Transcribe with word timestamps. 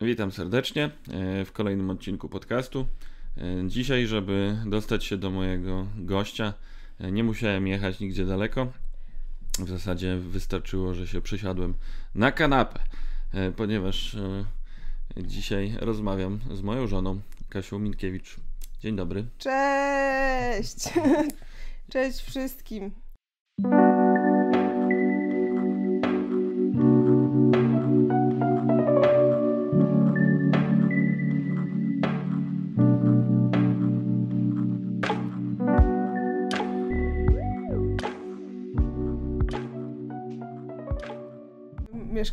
Witam 0.00 0.32
serdecznie 0.32 0.84
e, 0.84 1.44
w 1.44 1.52
kolejnym 1.52 1.90
odcinku 1.90 2.28
podcastu. 2.28 2.86
E, 3.36 3.68
Dzisiaj, 3.68 4.06
żeby 4.06 4.58
dostać 4.66 5.04
się 5.04 5.16
do 5.16 5.30
mojego 5.30 5.86
gościa, 5.96 6.54
e, 7.00 7.12
nie 7.12 7.24
musiałem 7.24 7.66
jechać 7.66 8.00
nigdzie 8.00 8.26
daleko. 8.26 8.72
W 9.58 9.68
zasadzie 9.68 10.16
wystarczyło, 10.16 10.94
że 10.94 11.06
się 11.06 11.20
przysiadłem 11.20 11.74
na 12.14 12.32
kanapę, 12.32 12.80
ponieważ 13.56 14.16
dzisiaj 15.16 15.74
rozmawiam 15.80 16.40
z 16.52 16.62
moją 16.62 16.86
żoną, 16.86 17.20
Kasią 17.48 17.78
Minkiewicz. 17.78 18.36
Dzień 18.80 18.96
dobry. 18.96 19.26
Cześć! 19.38 20.88
Cześć 21.92 22.20
wszystkim. 22.20 23.03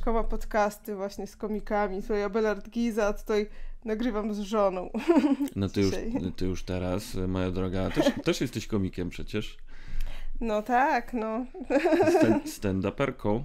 Ma 0.06 0.24
podcasty 0.24 0.96
właśnie 0.96 1.28
z 1.28 1.36
komikami. 1.36 2.02
Tutaj 2.02 2.24
Abelard 2.24 2.70
Giza, 2.70 3.08
a 3.08 3.14
tutaj 3.14 3.50
nagrywam 3.86 4.34
z 4.34 4.40
żoną. 4.40 4.90
No 5.56 5.70
ty 5.70 5.82
już, 5.82 5.96
ty 6.36 6.46
już 6.46 6.64
teraz, 6.64 7.16
e, 7.16 7.28
moja 7.28 7.52
droga, 7.52 7.90
też, 7.90 8.06
też 8.24 8.42
jesteś 8.42 8.68
komikiem 8.68 9.10
przecież. 9.10 9.58
No 10.42 10.62
tak, 10.62 11.14
no. 11.14 11.46
Stand- 12.10 12.44
Stand-uperką. 12.60 13.44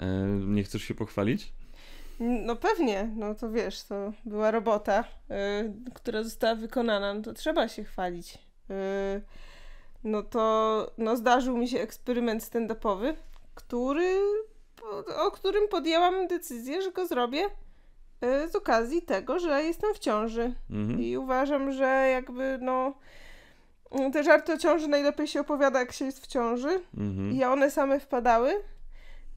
E, 0.00 0.06
Nie 0.46 0.64
chcesz 0.64 0.82
się 0.82 0.94
pochwalić? 0.94 1.52
No 2.20 2.56
pewnie, 2.56 3.10
no 3.16 3.34
to 3.34 3.50
wiesz, 3.50 3.82
to 3.84 4.12
była 4.24 4.50
robota, 4.50 5.04
y, 5.30 5.92
która 5.94 6.22
została 6.22 6.54
wykonana, 6.54 7.14
no 7.14 7.22
to 7.22 7.32
trzeba 7.32 7.68
się 7.68 7.84
chwalić. 7.84 8.34
Y, 8.70 9.22
no 10.04 10.22
to 10.22 10.92
no 10.98 11.16
zdarzył 11.16 11.56
mi 11.56 11.68
się 11.68 11.80
eksperyment 11.80 12.42
stand-upowy, 12.42 13.14
który, 13.54 14.18
o 15.16 15.30
którym 15.30 15.68
podjęłam 15.68 16.26
decyzję, 16.26 16.82
że 16.82 16.92
go 16.92 17.06
zrobię 17.06 17.44
y, 17.44 18.48
z 18.48 18.56
okazji 18.56 19.02
tego, 19.02 19.38
że 19.38 19.62
jestem 19.62 19.94
w 19.94 19.98
ciąży. 19.98 20.54
Mhm. 20.70 21.02
I 21.02 21.16
uważam, 21.16 21.72
że 21.72 22.08
jakby 22.12 22.58
no 22.60 22.94
te 24.12 24.24
żarty 24.24 24.52
o 24.52 24.58
ciąży 24.58 24.88
najlepiej 24.88 25.26
się 25.28 25.40
opowiada, 25.40 25.78
jak 25.78 25.92
się 25.92 26.04
jest 26.04 26.22
w 26.22 26.26
ciąży. 26.26 26.80
Mhm. 26.96 27.32
I 27.32 27.44
one 27.44 27.70
same 27.70 28.00
wpadały. 28.00 28.52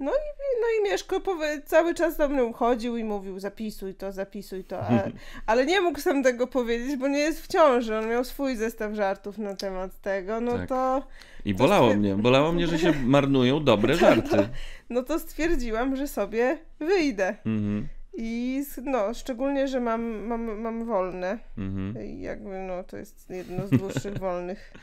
No 0.04 0.12
i, 0.12 0.62
no 0.62 0.68
i 0.80 0.92
Mieszko 0.92 1.20
powie, 1.20 1.62
cały 1.66 1.94
czas 1.94 2.18
do 2.18 2.30
mnie 2.30 2.44
uchodził 2.44 2.98
i 2.98 3.04
mówił 3.04 3.40
zapisuj 3.40 3.96
to, 3.96 4.12
zapisuj 4.12 4.64
to, 4.64 4.80
ale, 4.80 5.12
ale 5.46 5.66
nie 5.66 5.82
mógł 5.82 6.00
sam 6.00 6.24
tego 6.24 6.48
powiedzieć, 6.48 6.96
bo 6.96 7.08
nie 7.08 7.20
jest 7.20 7.42
w 7.42 7.48
ciąży. 7.48 7.98
On 7.98 8.10
miał 8.10 8.24
swój 8.24 8.56
zestaw 8.56 8.94
żartów 8.94 9.38
na 9.38 9.56
temat 9.56 10.02
tego, 10.02 10.42
no 10.42 10.52
Tak. 10.52 10.70
to 10.70 11.04
I 11.46 11.54
bolało 11.54 11.94
mnie, 11.96 12.16
bolało 12.16 12.52
mnie, 12.52 12.68
że 12.68 12.80
się 12.80 12.94
marnują 13.06 13.64
dobre 13.64 13.96
żarty. 13.96 14.50
no 14.90 15.04
to 15.04 15.20
stwierdziłam, 15.20 15.96
że 15.96 16.08
sobie 16.08 16.58
wyjdę. 16.80 17.36
Mhm. 17.46 17.88
I 18.18 18.64
no, 18.84 19.14
szczególnie, 19.14 19.68
że 19.68 19.80
mam, 19.80 20.02
mam, 20.28 20.62
mam 20.62 20.86
wolne. 20.86 21.40
Mhm. 21.58 22.20
Jakby 22.22 22.60
no, 22.60 22.84
to 22.84 22.98
jest 22.98 23.30
jedno 23.30 23.68
z 23.68 23.70
dłuższych 23.70 24.18
wolnych, 24.28 24.74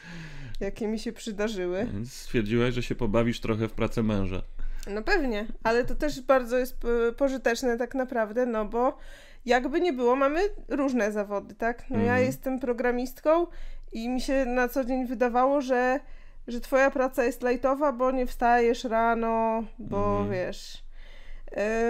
jakie 0.60 0.88
mi 0.88 0.98
się 0.98 1.12
przydarzyły. 1.12 1.86
Więc 1.92 2.12
stwierdziłaś, 2.12 2.74
że 2.74 2.82
się 2.82 2.94
pobawisz 2.94 3.40
trochę 3.40 3.68
w 3.68 3.72
pracę 3.72 4.02
męża. 4.02 4.42
No 4.90 5.02
pewnie, 5.02 5.46
ale 5.62 5.84
to 5.84 5.94
też 5.94 6.20
bardzo 6.20 6.58
jest 6.58 6.78
p- 6.80 6.88
pożyteczne 7.16 7.78
tak 7.78 7.94
naprawdę, 7.94 8.46
no 8.46 8.64
bo 8.64 8.96
jakby 9.46 9.80
nie 9.80 9.92
było, 9.92 10.16
mamy 10.16 10.40
różne 10.68 11.12
zawody, 11.12 11.54
tak? 11.54 11.84
No 11.90 11.96
ja 11.96 12.02
Mhm. 12.02 12.24
jestem 12.26 12.58
programistką 12.60 13.46
i 13.92 14.08
mi 14.08 14.20
się 14.20 14.44
na 14.44 14.68
co 14.68 14.84
dzień 14.84 15.06
wydawało, 15.06 15.60
że, 15.60 16.00
że 16.48 16.60
twoja 16.60 16.90
praca 16.90 17.24
jest 17.24 17.42
lajtowa, 17.42 17.92
bo 17.92 18.10
nie 18.10 18.26
wstajesz 18.26 18.84
rano, 18.84 19.64
bo 19.78 20.20
Mhm. 20.20 20.30
wiesz... 20.30 20.84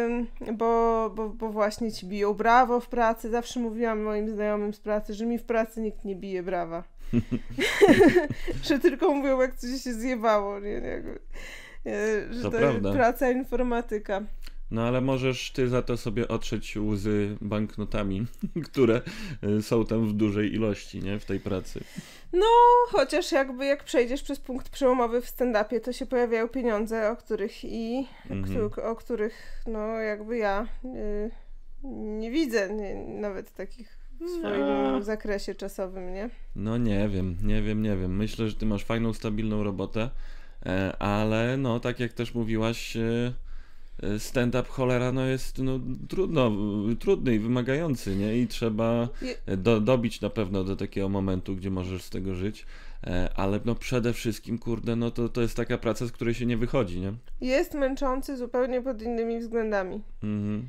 ym, 0.06 0.26
bo, 0.56 1.10
bo, 1.14 1.28
bo 1.28 1.48
właśnie 1.48 1.92
ci 1.92 2.06
biją 2.06 2.34
brawo 2.34 2.80
w 2.80 2.88
pracy. 2.88 3.30
Zawsze 3.30 3.60
mówiłam 3.60 4.02
moim 4.02 4.30
znajomym 4.30 4.74
z 4.74 4.80
pracy, 4.80 5.14
że 5.14 5.26
mi 5.26 5.38
w 5.38 5.44
pracy 5.44 5.80
nikt 5.80 6.04
nie 6.04 6.16
bije 6.16 6.42
brawa. 6.42 6.84
że 8.64 8.78
tylko 8.78 9.14
mówią, 9.14 9.40
jak 9.40 9.54
coś 9.56 9.82
się 9.82 9.92
zjebało, 9.92 10.60
nie? 10.60 10.80
nie 10.80 10.94
e, 10.94 11.02
że 12.30 12.42
To 12.42 12.50
to, 12.50 12.58
prawda. 12.58 12.92
praca 12.92 13.30
informatyka. 13.30 14.22
No 14.70 14.82
ale 14.82 15.00
możesz 15.00 15.50
ty 15.52 15.68
za 15.68 15.82
to 15.82 15.96
sobie 15.96 16.28
otrzeć 16.28 16.76
łzy 16.76 17.36
banknotami, 17.40 18.26
które 18.72 19.00
y, 19.58 19.62
są 19.62 19.84
tam 19.86 20.08
w 20.08 20.12
dużej 20.12 20.54
ilości, 20.54 21.02
nie? 21.02 21.18
W 21.18 21.24
tej 21.24 21.40
pracy. 21.40 21.80
No, 22.32 22.46
chociaż 22.88 23.32
jakby 23.32 23.64
jak 23.66 23.84
przejdziesz 23.84 24.22
przez 24.22 24.40
punkt 24.40 24.68
przełomowy 24.68 25.20
w 25.20 25.26
stand-upie, 25.26 25.80
to 25.80 25.92
się 25.92 26.06
pojawiają 26.06 26.48
pieniądze, 26.48 27.10
o 27.10 27.16
których 27.16 27.64
i 27.64 28.06
o, 28.30 28.32
Mhm. 28.32 28.70
któ- 28.70 28.82
o 28.82 28.96
których, 28.96 29.62
no 29.66 29.86
jakby 29.88 30.36
ja 30.38 30.66
y, 30.84 31.30
nie 31.92 32.30
widzę 32.30 32.70
nie, 32.74 32.94
nawet 33.20 33.54
takich 33.54 33.98
w 34.20 34.30
swoim 34.38 34.60
No. 34.60 35.02
zakresie 35.02 35.54
czasowym, 35.54 36.12
nie? 36.14 36.30
No 36.56 36.76
nie 36.76 37.08
wiem, 37.08 37.36
nie 37.42 37.62
wiem, 37.62 37.82
nie 37.82 37.96
wiem. 37.96 38.16
Myślę, 38.16 38.48
że 38.48 38.54
ty 38.56 38.66
masz 38.66 38.84
fajną, 38.84 39.12
stabilną 39.12 39.62
robotę, 39.64 40.00
e, 40.02 40.10
ale 40.98 41.56
no 41.56 41.80
tak 41.80 42.00
jak 42.00 42.12
też 42.12 42.34
mówiłaś, 42.34 42.96
e, 42.96 43.32
e, 44.02 44.18
stand-up 44.18 44.68
cholera 44.68 45.12
no 45.12 45.26
jest 45.26 45.58
no, 45.58 45.80
trudno, 46.08 46.52
trudny 47.00 47.34
i 47.34 47.38
wymagający, 47.38 48.16
nie? 48.16 48.38
I 48.38 48.46
trzeba 48.46 49.08
do, 49.46 49.80
dobić 49.80 50.20
na 50.20 50.30
pewno 50.30 50.64
do 50.64 50.76
takiego 50.76 51.08
momentu, 51.08 51.56
gdzie 51.56 51.70
możesz 51.70 52.02
z 52.02 52.10
tego 52.10 52.34
żyć. 52.34 52.66
E, 53.06 53.30
Ale 53.36 53.60
no 53.64 53.74
przede 53.74 54.12
wszystkim, 54.12 54.58
kurde, 54.58 54.96
no 54.96 55.10
to, 55.10 55.28
to 55.28 55.40
jest 55.40 55.56
taka 55.56 55.78
praca, 55.78 56.06
z 56.06 56.12
której 56.12 56.34
się 56.34 56.46
nie 56.46 56.56
wychodzi, 56.56 57.00
nie? 57.00 57.12
Jest 57.40 57.74
męczący 57.74 58.36
zupełnie 58.36 58.82
pod 58.82 59.02
innymi 59.02 59.38
względami. 59.40 60.00
Mhm. 60.22 60.68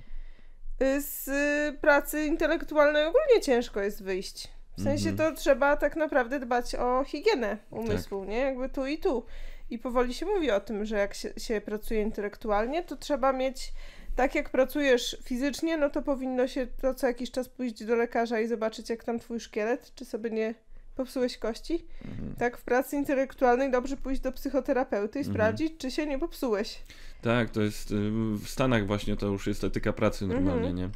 Y, 0.82 1.02
Z 1.02 1.28
y, 1.28 1.78
pracy 1.82 2.26
intelektualnej 2.26 3.06
ogólnie 3.06 3.42
ciężko 3.42 3.82
jest 3.82 4.04
wyjść. 4.04 4.48
W 4.78 4.84
sensie 4.84 5.10
Mhm. 5.10 5.32
to 5.36 5.40
trzeba 5.42 5.78
tak 5.78 5.96
naprawdę 5.96 6.40
dbać 6.40 6.76
o 6.76 7.04
higienę 7.04 7.58
umysłu, 7.72 8.24
nie? 8.24 8.38
Jakby 8.38 8.70
tu 8.70 8.86
i 8.86 8.98
tu. 8.98 9.24
I 9.72 9.80
powoli 9.80 10.14
się 10.14 10.26
mówi 10.26 10.52
o 10.52 10.60
tym, 10.60 10.86
że 10.86 10.98
jak 10.98 11.14
się, 11.14 11.34
się 11.38 11.62
pracuje 11.62 12.02
intelektualnie, 12.02 12.84
to 12.84 12.96
trzeba 12.96 13.34
mieć, 13.34 13.74
tak 14.16 14.36
jak 14.36 14.50
pracujesz 14.50 15.18
fizycznie, 15.24 15.78
no 15.78 15.90
to 15.90 16.02
powinno 16.02 16.48
się 16.48 16.68
to 16.82 16.94
co 16.94 17.08
jakiś 17.08 17.32
czas 17.32 17.50
pójść 17.50 17.84
do 17.84 17.96
lekarza 17.96 18.40
i 18.40 18.48
zobaczyć, 18.48 18.90
jak 18.90 19.04
tam 19.04 19.20
twój 19.20 19.40
szkielet, 19.40 19.92
czy 19.96 20.06
sobie 20.06 20.30
nie 20.30 20.56
popsułeś 20.96 21.38
kości. 21.38 21.86
Mhm. 22.06 22.36
Tak 22.36 22.58
w 22.58 22.62
pracy 22.64 22.96
intelektualnej 22.96 23.72
dobrze 23.72 23.98
pójść 23.98 24.22
do 24.22 24.32
psychoterapeuty 24.32 25.20
i 25.20 25.22
Mhm. 25.22 25.36
sprawdzić, 25.36 25.74
czy 25.78 25.92
się 25.92 26.06
nie 26.08 26.20
popsułeś. 26.20 26.80
Tak, 27.22 27.50
to 27.50 27.62
jest 27.62 27.92
y, 27.92 27.96
w 28.44 28.48
Stanach 28.48 28.88
właśnie 28.88 29.18
to 29.18 29.26
już 29.28 29.48
jest 29.48 29.64
etyka 29.64 29.94
pracy 29.94 30.28
normalnie, 30.28 30.70
Mhm. 30.70 30.76
nie? 30.76 30.90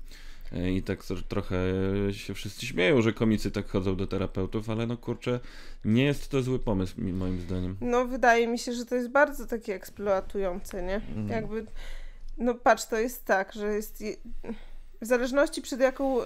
E, 0.53 0.71
I 0.71 0.83
tak 0.83 1.03
tro- 1.03 1.23
trochę 1.23 1.57
się 2.11 2.33
wszyscy 2.33 2.65
śmieją, 2.65 3.01
że 3.01 3.13
komicy 3.13 3.51
tak 3.51 3.67
chodzą 3.69 3.95
do 3.95 4.07
terapeutów, 4.07 4.69
ale 4.69 4.87
no 4.87 4.97
kurczę, 4.97 5.39
nie 5.85 6.03
jest 6.05 6.29
to 6.29 6.41
zły 6.41 6.59
pomysł 6.59 6.93
moim 6.97 7.41
zdaniem. 7.41 7.77
No, 7.81 8.05
wydaje 8.05 8.47
mi 8.47 8.59
się, 8.59 8.73
że 8.73 8.85
to 8.85 8.95
jest 8.95 9.09
bardzo 9.09 9.45
takie 9.45 9.75
eksploatujące, 9.75 10.83
nie? 10.83 10.95
Mhm. 10.95 11.27
Jakby, 11.29 11.65
no 12.37 12.53
patrz, 12.55 12.85
to 12.85 12.99
jest 12.99 13.25
tak, 13.25 13.53
że 13.53 13.67
jest. 13.73 14.01
je- 14.01 14.15
W 15.01 15.05
zależności 15.05 15.61
przed 15.61 15.79
jaką 15.79 16.21
y, 16.21 16.25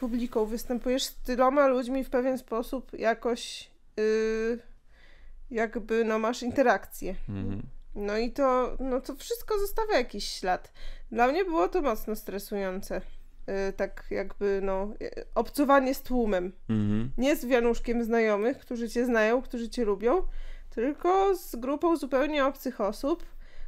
publiką 0.00 0.46
występujesz 0.46 1.02
z 1.04 1.14
tyloma 1.14 1.66
ludźmi 1.66 2.04
w 2.04 2.10
pewien 2.10 2.38
sposób 2.38 2.92
jakoś 2.98 3.70
y, 4.00 4.58
jakby 5.50 6.04
no 6.04 6.18
masz 6.18 6.42
interakcję. 6.42 7.14
Mhm. 7.28 7.62
No 7.94 8.18
i 8.18 8.30
to, 8.32 8.76
no 8.80 9.00
to 9.00 9.16
wszystko 9.16 9.58
zostawia 9.58 9.96
jakiś 9.98 10.24
ślad. 10.28 10.72
Dla 11.12 11.28
mnie 11.28 11.44
było 11.44 11.68
to 11.68 11.82
mocno 11.82 12.16
stresujące. 12.16 13.00
Y, 13.68 13.72
tak 13.72 14.04
jakby 14.10 14.60
no 14.62 14.92
y, 15.02 15.24
obcowanie 15.34 15.94
z 15.94 16.02
tłumem. 16.02 16.52
Mhm. 16.68 17.10
Nie 17.18 17.36
z 17.36 17.46
wianuszkiem 17.46 18.04
znajomych, 18.04 18.58
którzy 18.58 18.88
cię 18.88 19.06
znają, 19.06 19.42
którzy 19.42 19.68
cię 19.68 19.84
lubią, 19.84 20.22
tylko 20.70 21.36
z 21.36 21.56
grupą 21.56 21.96
zupełnie 21.96 22.46
obcych 22.46 22.80
osób, 22.80 23.24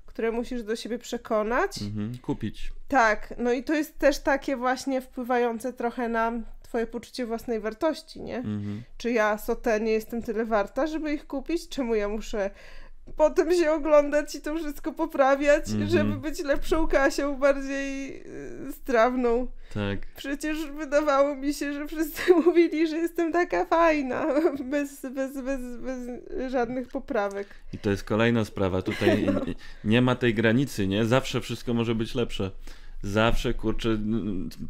które 0.07 0.33
musisz 0.33 0.63
do 0.63 0.77
siebie 0.77 0.99
przekonać. 0.99 1.83
Mhm. 1.83 2.19
Kupić. 2.19 2.73
Tak, 2.89 3.35
no 3.39 3.53
i 3.53 3.65
to 3.65 3.75
jest 3.75 3.99
też 3.99 4.19
takie 4.19 4.57
właśnie 4.57 5.01
wpływające 5.01 5.73
trochę 5.73 6.09
na 6.09 6.33
twoje 6.63 6.87
poczucie 6.87 7.27
własnej 7.27 7.61
wartości, 7.61 8.23
nie? 8.23 8.37
Mhm. 8.37 8.83
Czy 8.97 9.13
ja, 9.13 9.39
Sotę, 9.39 9.81
nie 9.81 9.93
jestem 9.93 10.23
tyle 10.23 10.45
warta, 10.45 10.87
żeby 10.87 11.13
ich 11.13 11.27
kupić? 11.27 11.69
Czemu 11.69 11.95
ja 11.95 12.09
muszę 12.09 12.51
potem 13.17 13.55
się 13.55 13.73
oglądać 13.73 14.35
i 14.35 14.41
to 14.41 14.55
wszystko 14.57 14.93
poprawiać, 14.93 15.71
Mhm. 15.71 15.91
żeby 15.91 16.17
być 16.17 16.45
lepszą 16.45 16.89
Kasią, 16.89 17.37
bardziej 17.37 18.17
y, 18.69 18.73
strawną? 18.73 19.47
Tak. 19.75 19.99
Przecież 20.17 20.67
wydawało 20.71 21.37
mi 21.37 21.55
się, 21.55 21.73
że 21.73 21.87
wszyscy 21.89 22.23
mówili, 22.47 22.89
że 22.89 22.97
jestem 22.97 23.33
taka 23.33 23.65
fajna, 23.65 24.27
bez, 24.71 25.03
bez, 25.15 25.33
bez, 25.41 25.61
bez 25.81 25.99
żadnych 26.53 26.89
poprawek. 26.89 27.47
I 27.73 27.79
to 27.79 27.91
jest 27.91 28.05
kolejna 28.05 28.45
sprawa. 28.45 28.83
Tutaj 28.83 29.27
nie 29.85 30.03
ma 30.03 30.15
tej 30.15 30.35
granicy, 30.35 30.87
nie? 30.87 31.05
Zawsze 31.05 31.41
wszystko 31.41 31.75
może 31.75 31.95
być 31.95 32.15
lepsze. 32.15 32.51
zawsze, 33.03 33.55
kurczę, 33.55 33.99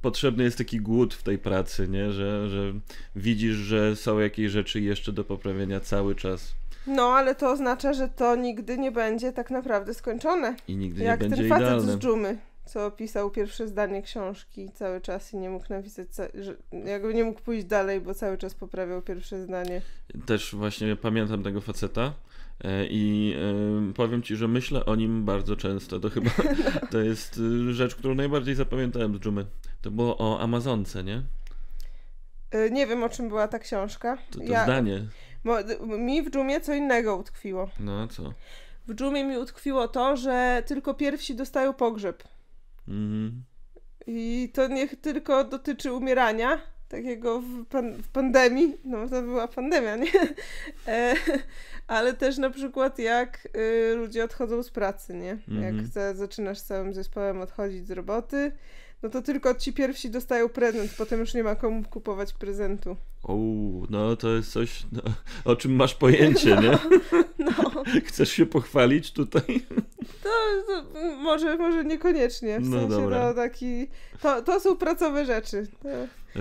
potrzebny 0.03 0.45
jest 0.45 0.59
taki 0.59 0.81
głód 0.81 1.15
w 1.15 1.23
tej 1.23 1.39
pracy, 1.39 1.89
nie? 1.89 2.13
Że, 2.13 2.49
że 2.49 2.73
widzisz, 3.17 3.55
że 3.57 3.97
są 3.97 4.19
jakieś 4.19 4.53
rzeczy 4.53 4.81
jeszcze 4.81 5.13
do 5.13 5.25
poprawienia 5.25 5.81
cały 5.81 6.15
czas 6.15 6.55
No, 6.87 7.03
ale 7.03 7.35
to 7.35 7.51
oznacza, 7.51 7.93
że 7.93 8.09
to 8.09 8.37
nigdy 8.37 8.79
nie 8.79 8.93
będzie 8.93 9.33
tak 9.33 9.51
naprawdę 9.51 9.95
skończone. 9.95 10.55
i 10.69 10.77
nigdy 10.77 11.05
Jak 11.05 11.21
nie 11.21 11.29
będzie 11.29 11.43
ten 11.43 11.49
facet 11.49 11.67
idealne. 11.67 11.93
z 11.93 11.99
dżumy, 11.99 12.39
co 12.65 12.91
pisał 12.91 13.31
pierwsze 13.31 13.69
zdanie 13.69 14.03
książki 14.03 14.71
cały 14.75 15.01
czas 15.01 15.33
i 15.33 15.37
nie 15.37 15.51
mógł 15.51 15.67
napisać, 15.71 16.09
że 16.35 16.57
jakby 16.85 17.15
nie 17.15 17.25
mógł 17.25 17.41
pójść 17.41 17.65
dalej, 17.67 18.01
bo 18.01 18.15
cały 18.15 18.39
czas 18.39 18.55
poprawiał 18.55 19.03
pierwsze 19.03 19.43
zdanie. 19.43 19.83
Też 20.27 20.55
właśnie 20.55 20.97
pamiętam 20.97 21.43
tego 21.43 21.61
faceta 21.61 22.13
e, 22.65 22.87
i 22.87 23.35
e, 23.91 23.93
powiem 23.93 24.23
ci, 24.23 24.37
że 24.37 24.49
myślę 24.49 24.85
o 24.85 24.95
nim 24.95 25.25
bardzo 25.25 25.57
często. 25.57 26.01
To 26.01 26.11
chyba 26.11 26.31
to 26.93 26.99
jest 27.01 27.39
y, 27.39 27.75
rzecz, 27.75 27.95
którą 27.95 28.15
najbardziej 28.15 28.55
zapamiętałem 28.55 29.17
z 29.17 29.21
dżumy. 29.21 29.47
To 29.83 29.91
było 29.91 30.19
o 30.19 30.41
Amazonce, 30.41 31.05
nie? 31.05 31.23
Nie 32.71 32.87
wiem, 32.87 33.03
o 33.03 33.09
czym 33.09 33.29
była 33.29 33.49
ta 33.49 33.59
książka. 33.59 34.19
To, 34.31 34.39
to 34.39 34.45
Ja- 34.45 34.65
zdanie. 34.65 35.03
Mi 35.99 36.23
w 36.23 36.31
dżumie 36.31 36.61
co 36.61 36.75
innego 36.75 37.17
utkwiło. 37.17 37.69
No 37.81 38.09
co? 38.09 38.33
W 38.87 38.95
dżumie 38.95 39.25
mi 39.25 39.39
utkwiło 39.39 39.89
to, 39.89 40.17
że 40.17 40.63
tylko 40.67 40.95
pierwsi 40.95 41.35
dostają 41.35 41.73
pogrzeb. 41.73 42.25
Mhm. 42.89 43.43
I 44.07 44.51
to 44.55 44.69
niech 44.69 45.01
tylko 45.01 45.45
dotyczy 45.45 45.93
umierania, 45.93 46.61
takiego 46.89 47.41
w, 47.41 47.67
pan, 47.67 47.93
w 47.95 48.09
pandemii, 48.09 48.77
no 48.85 49.09
to 49.09 49.23
była 49.23 49.49
pandemia, 49.49 49.97
nie? 49.97 50.11
E, 50.89 51.15
ale 51.87 52.15
też 52.15 52.39
na 52.39 52.51
przykład 52.51 52.99
jak 52.99 53.49
y, 53.57 53.95
ludzie 53.95 54.25
odchodzą 54.25 54.63
z 54.63 54.71
pracy, 54.71 55.15
nie? 55.15 55.33
Mhm. 55.33 55.63
Jak 55.63 55.87
za, 55.87 56.15
zaczynasz 56.15 56.61
całym 56.61 56.95
zespołem 56.95 57.41
odchodzić 57.41 57.87
z 57.87 57.91
roboty, 57.91 58.53
no 59.03 59.09
to 59.09 59.23
tylko 59.23 59.55
ci 59.55 59.73
pierwsi 59.73 60.11
dostają 60.11 60.49
prezent, 60.49 60.95
potem 60.99 61.21
już 61.21 61.35
nie 61.35 61.45
ma 61.45 61.55
komu 61.55 61.83
kupować 61.83 62.33
prezentu. 62.33 62.97
O, 63.27 63.37
no 63.91 64.17
to 64.17 64.29
jest 64.29 64.53
coś, 64.53 64.87
no, 64.93 65.03
o 65.45 65.57
czym 65.57 65.75
masz 65.77 65.95
pojęcie, 65.95 66.57
nie? 66.63 66.79
No, 67.39 67.83
Chcesz 68.05 68.31
się 68.31 68.47
pochwalić 68.47 69.13
tutaj? 69.13 69.43
to, 70.23 70.29
to 70.67 70.85
może, 71.23 71.57
może 71.57 71.85
niekoniecznie, 71.85 72.61
w 72.61 72.69
No 72.69 72.81
sensie 72.81 72.89
dobra. 72.97 73.29
to 73.29 73.35
taki, 73.35 73.87
to, 74.23 74.43
to 74.43 74.61
są 74.61 74.77
pracowe 74.77 75.25
rzeczy. 75.25 75.67
To, 75.83 75.89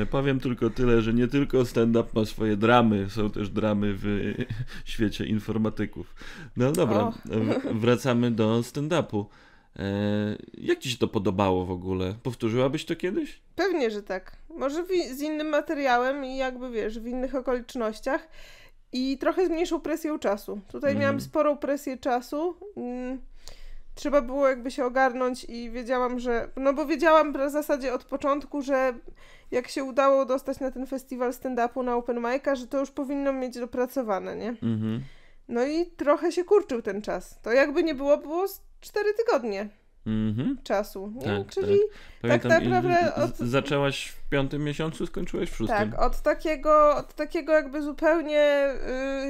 Powiem 0.05 0.39
tylko 0.39 0.69
tyle, 0.69 1.01
że 1.01 1.13
nie 1.13 1.27
tylko 1.27 1.65
stand-up 1.65 2.09
ma 2.13 2.25
swoje 2.25 2.57
dramy, 2.57 3.09
są 3.09 3.29
też 3.29 3.49
dramy 3.49 3.93
w 3.97 4.33
świecie 4.85 5.25
informatyków. 5.25 6.15
No 6.57 6.71
dobra, 6.71 7.11
wracamy 7.73 8.31
do 8.31 8.59
stand-upu. 8.59 9.25
E, 9.79 9.81
Jak 10.53 10.79
ci 10.79 10.89
się 10.89 10.97
to 10.97 11.07
podobało 11.07 11.65
w 11.65 11.71
ogóle? 11.71 12.13
Powtórzyłabyś 12.23 12.85
to 12.85 12.95
kiedyś? 12.95 13.41
Pewnie, 13.55 13.91
że 13.91 14.03
tak. 14.03 14.37
Może 14.49 14.85
z 15.13 15.21
innym 15.21 15.47
materiałem 15.49 16.25
i 16.25 16.37
jakby 16.37 16.69
wiesz, 16.71 16.99
w 16.99 17.07
innych 17.07 17.35
okolicznościach 17.35 18.27
i 18.93 19.17
trochę 19.17 19.45
z 19.45 19.49
mniejszą 19.49 19.79
presją 19.81 20.19
czasu. 20.19 20.59
Tutaj 20.67 20.91
Mhm. 20.91 20.99
miałam 21.01 21.21
sporą 21.21 21.57
presję 21.57 21.97
czasu. 21.97 22.55
Mm, 22.77 23.21
Trzeba 23.95 24.21
było 24.21 24.47
jakby 24.47 24.71
się 24.71 24.85
ogarnąć 24.85 25.43
i 25.43 25.69
wiedziałam, 25.71 26.19
że. 26.19 26.49
No 26.55 26.73
bo 26.73 26.85
wiedziałam 26.85 27.33
w 27.33 27.51
zasadzie 27.51 27.93
od 27.93 28.03
początku, 28.03 28.61
że 28.61 28.93
jak 29.51 29.67
się 29.67 29.83
udało 29.83 30.25
dostać 30.25 30.59
na 30.59 30.71
ten 30.71 30.85
festiwal 30.87 31.31
stand-upu 31.31 31.83
na 31.83 31.95
Open 31.95 32.17
Mic'a, 32.17 32.55
że 32.55 32.67
to 32.67 32.79
już 32.79 32.91
powinno 32.91 33.33
mieć 33.33 33.53
dopracowane, 33.59 34.35
nie? 34.35 34.49
Mhm. 34.49 35.01
No 35.47 35.65
i 35.65 35.85
trochę 35.85 36.31
się 36.31 36.43
kurczył 36.43 36.81
ten 36.81 37.01
czas. 37.01 37.39
To 37.41 37.51
jakby 37.51 37.83
nie 37.83 37.95
było, 37.95 38.17
było 38.17 38.45
4 38.85 39.13
tygodnie 39.13 39.69
Mhm. 40.07 40.57
czasu, 40.63 41.11
nie? 41.15 41.21
Tak, 41.23 41.47
Czyli 41.47 41.79
Tak 42.21 42.45
i- 42.45 42.47
naprawdę 42.47 43.15
od- 43.15 43.37
zaczęłaś 43.37 44.07
w 44.07 44.29
piątym 44.29 44.63
miesiącu, 44.63 45.05
skończyłeś 45.07 45.49
w 45.51 45.55
szóstym. 45.55 45.91
Tak, 45.91 46.01
od 46.01 46.21
takiego, 46.21 46.95
od 46.95 47.13
takiego 47.13 47.53
jakby 47.53 47.81
zupełnie 47.81 48.67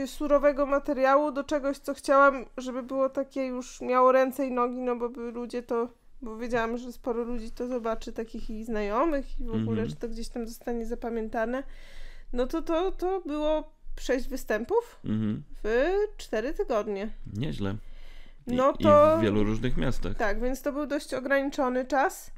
y, 0.03 0.07
surowego 0.07 0.65
materiału 0.65 1.31
do 1.31 1.43
czegoś, 1.43 1.77
co 1.77 1.93
chciałam, 1.93 2.45
żeby 2.57 2.83
było 2.83 3.09
takie 3.09 3.45
już 3.45 3.81
miało 3.81 4.11
ręce 4.11 4.47
i 4.47 4.51
nogi, 4.51 4.81
no 4.81 4.95
bo 4.95 5.09
by 5.09 5.31
ludzie 5.31 5.63
to, 5.63 5.87
bo 6.21 6.37
wiedziałam, 6.37 6.77
że 6.77 6.91
sporo 6.91 7.23
ludzi 7.23 7.51
to 7.51 7.67
zobaczy, 7.67 8.13
takich 8.13 8.49
i 8.49 8.63
znajomych 8.63 9.39
i 9.39 9.43
w 9.43 9.49
ogóle, 9.49 9.61
Mhm. 9.81 9.89
że 9.89 9.95
to 9.95 10.09
gdzieś 10.09 10.29
tam 10.29 10.47
zostanie 10.47 10.85
zapamiętane. 10.85 11.63
No 12.33 12.47
to 12.47 12.61
to, 12.61 12.91
to 12.91 13.21
było 13.21 13.71
sześć 13.99 14.27
występów 14.27 14.99
Mhm. 15.05 15.43
w 15.63 15.93
cztery 16.17 16.53
tygodnie. 16.53 17.09
Nieźle. 17.37 17.75
I, 18.47 18.55
No 18.55 18.73
I 18.79 18.83
to- 18.83 19.17
w 19.17 19.21
wielu 19.21 19.43
różnych 19.43 19.77
miastach. 19.77 20.15
Tak, 20.15 20.41
więc 20.41 20.61
to 20.61 20.71
był 20.73 20.85
dość 20.85 21.13
ograniczony 21.13 21.85
czas. 21.85 22.31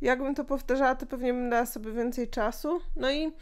Jakbym 0.00 0.34
to 0.34 0.44
powtarzała, 0.44 0.94
to 0.94 1.06
pewnie 1.06 1.32
bym 1.32 1.50
dała 1.50 1.66
sobie 1.66 1.92
więcej 1.92 2.28
czasu. 2.28 2.80
No 2.96 3.10
i 3.10 3.32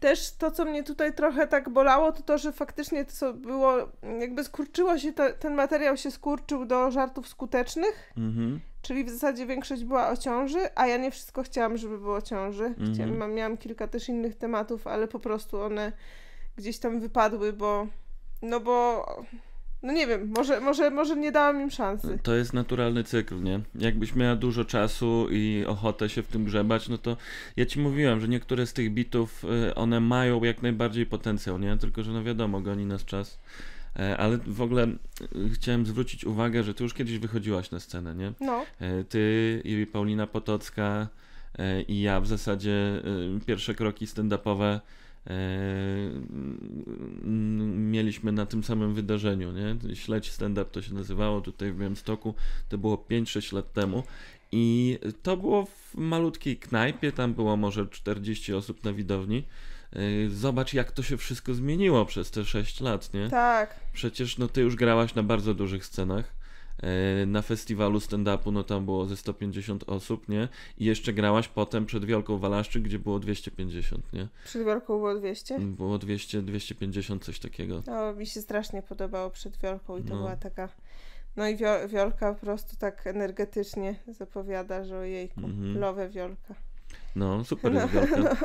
też 0.00 0.32
to, 0.36 0.50
co 0.50 0.64
mnie 0.64 0.82
tutaj 0.84 1.14
trochę 1.14 1.46
tak 1.46 1.68
bolało, 1.68 2.12
to 2.12 2.22
to, 2.22 2.38
że 2.38 2.52
faktycznie 2.52 3.04
to 3.04 3.12
co 3.12 3.34
było, 3.34 3.72
jakby 4.20 4.44
skurczyło 4.44 4.98
się, 4.98 5.12
to, 5.12 5.32
ten 5.32 5.54
materiał 5.54 5.96
się 5.96 6.10
skurczył 6.10 6.64
do 6.64 6.90
żartów 6.90 7.28
skutecznych, 7.28 8.12
Mhm. 8.16 8.60
czyli 8.82 9.04
w 9.04 9.10
zasadzie 9.10 9.46
większość 9.46 9.84
była 9.84 10.08
o 10.08 10.16
ciąży, 10.16 10.58
a 10.74 10.86
ja 10.86 10.96
nie 10.96 11.10
wszystko 11.10 11.42
chciałam, 11.42 11.76
żeby 11.76 11.98
było 11.98 12.16
o 12.16 12.22
ciąży. 12.22 12.64
Mhm. 12.64 12.94
Chciałam, 12.94 13.32
miałam 13.34 13.56
kilka 13.56 13.88
też 13.88 14.08
innych 14.08 14.34
tematów, 14.36 14.86
ale 14.86 15.08
po 15.08 15.18
prostu 15.18 15.60
one 15.60 15.92
gdzieś 16.56 16.78
tam 16.78 17.00
wypadły, 17.00 17.52
bo 17.52 17.86
no 18.42 18.60
bo 18.60 19.06
no 19.82 19.92
nie 19.92 20.06
wiem, 20.06 20.28
może, 20.36 20.60
może, 20.60 20.90
może 20.90 21.16
nie 21.16 21.32
dałam 21.32 21.60
im 21.60 21.70
szansy. 21.70 22.18
To 22.22 22.34
jest 22.34 22.52
naturalny 22.52 23.04
cykl, 23.04 23.42
nie? 23.42 23.60
Jakbyś 23.74 24.14
miała 24.14 24.36
dużo 24.36 24.64
czasu 24.64 25.26
i 25.30 25.64
ochotę 25.66 26.08
się 26.08 26.22
w 26.22 26.28
tym 26.28 26.44
grzebać, 26.44 26.88
no 26.88 26.98
to 26.98 27.16
ja 27.56 27.66
ci 27.66 27.80
mówiłem, 27.80 28.20
że 28.20 28.28
niektóre 28.28 28.66
z 28.66 28.72
tych 28.72 28.92
bitów, 28.92 29.44
y, 29.68 29.74
one 29.74 30.00
mają 30.00 30.44
jak 30.44 30.62
najbardziej 30.62 31.06
potencjał, 31.06 31.58
nie? 31.58 31.76
Tylko, 31.76 32.02
że 32.02 32.12
no 32.12 32.24
wiadomo, 32.24 32.60
goni 32.60 32.86
nas 32.86 33.04
czas. 33.04 33.38
E, 33.98 34.16
Ale 34.16 34.38
w 34.38 34.62
ogóle 34.62 34.86
y, 34.86 35.50
chciałem 35.54 35.86
zwrócić 35.86 36.24
uwagę, 36.24 36.62
że 36.62 36.74
ty 36.74 36.82
już 36.84 36.94
kiedyś 36.94 37.18
wychodziłaś 37.18 37.70
na 37.70 37.80
scenę, 37.80 38.14
nie? 38.14 38.32
No. 38.40 38.64
E, 38.80 39.04
Ty 39.04 39.62
i 39.64 39.86
Paulina 39.86 40.26
Potocka 40.26 41.08
e, 41.58 41.82
i 41.82 42.00
ja 42.00 42.20
w 42.20 42.26
zasadzie 42.26 42.72
e, 42.72 43.00
pierwsze 43.46 43.74
kroki 43.74 44.06
stand-upowe 44.06 44.80
mieliśmy 47.76 48.32
na 48.32 48.46
tym 48.46 48.64
samym 48.64 48.94
wydarzeniu, 48.94 49.52
nie? 49.52 49.96
Śledź 49.96 50.30
stand-up 50.30 50.70
to 50.70 50.82
się 50.82 50.94
nazywało 50.94 51.40
tutaj 51.40 51.72
w 51.72 51.76
Białymstoku, 51.76 52.34
to 52.68 52.78
było 52.78 53.04
5-6 53.10 53.54
lat 53.54 53.72
temu 53.72 54.02
i 54.52 54.98
to 55.22 55.36
było 55.36 55.66
w 55.66 55.94
malutkiej 55.94 56.56
knajpie, 56.56 57.12
tam 57.12 57.34
było 57.34 57.56
może 57.56 57.86
40 57.86 58.54
osób 58.54 58.84
na 58.84 58.92
widowni. 58.92 59.44
E, 59.92 60.28
Zobacz 60.28 60.74
jak 60.74 60.92
to 60.92 61.02
się 61.02 61.16
wszystko 61.16 61.54
zmieniło 61.54 62.06
przez 62.06 62.30
te 62.30 62.44
6 62.44 62.80
lat, 62.80 63.14
nie? 63.14 63.28
Tak. 63.30 63.80
Przecież 63.92 64.38
no 64.38 64.48
ty 64.48 64.60
już 64.60 64.76
grałaś 64.76 65.14
na 65.14 65.22
bardzo 65.22 65.54
dużych 65.54 65.86
scenach. 65.86 66.39
E, 66.82 67.26
Na 67.26 67.42
festiwalu 67.42 67.98
stand-upu 67.98 68.52
no 68.52 68.64
tam 68.64 68.84
było 68.84 69.06
ze 69.06 69.16
150 69.16 69.84
osób, 69.88 70.28
nie? 70.28 70.48
I 70.78 70.84
jeszcze 70.84 71.12
grałaś 71.12 71.48
potem 71.48 71.86
przed 71.86 72.04
Wielką 72.04 72.38
Walaszczyk, 72.38 72.82
gdzie 72.82 72.98
było 72.98 73.18
250, 73.18 74.12
nie? 74.12 74.28
Przed 74.44 74.64
Wielką 74.64 74.86
było 74.98 75.14
200. 75.14 75.58
Było 75.60 75.98
200, 75.98 76.42
250, 76.42 77.24
coś 77.24 77.38
takiego. 77.40 77.82
No, 77.86 78.12
mi 78.14 78.26
się 78.26 78.40
strasznie 78.40 78.82
podobało 78.82 79.30
przed 79.30 79.56
Wiolką 79.58 79.98
i 79.98 80.02
to 80.02 80.14
No. 80.14 80.16
była 80.20 80.36
taka... 80.36 80.68
No 81.36 81.48
i 81.48 81.56
Wio- 81.56 81.88
Wiolka 81.88 82.34
po 82.34 82.40
prostu 82.40 82.76
tak 82.76 83.06
energetycznie 83.06 83.94
zapowiada, 84.08 84.84
że 84.84 84.98
ojejku, 84.98 85.40
Mhm. 85.40 85.78
lowę 85.78 86.08
Wiolka. 86.08 86.54
No, 87.16 87.44
super 87.44 87.72
jest 87.74 87.86
Wielka. 87.88 88.36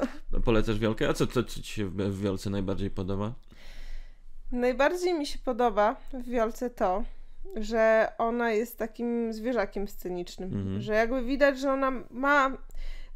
Polecasz 0.45 0.79
Wielkę? 0.79 1.09
A 1.09 1.13
co, 1.13 1.27
co 1.27 1.43
ci 1.43 1.63
się 1.63 1.85
w 1.89 2.21
Wiolce 2.21 2.49
najbardziej 2.49 2.89
podoba? 2.89 3.33
Najbardziej 4.51 5.13
mi 5.13 5.25
się 5.25 5.39
podoba 5.39 5.95
w 6.13 6.29
Wiolce 6.29 6.69
to, 6.69 7.03
że 7.55 8.11
ona 8.17 8.51
jest 8.51 8.77
takim 8.77 9.33
zwierzakiem 9.33 9.87
scenicznym. 9.87 10.53
Mhm. 10.53 10.81
Że 10.81 10.93
jakby 10.93 11.23
widać, 11.23 11.59
że 11.59 11.71
ona 11.71 11.91
ma... 12.11 12.57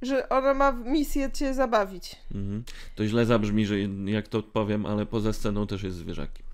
Że 0.02 0.30
ona 0.30 0.54
ma 0.54 0.72
misję 0.72 1.32
cię 1.32 1.54
zabawić. 1.54 2.16
Mhm. 2.36 2.64
To 2.96 3.08
źle 3.08 3.26
zabrzmi, 3.26 3.66
że 3.66 3.76
jak 4.06 4.28
to 4.28 4.44
powiem, 4.44 4.86
ale 4.86 5.06
poza 5.06 5.34
sceną 5.34 5.68
też 5.68 5.84
jest 5.84 5.98
zwierzakiem. 5.98 6.46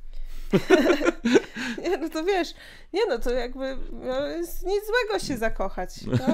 Nie, 1.84 1.98
no 1.98 2.10
to 2.10 2.24
wiesz, 2.24 2.54
nie 2.94 3.06
no, 3.06 3.20
to 3.20 3.32
jakby 3.32 3.78
no, 3.92 4.28
jest 4.28 4.66
nic 4.66 4.82
złego 4.86 5.26
się 5.26 5.38
zakochać. 5.38 5.90
No. 6.08 6.28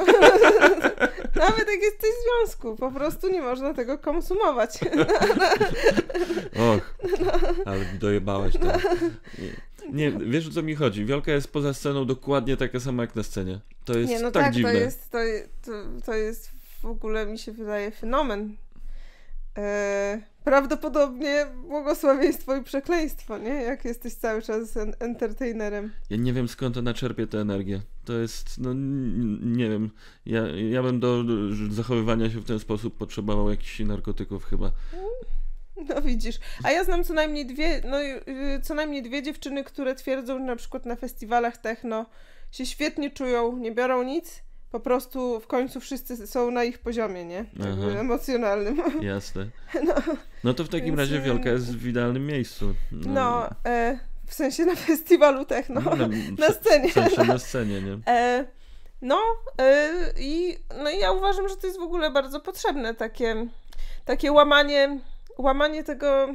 Nawet 1.45 1.67
jak 1.67 1.81
jesteś 1.81 2.09
w 2.09 2.23
związku, 2.23 2.75
po 2.75 2.91
prostu 2.91 3.29
nie 3.29 3.41
można 3.41 3.73
tego 3.73 3.97
konsumować. 3.97 4.79
Och, 6.55 6.95
ale 7.65 7.85
dojebałaś 7.99 8.53
to. 8.53 8.67
Nie, 9.93 10.11
wiesz 10.11 10.47
o 10.47 10.51
co 10.51 10.63
mi 10.63 10.75
chodzi? 10.75 11.05
Wielka 11.05 11.31
jest 11.31 11.47
poza 11.51 11.73
sceną 11.73 12.05
dokładnie 12.05 12.57
taka 12.57 12.79
sama 12.79 13.03
jak 13.03 13.15
na 13.15 13.23
scenie. 13.23 13.59
To 13.85 13.97
jest 13.97 14.09
Nie, 14.09 14.19
no 14.19 14.31
tak, 14.31 14.43
tak, 14.43 14.53
dziwne. 14.53 14.71
to 14.71 14.77
jest, 14.77 15.11
to, 15.11 15.17
to, 15.65 15.71
to 16.05 16.13
jest 16.13 16.49
w 16.81 16.85
ogóle 16.85 17.25
mi 17.25 17.37
się 17.39 17.51
wydaje 17.51 17.91
fenomen. 17.91 18.55
E, 19.57 20.21
prawdopodobnie 20.43 21.45
błogosławieństwo 21.67 22.55
i 22.55 22.63
przekleństwo, 22.63 23.37
nie? 23.37 23.49
Jak 23.49 23.85
jesteś 23.85 24.13
cały 24.13 24.41
czas 24.41 24.77
en- 24.77 24.93
entertainerem. 24.99 25.91
Ja 26.09 26.17
nie 26.17 26.33
wiem 26.33 26.47
skąd 26.47 26.77
ona 26.77 26.93
czerpie 26.93 27.27
tę 27.27 27.37
energię. 27.39 27.81
To 28.05 28.13
jest, 28.13 28.57
no 28.59 28.73
nie 29.43 29.69
wiem, 29.69 29.89
ja, 30.25 30.47
ja 30.47 30.83
bym 30.83 30.99
do 30.99 31.23
zachowywania 31.69 32.29
się 32.29 32.39
w 32.39 32.45
ten 32.45 32.59
sposób 32.59 32.97
potrzebował 32.97 33.49
jakichś 33.49 33.79
narkotyków 33.79 34.45
chyba. 34.45 34.71
No 35.89 36.01
widzisz. 36.01 36.39
A 36.63 36.71
ja 36.71 36.83
znam 36.83 37.03
co 37.03 37.13
najmniej 37.13 37.45
dwie, 37.45 37.81
no 37.85 38.01
y, 38.01 38.61
co 38.63 38.73
najmniej 38.73 39.03
dwie 39.03 39.23
dziewczyny, 39.23 39.63
które 39.63 39.95
twierdzą, 39.95 40.37
że 40.37 40.43
na 40.43 40.55
przykład 40.55 40.85
na 40.85 40.95
festiwalach 40.95 41.57
techno 41.57 42.05
się 42.51 42.65
świetnie 42.65 43.11
czują, 43.11 43.57
nie 43.57 43.71
biorą 43.71 44.03
nic, 44.03 44.43
po 44.71 44.79
prostu 44.79 45.39
w 45.39 45.47
końcu 45.47 45.79
wszyscy 45.79 46.27
są 46.27 46.51
na 46.51 46.63
ich 46.63 46.79
poziomie, 46.79 47.25
nie? 47.25 47.45
Jakby 47.59 47.99
emocjonalnym. 47.99 48.81
Jasne. 49.01 49.47
No, 49.83 49.93
no 50.43 50.53
to 50.53 50.63
w 50.63 50.69
takim 50.69 50.85
Więc... 50.85 50.99
razie 50.99 51.17
y, 51.17 51.21
Wielka 51.21 51.49
jest 51.49 51.77
w 51.77 51.87
idealnym 51.87 52.25
miejscu. 52.25 52.73
No, 52.91 53.11
no 53.13 53.49
e, 53.65 53.99
w 54.27 54.33
sensie 54.33 54.65
na 54.65 54.75
festiwalu 54.75 55.45
techno, 55.45 55.81
no, 55.81 56.07
na 56.37 56.53
scenie. 56.61 56.89
W 56.89 56.93
sensie 56.93 57.23
na 57.23 57.39
scenie, 57.39 57.81
nie? 57.81 57.99
E, 58.07 58.45
no, 59.01 59.19
e, 59.57 59.89
i, 60.19 60.57
no 60.83 60.89
i 60.89 60.99
ja 60.99 61.11
uważam, 61.11 61.49
że 61.49 61.55
to 61.55 61.67
jest 61.67 61.79
w 61.79 61.83
ogóle 61.83 62.11
bardzo 62.11 62.39
potrzebne, 62.39 62.95
takie, 62.95 63.47
takie 64.05 64.31
łamanie 64.31 64.99
łamanie 65.41 65.83
tego 65.83 66.27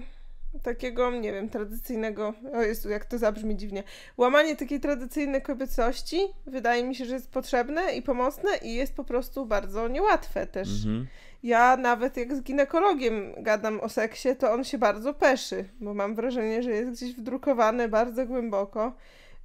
takiego, 0.62 1.10
nie 1.10 1.32
wiem, 1.32 1.48
tradycyjnego, 1.48 2.34
o 2.54 2.62
Jezu, 2.62 2.90
jak 2.90 3.04
to 3.04 3.18
zabrzmi 3.18 3.56
dziwnie, 3.56 3.82
łamanie 4.16 4.56
takiej 4.56 4.80
tradycyjnej 4.80 5.42
kobiecości 5.42 6.18
wydaje 6.46 6.84
mi 6.84 6.94
się, 6.94 7.04
że 7.04 7.14
jest 7.14 7.30
potrzebne 7.30 7.96
i 7.96 8.02
pomocne 8.02 8.50
i 8.62 8.74
jest 8.74 8.96
po 8.96 9.04
prostu 9.04 9.46
bardzo 9.46 9.88
niełatwe 9.88 10.46
też. 10.46 10.68
Mhm. 10.68 11.06
Ja 11.42 11.76
nawet 11.76 12.16
jak 12.16 12.36
z 12.36 12.42
ginekologiem 12.42 13.34
gadam 13.42 13.80
o 13.80 13.88
seksie, 13.88 14.28
to 14.38 14.52
on 14.52 14.64
się 14.64 14.78
bardzo 14.78 15.14
peszy, 15.14 15.64
bo 15.80 15.94
mam 15.94 16.14
wrażenie, 16.14 16.62
że 16.62 16.70
jest 16.70 16.90
gdzieś 16.90 17.14
wdrukowane 17.14 17.88
bardzo 17.88 18.26
głęboko, 18.26 18.92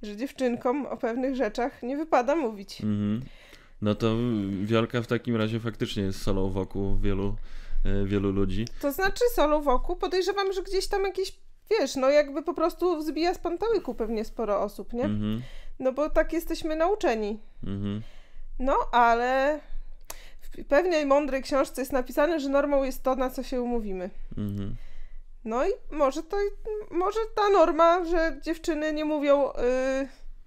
że 0.02 0.16
dziewczynkom 0.16 0.86
o 0.86 0.96
pewnych 0.96 1.36
rzeczach 1.36 1.82
nie 1.82 1.96
wypada 1.96 2.36
mówić. 2.36 2.80
Mhm. 2.80 3.22
No 3.82 3.94
to 3.94 4.16
Wiolka 4.64 5.02
w 5.02 5.06
takim 5.06 5.36
razie 5.36 5.60
faktycznie 5.60 6.02
jest 6.02 6.22
solą 6.22 6.50
wokół 6.50 6.96
wielu 6.98 7.36
wielu 8.04 8.32
ludzi. 8.32 8.66
To 8.80 8.92
znaczy 8.92 9.24
solo 9.34 9.60
wokół, 9.60 9.96
podejrzewam, 9.96 10.52
że 10.52 10.62
gdzieś 10.62 10.88
tam 10.88 11.04
jakieś, 11.04 11.38
wiesz, 11.70 11.96
no 11.96 12.10
jakby 12.10 12.42
po 12.42 12.54
prostu 12.54 12.98
wzbija 12.98 13.34
z 13.34 13.38
pantałyku 13.38 13.94
pewnie 13.94 14.24
sporo 14.24 14.60
osób, 14.62 14.92
nie? 14.92 15.04
Mhm. 15.04 15.42
No 15.78 15.92
bo 15.92 16.10
tak 16.10 16.32
jesteśmy 16.32 16.76
nauczeni. 16.76 17.40
Mhm. 17.66 18.02
No, 18.58 18.76
ale 18.92 19.60
w 20.40 20.64
pewnej 20.64 21.06
mądrej 21.06 21.42
książce 21.42 21.82
jest 21.82 21.92
napisane, 21.92 22.40
że 22.40 22.48
normą 22.48 22.84
jest 22.84 23.02
to, 23.02 23.14
na 23.14 23.30
co 23.30 23.42
się 23.42 23.62
umówimy. 23.62 24.10
Mhm. 24.38 24.76
No 25.44 25.66
i 25.66 25.70
może 25.90 26.22
to, 26.22 26.36
może 26.90 27.20
ta 27.34 27.48
norma, 27.48 28.04
że 28.04 28.38
dziewczyny 28.42 28.92
nie 28.92 29.04
mówią 29.04 29.52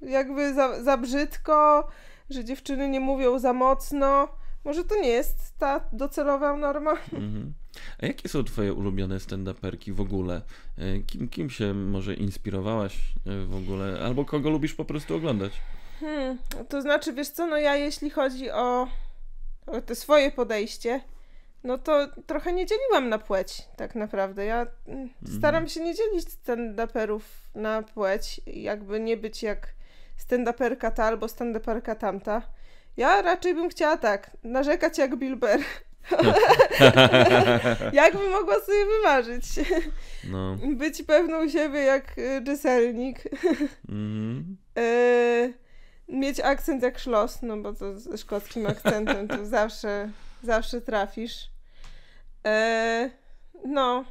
yy, 0.02 0.10
jakby 0.10 0.54
za, 0.54 0.84
za 0.84 0.98
brzydko, 0.98 1.88
że 2.30 2.44
dziewczyny 2.44 2.90
nie 2.90 3.00
mówią 3.00 3.40
za 3.40 3.54
mocno, 3.54 4.28
może 4.66 4.84
to 4.84 5.02
nie 5.02 5.10
jest 5.10 5.58
ta 5.58 5.82
docelowa 5.92 6.58
norma. 6.58 6.92
Mhm. 6.92 7.54
A 8.02 8.06
jakie 8.06 8.30
są 8.30 8.44
twoje 8.44 8.74
ulubione 8.74 9.18
stand-uperki 9.18 9.94
w 9.94 10.02
ogóle? 10.02 10.42
E, 10.78 11.00
kim, 11.00 11.30
kim 11.30 11.50
się 11.50 11.74
może 11.74 12.14
inspirowałaś 12.14 12.98
e, 13.26 13.46
w 13.46 13.56
ogóle? 13.56 14.00
Albo 14.06 14.26
kogo 14.26 14.50
lubisz 14.50 14.74
po 14.74 14.86
prostu 14.86 15.16
oglądać? 15.16 15.52
Hmm, 16.00 16.38
to 16.70 16.82
znaczy, 16.82 17.14
wiesz 17.14 17.30
co, 17.30 17.48
no 17.48 17.58
ja 17.58 17.76
jeśli 17.76 18.10
chodzi 18.10 18.52
o, 18.52 18.88
o 19.68 19.82
to 19.82 19.96
swoje 19.96 20.32
podejście, 20.32 21.02
no 21.64 21.78
to 21.78 22.08
trochę 22.26 22.54
nie 22.54 22.66
dzieliłam 22.66 23.10
na 23.10 23.20
płeć, 23.20 23.62
tak 23.78 23.96
naprawdę. 23.96 24.46
Ja 24.46 24.68
mm, 24.88 25.10
mhm. 25.18 25.38
staram 25.38 25.68
się 25.70 25.80
nie 25.80 25.96
dzielić 25.96 26.26
stand-uperów 26.26 27.22
na 27.56 27.84
płeć, 27.84 28.42
jakby 28.46 29.00
nie 29.00 29.18
być 29.18 29.44
jak 29.44 29.76
stand-uperka 30.18 30.92
ta 30.92 31.06
albo 31.06 31.26
stand-uperka 31.26 31.96
tamta. 31.96 32.42
Ja 32.98 33.22
raczej 33.22 33.56
bym 33.56 33.70
chciała 33.70 33.98
tak, 33.98 34.38
narzekać 34.44 34.98
jak 34.98 35.16
Bill 35.16 35.36
Burr. 35.36 35.60
Jakby 37.94 38.30
mogła 38.30 38.60
sobie 38.60 38.86
wymarzyć. 38.86 39.46
No. 40.24 40.58
Być 40.76 41.04
pewną 41.04 41.50
siebie 41.50 41.80
jak 41.80 42.16
Jesselnik. 42.48 43.24
Mm. 43.90 44.58
e, 44.78 45.50
mieć 46.20 46.40
akcent 46.40 46.84
jak 46.84 47.02
Schloss, 47.02 47.42
no 47.42 47.58
bo 47.58 47.74
to 47.74 48.00
ze 48.00 48.18
szkockim 48.18 48.68
akcentem 48.68 49.28
to 49.28 49.46
zawsze, 49.60 50.10
zawsze 50.44 50.82
trafisz. 50.82 51.50
E, 52.46 53.10
no. 53.66 54.06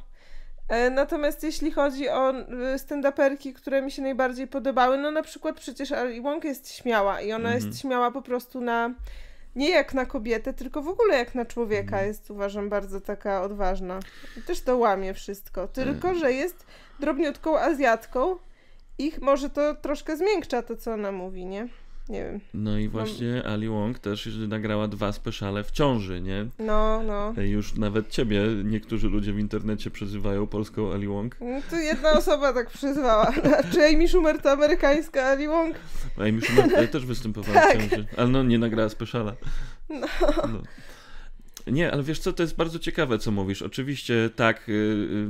E, 0.69 0.89
natomiast 0.89 1.43
jeśli 1.43 1.71
chodzi 1.71 2.09
o 2.09 2.33
stand-uperki, 2.77 3.53
które 3.53 3.81
mi 3.81 3.91
się 3.91 4.01
najbardziej 4.01 4.47
podobały, 4.47 4.97
no 4.97 5.11
na 5.11 5.21
przykład 5.21 5.59
przecież 5.59 5.91
Ali 5.91 6.21
Wong 6.21 6.43
jest 6.43 6.73
śmiała 6.73 7.21
i 7.21 7.33
ona 7.33 7.53
jest 7.53 7.65
mhm. 7.65 7.79
śmiała 7.81 8.11
po 8.11 8.21
prostu 8.21 8.61
na 8.61 8.93
nie 9.55 9.69
jak 9.69 9.93
na 9.93 10.05
kobietę, 10.05 10.53
tylko 10.53 10.81
w 10.81 10.87
ogóle 10.87 11.17
jak 11.17 11.35
na 11.35 11.45
człowieka 11.45 11.95
mhm. 11.95 12.07
jest 12.07 12.31
uważam 12.31 12.69
bardzo 12.69 13.01
taka 13.01 13.41
odważna. 13.41 13.99
I 14.37 14.41
też 14.41 14.61
to 14.61 14.77
łamie 14.77 15.13
wszystko. 15.13 15.67
Tylko, 15.67 16.11
e. 16.11 16.15
że 16.15 16.33
jest 16.33 16.65
drobniutką 16.99 17.59
Azjatką 17.59 18.37
i 18.97 19.11
może 19.21 19.49
to 19.49 19.75
troszkę 19.75 20.17
zmiękcza 20.17 20.61
to, 20.61 20.75
co 20.75 20.93
ona 20.93 21.11
mówi, 21.11 21.45
nie? 21.45 21.67
Nie 22.09 22.23
wiem. 22.23 22.39
No 22.53 22.77
i 22.77 22.89
właśnie 22.89 23.41
no. 23.43 23.51
Ali 23.51 23.67
Wong 23.67 23.99
też 23.99 24.29
nagrała 24.47 24.87
dwa 24.87 25.11
speciale 25.11 25.63
w 25.63 25.71
ciąży, 25.71 26.21
nie? 26.21 26.45
No, 26.59 27.03
no. 27.03 27.33
Już 27.41 27.75
nawet 27.75 28.09
ciebie 28.09 28.41
niektórzy 28.63 29.09
ludzie 29.09 29.33
w 29.33 29.39
internecie 29.39 29.91
przezywają 29.91 30.47
polską 30.47 30.93
Ali 30.93 31.07
Wong. 31.07 31.35
No, 31.41 31.61
tu 31.69 31.75
jedna 31.75 32.11
osoba 32.11 32.53
tak 32.53 32.69
przyzwała. 32.69 33.33
Czy 33.71 33.85
Amy 33.85 34.07
Schumer 34.07 34.41
to 34.41 34.51
amerykańska 34.51 35.23
Ali 35.23 35.47
Wong? 35.47 35.75
Amy 36.17 36.41
Schumer 36.41 36.91
też 36.91 37.05
występowała 37.05 37.61
tak. 37.61 37.77
w 37.77 37.89
ciąży, 37.89 38.05
ale 38.17 38.27
no 38.27 38.43
nie 38.43 38.59
nagrała 38.59 38.89
speciala. 38.89 39.35
No. 39.89 40.07
no. 40.37 40.61
Nie, 41.67 41.91
ale 41.91 42.03
wiesz 42.03 42.19
co, 42.19 42.33
to 42.33 42.43
jest 42.43 42.55
bardzo 42.55 42.79
ciekawe, 42.79 43.19
co 43.19 43.31
mówisz. 43.31 43.61
Oczywiście 43.61 44.29
tak, 44.35 44.69
y, 44.69 44.71
y, 44.71 45.27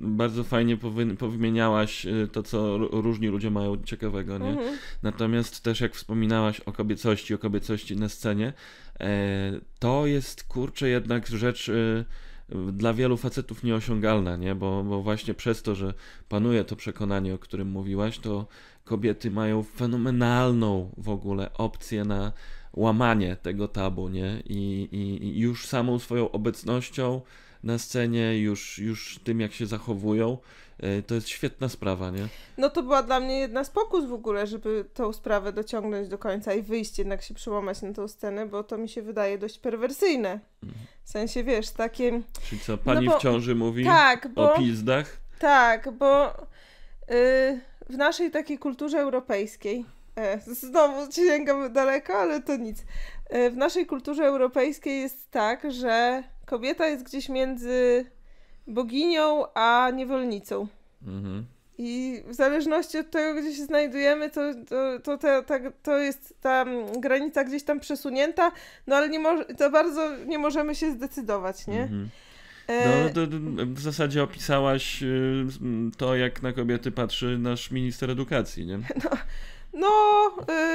bardzo 0.00 0.44
fajnie 0.44 0.76
powymieniałaś 1.18 2.06
y, 2.06 2.28
to, 2.32 2.42
co 2.42 2.78
różni 2.78 3.28
ludzie 3.28 3.50
mają 3.50 3.82
ciekawego, 3.82 4.38
nie? 4.38 4.50
Mhm. 4.50 4.78
Natomiast 5.02 5.62
też 5.62 5.80
jak 5.80 5.94
wspominałaś 5.94 6.60
o 6.60 6.72
kobiecości, 6.72 7.34
o 7.34 7.38
kobiecości 7.38 7.96
na 7.96 8.08
scenie, 8.08 8.52
e, 9.00 9.60
to 9.78 10.06
jest, 10.06 10.44
kurczę, 10.44 10.88
jednak 10.88 11.26
rzecz 11.26 11.70
dla 12.72 12.94
wielu 12.94 13.16
facetów 13.16 13.64
nieosiągalna, 13.64 14.36
nie? 14.36 14.54
Bo, 14.54 14.84
bo 14.84 15.02
właśnie 15.02 15.34
przez 15.34 15.62
to, 15.62 15.74
że 15.74 15.94
panuje 16.28 16.64
to 16.64 16.76
przekonanie, 16.76 17.34
o 17.34 17.38
którym 17.38 17.68
mówiłaś, 17.68 18.18
to 18.18 18.46
kobiety 18.84 19.30
mają 19.30 19.62
fenomenalną 19.62 20.90
w 20.98 21.08
ogóle 21.08 21.52
opcję 21.52 22.04
na 22.04 22.32
łamanie 22.76 23.36
tego 23.36 23.68
tabu, 23.68 24.08
nie? 24.08 24.42
I, 24.44 24.88
i, 24.92 25.24
i 25.24 25.38
już 25.38 25.66
samą 25.66 25.98
swoją 25.98 26.30
obecnością 26.30 27.20
na 27.62 27.78
scenie, 27.78 28.38
już, 28.38 28.78
już 28.78 29.20
tym, 29.24 29.40
jak 29.40 29.52
się 29.52 29.66
zachowują, 29.66 30.38
e, 30.78 31.02
to 31.02 31.14
jest 31.14 31.28
świetna 31.28 31.68
sprawa, 31.68 32.10
nie? 32.10 32.28
No 32.58 32.70
to 32.70 32.82
była 32.82 33.02
dla 33.02 33.20
mnie 33.20 33.38
jedna 33.38 33.64
z 33.64 33.70
pokus 33.70 34.04
w 34.04 34.12
ogóle, 34.12 34.46
żeby 34.46 34.84
tą 34.94 35.12
sprawę 35.12 35.52
dociągnąć 35.52 36.08
do 36.08 36.18
końca 36.18 36.54
i 36.54 36.62
wyjść 36.62 36.98
jednak 36.98 37.22
się 37.22 37.34
przełamać 37.34 37.82
na 37.82 37.92
tą 37.92 38.08
scenę, 38.08 38.46
bo 38.46 38.64
to 38.64 38.78
mi 38.78 38.88
się 38.88 39.02
wydaje 39.02 39.38
dość 39.38 39.58
perwersyjne. 39.58 40.40
Mhm. 40.62 40.86
W 41.04 41.10
sensie, 41.10 41.44
wiesz, 41.44 41.70
takie... 41.70 42.22
Czyli 42.48 42.60
co, 42.60 42.78
pani 42.78 43.06
no 43.06 43.12
bo... 43.12 43.18
w 43.18 43.22
ciąży 43.22 43.54
mówi 43.54 43.84
tak, 43.84 44.28
bo... 44.34 44.54
o 44.54 44.58
pizdach? 44.58 45.16
Tak, 45.38 45.90
bo 45.90 46.26
yy, 47.08 47.60
w 47.90 47.96
naszej 47.96 48.30
takiej 48.30 48.58
kulturze 48.58 48.98
europejskiej 48.98 49.84
znowu 50.46 51.12
sięgam 51.12 51.72
daleko, 51.72 52.14
ale 52.14 52.42
to 52.42 52.56
nic. 52.56 52.84
E, 53.30 53.50
w 53.50 53.56
naszej 53.56 53.86
kulturze 53.86 54.24
europejskiej 54.24 55.00
jest 55.00 55.30
tak, 55.30 55.72
że 55.72 56.22
kobieta 56.46 56.86
jest 56.86 57.04
gdzieś 57.04 57.28
między 57.28 58.06
boginią 58.66 59.44
a 59.54 59.90
niewolnicą. 59.94 60.66
Mhm. 61.06 61.46
I 61.78 62.22
w 62.26 62.34
zależności 62.34 62.98
od 62.98 63.10
tego, 63.10 63.40
gdzie 63.40 63.54
się 63.54 63.64
znajdujemy, 63.64 64.30
to, 64.30 64.40
to, 64.68 65.00
to, 65.02 65.18
to, 65.18 65.42
to, 65.42 65.54
to 65.82 65.98
jest 65.98 66.34
ta 66.40 66.64
granica 67.00 67.44
gdzieś 67.44 67.62
tam 67.62 67.80
przesunięta, 67.80 68.52
no 68.86 68.96
ale 68.96 69.08
nie 69.08 69.18
mo- 69.18 69.44
to 69.58 69.70
bardzo 69.70 70.16
nie 70.26 70.38
możemy 70.38 70.74
się 70.74 70.92
zdecydować, 70.92 71.66
nie? 71.66 71.82
Mhm. 71.82 72.08
E, 72.66 73.04
no, 73.04 73.10
to, 73.10 73.20
w 73.66 73.80
zasadzie 73.80 74.22
opisałaś 74.22 75.02
y, 75.02 75.46
to, 75.96 76.16
jak 76.16 76.42
na 76.42 76.52
kobiety 76.52 76.90
patrzy 76.90 77.38
nasz 77.38 77.70
minister 77.70 78.10
edukacji, 78.10 78.66
nie? 78.66 78.78
No, 79.04 79.10
no, 79.76 79.88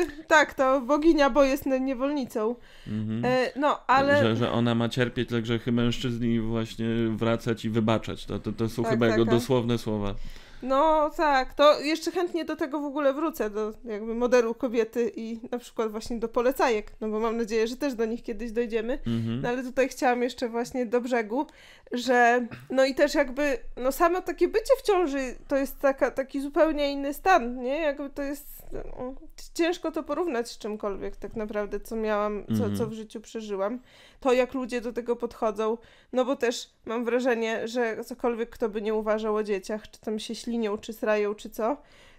y, 0.01 0.25
tak, 0.27 0.53
to 0.53 0.81
boginia, 0.81 1.29
bo 1.29 1.43
jest 1.43 1.65
niewolnicą. 1.65 2.55
Mhm. 2.87 3.25
Y, 3.25 3.51
no, 3.55 3.79
ale... 3.87 4.23
Że, 4.23 4.35
że 4.35 4.51
ona 4.51 4.75
ma 4.75 4.89
cierpieć 4.89 5.29
grzechy 5.29 5.71
mężczyzn 5.71 6.25
i 6.25 6.39
właśnie 6.39 6.85
wracać 7.15 7.65
i 7.65 7.69
wybaczać. 7.69 8.25
To, 8.25 8.39
to, 8.39 8.51
to 8.51 8.69
są 8.69 8.83
tak, 8.83 8.91
chyba 8.91 9.05
tak, 9.05 9.17
jego 9.17 9.25
tak. 9.25 9.33
dosłowne 9.33 9.77
słowa. 9.77 10.15
No 10.63 11.09
tak, 11.09 11.53
to 11.53 11.79
jeszcze 11.79 12.11
chętnie 12.11 12.45
do 12.45 12.55
tego 12.55 12.79
w 12.79 12.85
ogóle 12.85 13.13
wrócę, 13.13 13.49
do 13.49 13.73
jakby 13.85 14.15
modelu 14.15 14.55
kobiety 14.55 15.11
i 15.15 15.39
na 15.51 15.57
przykład 15.57 15.91
właśnie 15.91 16.19
do 16.19 16.27
polecajek, 16.27 16.91
no 17.01 17.07
bo 17.09 17.19
mam 17.19 17.37
nadzieję, 17.37 17.67
że 17.67 17.77
też 17.77 17.93
do 17.93 18.05
nich 18.05 18.23
kiedyś 18.23 18.51
dojdziemy. 18.51 18.93
Mhm. 18.93 19.41
No 19.41 19.49
ale 19.49 19.63
tutaj 19.63 19.89
chciałam 19.89 20.23
jeszcze 20.23 20.49
właśnie 20.49 20.85
do 20.85 21.01
brzegu, 21.01 21.45
że 21.91 22.47
no 22.69 22.85
i 22.85 22.95
też 22.95 23.15
jakby, 23.15 23.57
no 23.77 23.91
samo 23.91 24.21
takie 24.21 24.47
bycie 24.47 24.73
w 24.77 24.81
ciąży 24.81 25.35
to 25.47 25.55
jest 25.55 25.79
taka, 25.79 26.11
taki 26.11 26.41
zupełnie 26.41 26.91
inny 26.91 27.13
stan, 27.13 27.61
nie? 27.61 27.77
Jakby 27.81 28.09
to 28.09 28.21
jest, 28.21 28.47
no, 28.71 29.13
ciężko 29.53 29.91
to 29.91 30.03
porównać 30.03 30.51
z 30.51 30.57
czymkolwiek 30.57 31.15
tak 31.15 31.35
naprawdę, 31.35 31.79
co 31.79 31.95
miałam, 31.95 32.43
co, 32.47 32.51
Mhm. 32.53 32.75
co 32.77 32.87
w 32.87 32.93
życiu 32.93 33.21
przeżyłam. 33.21 33.79
To 34.21 34.33
jak 34.33 34.53
ludzie 34.53 34.81
do 34.81 34.93
tego 34.93 35.15
podchodzą, 35.15 35.77
no 36.13 36.25
bo 36.25 36.35
też 36.35 36.69
mam 36.85 37.05
wrażenie, 37.05 37.67
że 37.67 38.03
cokolwiek 38.03 38.49
kto 38.49 38.69
by 38.69 38.81
nie 38.81 38.93
uważał 38.93 39.35
o 39.35 39.43
dzieciach, 39.43 39.91
czy 39.91 40.01
tam 40.01 40.19
się 40.19 40.35
ślinią, 40.35 40.77
czy 40.77 40.93
srają, 40.93 41.35
czy 41.35 41.49
co, 41.49 41.77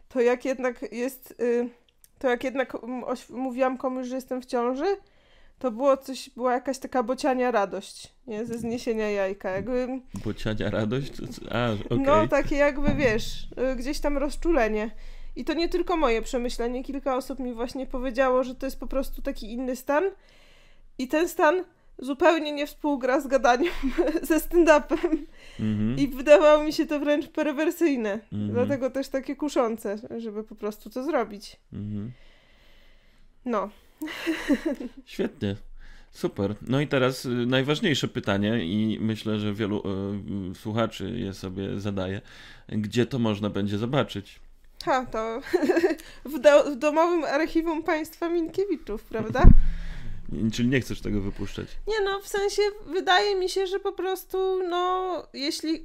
to 0.09 0.21
jak 0.21 0.45
jednak 0.45 0.93
jest, 0.93 1.35
y, 1.41 1.69
to 2.19 2.29
jak 2.29 2.45
jednak 2.45 2.77
mówiłam 3.31 3.79
komuś, 3.79 4.07
że 4.07 4.15
jestem 4.15 4.43
w 4.43 4.47
ciąży, 4.47 4.97
to 5.59 5.71
było 5.71 5.97
coś, 5.97 6.31
była 6.31 6.53
jakaś 6.53 6.79
taka 6.79 7.03
bociania 7.03 7.51
radość, 7.51 8.13
nie, 8.27 8.45
ze 8.45 8.59
zniesienia 8.59 9.11
jajka, 9.11 9.51
jakby, 9.51 9.89
Bociania 10.25 10.71
radość? 10.71 11.13
A, 11.51 11.73
okej. 11.87 11.99
no 11.99 12.29
takie 12.29 12.57
jakby, 12.57 12.95
wiesz, 12.95 13.49
y, 13.73 13.77
gdzieś 13.77 14.01
tam 14.01 14.19
rozczulenie. 14.19 14.91
I 15.37 15.45
to 15.45 15.55
nie 15.55 15.69
tylko 15.69 15.97
moje 15.97 16.23
przemyślenie, 16.23 16.85
kilka 16.85 17.17
osób 17.17 17.39
mi 17.39 17.55
właśnie 17.55 17.87
powiedziało, 17.87 18.45
że 18.45 18.55
to 18.55 18.67
jest 18.67 18.81
po 18.81 18.87
prostu 18.87 19.23
taki 19.23 19.53
inny 19.53 19.77
stan 19.77 20.05
i 20.99 21.09
ten 21.09 21.29
stan 21.29 21.65
zupełnie 21.99 22.53
nie 22.53 22.67
współgra 22.67 23.21
z 23.21 23.27
gadaniem 23.27 23.73
ze 24.29 24.41
stand-upem. 24.41 25.17
Mhm. 25.61 25.99
I 25.99 26.09
wydawało 26.09 26.65
mi 26.65 26.73
się 26.73 26.87
to 26.87 27.01
wręcz 27.01 27.29
perwersyjne. 27.29 28.13
Mhm. 28.13 28.53
Dlatego 28.53 28.91
też 28.91 29.09
takie 29.09 29.37
kuszące, 29.37 29.99
żeby 30.19 30.45
po 30.45 30.55
prostu 30.55 30.91
to 30.91 31.05
zrobić. 31.05 31.57
Mhm. 31.73 32.13
No. 33.45 33.71
Świetnie. 35.05 35.57
Super. 36.11 36.55
No 36.63 36.81
i 36.81 36.89
teraz 36.89 37.25
y, 37.25 37.29
najważniejsze 37.29 38.09
pytanie 38.09 38.65
i 38.65 38.99
myślę, 39.01 39.39
że 39.39 39.55
wielu 39.55 39.83
y, 40.53 40.55
słuchaczy 40.55 41.11
je 41.19 41.35
sobie 41.35 41.81
zadaje. 41.81 42.21
Gdzie 42.69 43.07
to 43.07 43.19
można 43.19 43.51
będzie 43.51 43.79
zobaczyć? 43.79 44.41
Ha, 44.85 45.07
to 45.07 45.41
w, 46.35 46.39
do, 46.39 46.65
w 46.65 46.77
domowym 46.77 47.25
archiwum 47.25 47.83
państwa 47.83 48.29
Minkiewiczów, 48.29 49.05
prawda? 49.05 49.45
Czyli 50.53 50.69
nie 50.69 50.81
chcesz 50.81 51.01
tego 51.01 51.21
wypuszczać? 51.21 51.69
Nie 51.89 52.01
no, 52.05 52.21
w 52.21 52.29
sensie 52.29 52.63
wydaje 52.87 53.37
mi 53.37 53.49
się, 53.49 53.67
że 53.67 53.79
po 53.81 53.93
prostu, 53.93 54.39
no, 54.69 55.13
jeśli, 55.33 55.83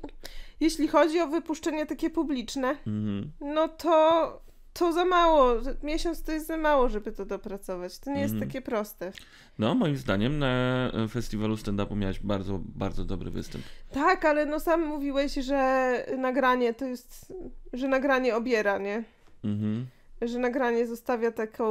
jeśli 0.60 0.88
chodzi 0.88 1.20
o 1.20 1.28
wypuszczenie 1.28 1.86
takie 1.86 2.10
publiczne, 2.10 2.68
Mhm. 2.70 3.32
no 3.42 3.68
to, 3.68 4.42
to 4.74 4.94
za 4.94 5.06
mało. 5.06 5.54
Miesiąc 5.84 6.24
to 6.24 6.32
jest 6.32 6.48
za 6.48 6.58
mało, 6.58 6.90
żeby 6.90 7.12
to 7.12 7.26
dopracować. 7.26 8.00
To 8.00 8.12
nie 8.12 8.22
jest 8.22 8.34
Mhm. 8.34 8.50
takie 8.52 8.62
proste. 8.62 9.12
No, 9.60 9.76
moim 9.76 9.98
zdaniem 9.98 10.40
na 10.40 10.92
festiwalu 11.10 11.56
stand-upu 11.56 11.96
miałeś 11.96 12.20
bardzo, 12.20 12.60
bardzo 12.64 13.06
dobry 13.06 13.32
występ. 13.32 13.64
Tak, 13.92 14.26
ale 14.26 14.46
no 14.46 14.60
sam 14.60 14.86
mówiłeś, 14.86 15.34
że 15.34 16.06
nagranie 16.18 16.74
to 16.74 16.86
jest, 16.86 17.34
że 17.74 17.88
nagranie 17.88 18.36
obiera, 18.36 18.78
nie? 18.78 19.04
Mhm. 19.44 19.86
Że 20.22 20.40
nagranie 20.40 20.88
zostawia 20.88 21.32
taką, 21.32 21.66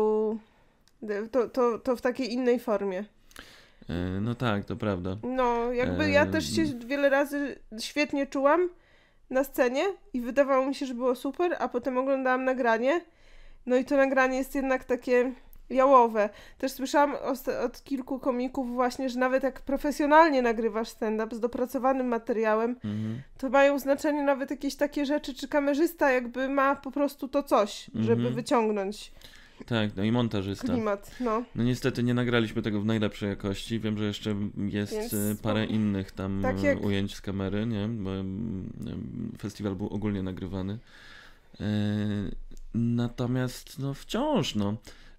to, 1.32 1.48
to, 1.48 1.78
to 1.78 1.96
w 1.96 2.00
takiej 2.00 2.32
innej 2.32 2.58
formie. 2.60 3.04
E, 3.88 3.94
No 4.20 4.34
tak, 4.34 4.64
to 4.64 4.76
prawda. 4.76 5.16
No, 5.22 5.72
jakby 5.72 6.10
ja 6.10 6.26
też 6.26 6.56
się 6.56 6.64
wiele 6.86 7.08
razy 7.08 7.58
świetnie 7.80 8.26
czułam 8.26 8.68
na 9.30 9.44
scenie 9.44 9.84
i 10.12 10.20
wydawało 10.20 10.66
mi 10.66 10.74
się, 10.74 10.86
że 10.86 10.94
było 10.94 11.14
super, 11.14 11.56
a 11.58 11.68
potem 11.68 11.98
oglądałam 11.98 12.44
nagranie, 12.44 13.00
no 13.66 13.76
i 13.76 13.84
to 13.84 13.96
nagranie 13.96 14.38
jest 14.38 14.54
jednak 14.54 14.84
takie 14.84 15.32
jałowe. 15.70 16.28
Też 16.58 16.72
słyszałam 16.72 17.14
od, 17.64 17.84
kilku 17.84 18.18
komików 18.18 18.74
właśnie, 18.74 19.08
że 19.10 19.18
nawet 19.18 19.42
jak 19.42 19.60
profesjonalnie 19.60 20.42
nagrywasz 20.42 20.88
stand-up 20.88 21.36
z 21.36 21.40
dopracowanym 21.40 22.06
materiałem, 22.08 22.70
Mhm. 22.70 23.22
to 23.38 23.48
mają 23.48 23.78
znaczenie 23.78 24.22
nawet 24.22 24.50
jakieś 24.50 24.76
takie 24.76 25.06
rzeczy, 25.06 25.34
czy 25.34 25.48
kamerzysta 25.48 26.10
jakby 26.12 26.48
ma 26.48 26.76
po 26.76 26.90
prostu 26.90 27.28
to 27.28 27.42
coś, 27.42 27.90
żeby 27.94 28.12
Mhm. 28.12 28.34
wyciągnąć 28.34 29.12
Tak, 29.66 29.96
no 29.96 30.04
i 30.04 30.12
montażysta. 30.12 30.72
klimat, 30.72 31.16
no. 31.20 31.44
No 31.54 31.64
niestety 31.64 32.02
nie 32.02 32.14
nagraliśmy 32.14 32.62
tego 32.62 32.80
w 32.80 32.84
najlepszej 32.84 33.28
jakości. 33.28 33.80
Wiem, 33.80 33.98
że 33.98 34.04
jeszcze 34.04 34.36
jest 34.56 34.92
Więc, 34.92 35.14
e, 35.14 35.42
parę 35.42 35.66
no, 35.66 35.72
innych 35.72 36.12
tam 36.12 36.42
tak 36.42 36.58
e, 36.58 36.66
jak- 36.66 36.84
ujęć 36.84 37.14
z 37.14 37.20
kamery, 37.20 37.66
nie? 37.66 37.88
Bo 37.88 38.16
em, 38.16 38.70
festiwal 39.38 39.76
był 39.76 39.86
ogólnie 39.86 40.22
nagrywany. 40.22 40.78
Natomiast 42.74 43.78
no 43.78 43.94
wciąż 43.94 44.54
no 44.54 44.76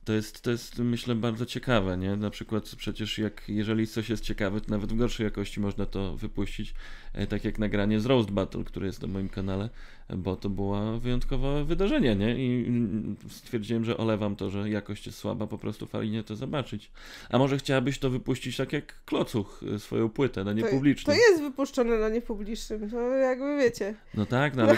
to 0.07 0.13
jest, 0.13 0.41
to 0.41 0.51
jest 0.51 0.79
myślę 0.79 1.15
bardzo 1.15 1.45
ciekawe, 1.45 1.97
nie? 1.97 2.15
Na 2.15 2.29
przykład 2.29 2.75
przecież 2.77 3.17
jak 3.17 3.43
jeżeli 3.47 3.87
coś 3.87 4.09
jest 4.09 4.23
ciekawe, 4.23 4.61
to 4.61 4.71
nawet 4.71 4.93
w 4.93 4.97
gorszej 4.97 5.23
jakości 5.23 5.59
można 5.59 5.85
to 5.85 6.17
wypuścić, 6.17 6.73
e, 7.13 7.27
tak 7.27 7.45
jak 7.45 7.59
nagranie 7.59 7.99
z 7.99 8.05
Roast 8.05 8.31
Battle, 8.31 8.63
które 8.63 8.87
jest 8.87 9.01
na 9.01 9.07
moim 9.07 9.29
kanale, 9.29 9.69
bo 10.09 10.35
to 10.35 10.49
było 10.49 10.99
wyjątkowe 10.99 11.65
wydarzenie, 11.65 12.15
nie? 12.15 12.35
I 12.45 12.65
mm, 12.67 13.15
stwierdziłem, 13.29 13.85
że 13.85 13.97
olewam 13.97 14.35
to, 14.35 14.49
że 14.49 14.69
jakość 14.69 15.05
jest 15.05 15.17
słaba, 15.17 15.47
po 15.47 15.57
prostu 15.57 15.85
fajnie 15.85 16.23
to 16.23 16.35
zobaczyć. 16.35 16.91
A 17.29 17.37
może 17.37 17.57
chciałabyś 17.57 17.99
to 17.99 18.09
wypuścić 18.09 18.57
tak 18.57 18.73
jak 18.73 19.05
Klocuch, 19.05 19.63
e, 19.75 19.79
swoją 19.79 20.09
płytę 20.09 20.43
na 20.43 20.53
To, 20.53 20.59
to 20.59 20.65
niepublicznym? 20.65 21.17
jest 21.29 21.41
wypuszczone 21.41 21.97
na 21.97 22.09
niepublicznym, 22.09 22.89
to 22.89 23.01
jakby 23.09 23.57
wiecie. 23.57 23.95
No 24.13 24.25
tak, 24.25 24.55
no, 24.55 24.63
ale, 24.63 24.77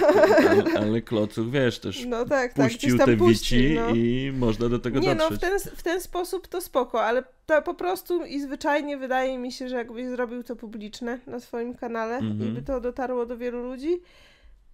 ale, 0.50 0.63
ale 0.80 1.02
Klocuch, 1.02 1.50
wiesz, 1.52 1.80
też 1.80 2.06
No 2.06 2.26
tak, 2.26 2.54
tak, 2.54 2.68
puścił 2.70 2.98
tam 2.98 3.06
te 3.08 3.18
puści, 3.18 3.58
wici 3.58 3.76
no. 3.76 3.89
i 3.96 4.32
można 4.38 4.70
do 4.70 4.80
tego 4.80 5.00
Nie 5.00 5.15
no, 5.15 5.30
dotrzeć. 5.30 5.38
w 5.38 5.42
ten, 5.42 5.60
w 5.76 5.84
ten 5.84 6.02
sposób 6.02 6.48
to 6.48 6.62
spoko, 6.62 7.04
ale 7.04 7.24
to 7.46 7.62
po 7.62 7.74
prostu 7.74 8.26
i 8.26 8.42
zwyczajnie 8.42 8.98
wydaje 8.98 9.38
mi 9.38 9.52
się, 9.52 9.70
że 9.70 9.76
jakbyś 9.76 10.06
zrobił 10.08 10.44
to 10.44 10.56
publiczne 10.56 11.20
na 11.28 11.39
swoim 11.39 11.74
kanale 11.76 12.18
Mhm. 12.18 12.50
i 12.50 12.52
by 12.56 12.62
to 12.62 12.82
dotarło 12.82 13.26
do 13.26 13.38
wielu 13.38 13.63
ludzi, 13.63 13.98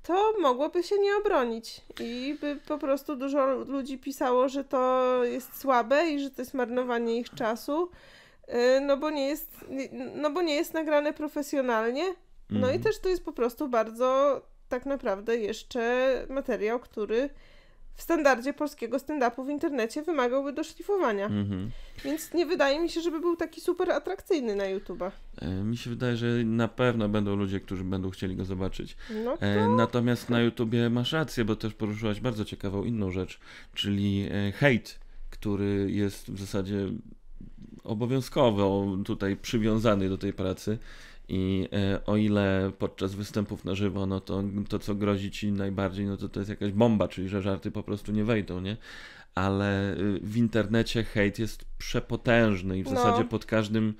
to 0.08 0.34
mogłoby 0.39 0.84
się 0.84 1.00
nie 1.00 1.15
obronić 1.18 1.82
i 2.00 2.38
by 2.41 2.60
po 2.68 2.78
prostu 2.78 3.15
dużo 3.15 3.46
ludzi 3.46 3.98
pisało, 3.98 4.50
że 4.50 4.63
to 4.63 5.24
jest 5.24 5.60
słabe 5.62 6.10
i 6.10 6.20
że 6.20 6.32
to 6.32 6.41
jest 6.41 6.54
marnowanie 6.54 7.20
ich 7.20 7.30
czasu, 7.30 7.89
yy, 8.48 8.56
no 8.82 8.98
bo 8.98 9.10
nie 9.10 9.28
jest, 9.28 9.65
no 10.15 10.30
bo 10.32 10.41
nie 10.41 10.56
jest 10.56 10.74
nagrane 10.74 11.13
profesjonalnie, 11.13 12.04
no 12.50 12.68
i 12.68 12.76
Mhm. 12.76 12.84
też 12.84 13.00
to 13.00 13.10
jest 13.10 13.26
po 13.26 13.34
prostu 13.34 13.68
bardzo 13.68 14.41
tak 14.70 14.86
naprawdę 14.86 15.38
jeszcze 15.38 16.12
materiał, 16.30 16.80
który 16.80 17.30
w 17.95 18.01
standardzie 18.01 18.53
polskiego 18.53 18.97
stand-upu 18.97 19.45
w 19.45 19.49
internecie 19.49 20.03
wymagałby 20.03 20.53
doszlifowania. 20.53 21.25
Mhm. 21.25 21.71
Więc 22.03 22.34
nie 22.34 22.45
wydaje 22.45 22.79
mi 22.79 22.89
się, 22.89 23.01
żeby 23.01 23.19
był 23.19 23.36
taki 23.36 23.62
super 23.62 23.91
atrakcyjny 23.91 24.55
na 24.55 24.63
YouTube'a. 24.63 25.12
E, 25.41 25.49
Mi 25.49 25.77
się 25.77 25.89
wydaje, 25.89 26.17
że 26.17 26.27
na 26.45 26.67
pewno 26.67 27.10
będą 27.10 27.36
ludzie, 27.36 27.60
którzy 27.60 27.84
będą 27.84 28.10
chcieli 28.10 28.36
go 28.36 28.45
zobaczyć. 28.45 28.97
No 29.23 29.38
to... 29.38 29.45
E, 29.45 29.67
Natomiast 29.67 30.29
na 30.29 30.41
YouTubie 30.41 30.89
masz 30.89 31.12
rację, 31.12 31.45
bo 31.45 31.55
też 31.55 31.73
poruszyłaś 31.73 32.19
bardzo 32.19 32.45
ciekawą 32.45 32.84
inną 32.84 33.12
rzecz, 33.12 33.39
czyli 33.73 34.27
e, 34.31 34.51
hejt, 34.51 34.99
który 35.29 35.91
jest 35.91 36.31
w 36.31 36.39
zasadzie 36.39 36.89
obowiązkowo 37.84 38.97
tutaj 39.05 39.36
przywiązany 39.38 40.10
do 40.10 40.17
tej 40.17 40.34
pracy. 40.34 40.77
I 41.28 41.68
e, 41.74 42.06
o 42.06 42.18
ile 42.18 42.72
podczas 42.80 43.16
występów 43.16 43.66
na 43.66 43.76
żywo, 43.76 44.06
no 44.06 44.20
to 44.20 44.44
to, 44.70 44.80
co 44.80 44.96
grozi 44.96 45.32
ci 45.32 45.52
najbardziej, 45.52 46.06
no 46.06 46.18
to 46.18 46.30
to 46.30 46.40
jest 46.40 46.50
jakaś 46.50 46.72
bomba, 46.72 47.08
czyli 47.08 47.30
że 47.30 47.42
żarty 47.42 47.72
po 47.72 47.84
prostu 47.84 48.12
nie 48.12 48.24
wejdą, 48.24 48.62
nie? 48.62 48.78
Ale 49.36 49.94
y, 49.98 50.20
w 50.22 50.38
internecie 50.38 51.04
hejt 51.04 51.40
jest 51.40 51.66
przepotężny 51.78 52.78
i 52.78 52.84
w 52.84 52.86
No. 52.86 52.96
zasadzie 52.96 53.24
pod 53.24 53.46
każdym 53.46 53.94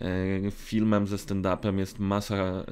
e, 0.00 0.50
filmem 0.50 1.06
ze 1.06 1.16
stand-upem 1.16 1.78
jest 1.78 1.98
masa 1.98 2.34
e, 2.36 2.64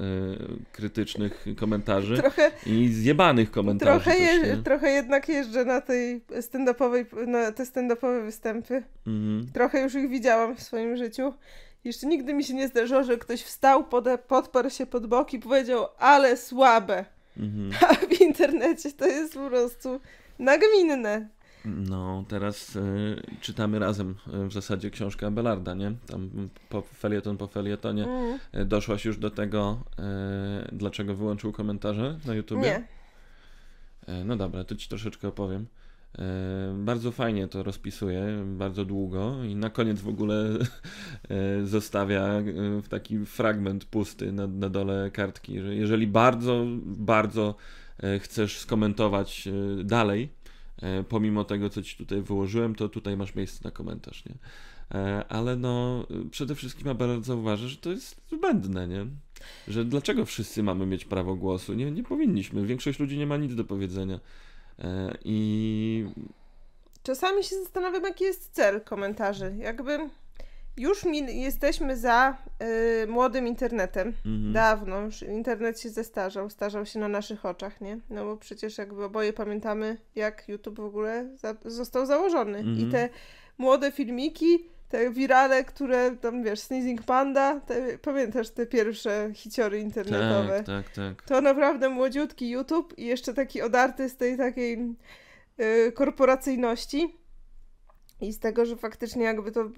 krytycznych 0.71 1.45
komentarzy 1.57 2.17
Trochę, 2.17 2.51
i 2.65 2.87
zjebanych 2.87 3.51
komentarzy 3.51 4.03
trochę, 4.05 4.17
też, 4.19 4.47
je, 4.47 4.57
trochę 4.57 4.91
jednak 4.91 5.29
jeżdżę 5.29 5.65
na 5.65 5.81
tej 5.81 6.21
stand-upowej, 6.39 7.27
na 7.27 7.51
te 7.51 7.63
stand-upowe 7.63 8.25
występy. 8.25 8.83
Mhm. 9.07 9.51
Trochę 9.53 9.81
już 9.81 9.95
ich 9.95 10.09
widziałam 10.09 10.55
w 10.55 10.63
swoim 10.63 10.97
życiu. 10.97 11.33
Jeszcze 11.83 12.07
nigdy 12.07 12.33
mi 12.33 12.43
się 12.43 12.53
nie 12.53 12.67
zdarzyło, 12.67 13.03
że 13.03 13.17
ktoś 13.17 13.41
wstał, 13.41 13.83
pode, 13.83 14.17
podparł 14.17 14.69
się 14.69 14.85
pod 14.85 15.07
bok 15.07 15.33
i 15.33 15.39
powiedział, 15.39 15.87
ale 15.97 16.37
słabe. 16.37 17.05
Mhm. 17.37 17.71
A 17.89 17.93
w 17.93 18.21
internecie 18.21 18.91
to 18.91 19.07
jest 19.07 19.33
po 19.33 19.49
prostu 19.49 19.99
nagminne. 20.39 21.27
No, 21.65 22.25
teraz 22.27 22.75
e, 22.75 22.81
czytamy 23.41 23.79
razem 23.79 24.15
e, 24.33 24.47
w 24.47 24.53
zasadzie 24.53 24.89
książkę 24.89 25.27
Abelarda, 25.27 25.73
nie? 25.73 25.93
Tam 26.07 26.49
po 26.69 26.81
felieton 26.81 27.37
po 27.37 27.47
felietonie. 27.47 28.03
Mm. 28.03 28.39
E, 28.51 28.65
Doszłaś 28.65 29.05
już 29.05 29.17
do 29.17 29.31
tego, 29.31 29.79
dlaczego 30.71 31.15
wyłączył 31.15 31.51
komentarze 31.51 32.19
na 32.25 32.33
YouTubie? 32.33 32.61
Nie. 32.61 32.83
No 34.25 34.35
dobra, 34.35 34.63
to 34.63 34.75
ci 34.75 34.89
troszeczkę 34.89 35.27
opowiem. 35.27 35.65
E, 36.19 36.73
Bardzo 36.77 37.11
fajnie 37.11 37.47
to 37.47 37.63
rozpisuje, 37.63 38.43
bardzo 38.45 38.85
długo 38.85 39.43
i 39.43 39.55
na 39.55 39.69
koniec 39.69 40.01
w 40.01 40.07
ogóle 40.07 40.45
e, 41.29 41.65
zostawia 41.65 42.23
e, 42.23 42.43
w 42.81 42.87
taki 42.89 43.25
fragment 43.25 43.85
pusty 43.85 44.31
na, 44.31 44.47
na 44.47 44.69
dole 44.69 45.11
kartki, 45.11 45.59
że 45.61 45.75
jeżeli 45.75 46.07
bardzo, 46.07 46.65
bardzo 46.85 47.55
chcesz 48.19 48.57
skomentować 48.57 49.47
dalej, 49.83 50.29
pomimo 51.09 51.43
tego, 51.43 51.69
co 51.69 51.81
ci 51.81 51.97
tutaj 51.97 52.21
wyłożyłem, 52.21 52.75
to 52.75 52.89
tutaj 52.89 53.17
masz 53.17 53.35
miejsce 53.35 53.59
na 53.63 53.71
komentarz, 53.71 54.23
nie? 54.25 54.35
Ale 55.29 55.55
no, 55.55 56.07
przede 56.31 56.55
wszystkim 56.55 56.87
ja 56.87 56.93
bardzo 56.93 57.21
zauważę, 57.21 57.69
że 57.69 57.77
to 57.77 57.89
jest 57.91 58.21
zbędne, 58.31 58.87
nie? 58.87 59.05
Że 59.67 59.85
dlaczego 59.85 60.25
wszyscy 60.25 60.63
mamy 60.63 60.85
mieć 60.85 61.05
prawo 61.05 61.35
głosu? 61.35 61.73
Nie, 61.73 61.91
nie 61.91 62.03
powinniśmy. 62.03 62.65
Większość 62.65 62.99
ludzi 62.99 63.17
nie 63.17 63.27
ma 63.27 63.37
nic 63.37 63.55
do 63.55 63.63
powiedzenia. 63.63 64.19
I 65.25 66.05
czasami 67.03 67.43
się 67.43 67.55
zastanawiam, 67.55 68.03
jaki 68.03 68.23
jest 68.23 68.51
cel 68.51 68.81
komentarzy. 68.81 69.55
Jakby 69.57 69.99
już 70.77 71.05
mi, 71.05 71.41
jesteśmy 71.41 71.97
za 71.97 72.37
y, 73.03 73.07
młodym 73.07 73.47
internetem. 73.47 74.07
Mhm. 74.07 74.53
Dawno 74.53 75.01
już 75.01 75.21
internet 75.21 75.79
się 75.79 75.89
zestarzał, 75.89 76.49
starzał 76.49 76.85
się 76.85 76.99
na 76.99 77.07
naszych 77.07 77.45
oczach, 77.45 77.81
nie? 77.81 77.99
No 78.09 78.25
bo 78.25 78.37
przecież 78.37 78.77
jakby 78.77 79.03
oboje 79.03 79.33
pamiętamy, 79.33 79.97
jak 80.15 80.49
YouTube 80.49 80.79
w 80.79 80.85
ogóle 80.85 81.29
za, 81.37 81.55
został 81.65 82.05
założony. 82.05 82.57
Mhm. 82.57 82.79
I 82.79 82.91
te 82.91 83.09
młode 83.57 83.91
filmiki, 83.91 84.69
te 84.91 85.09
wirale, 85.09 85.63
które 85.63 86.11
tam 86.21 86.43
wiesz, 86.43 86.59
Sneezing 86.59 87.03
Panda, 87.03 87.59
te, 87.59 87.97
pamiętasz 87.97 88.49
te 88.49 88.65
pierwsze 88.65 89.31
hiciory 89.33 89.79
internetowe? 89.79 90.63
Tak, 90.63 90.85
tak, 90.85 90.95
tak. 90.95 91.21
To 91.27 91.41
naprawdę 91.41 91.89
młodziutki 91.89 92.49
YouTube 92.49 92.93
i 92.97 93.05
jeszcze 93.05 93.33
taki 93.33 93.61
odarty 93.61 94.09
z 94.09 94.17
tej 94.17 94.37
takiej 94.37 94.95
y, 95.87 95.91
korporacyjności 95.91 97.17
i 98.21 98.33
z 98.33 98.39
tego, 98.39 98.65
że 98.65 98.75
faktycznie 98.77 99.23
jakby 99.23 99.51
to 99.51 99.69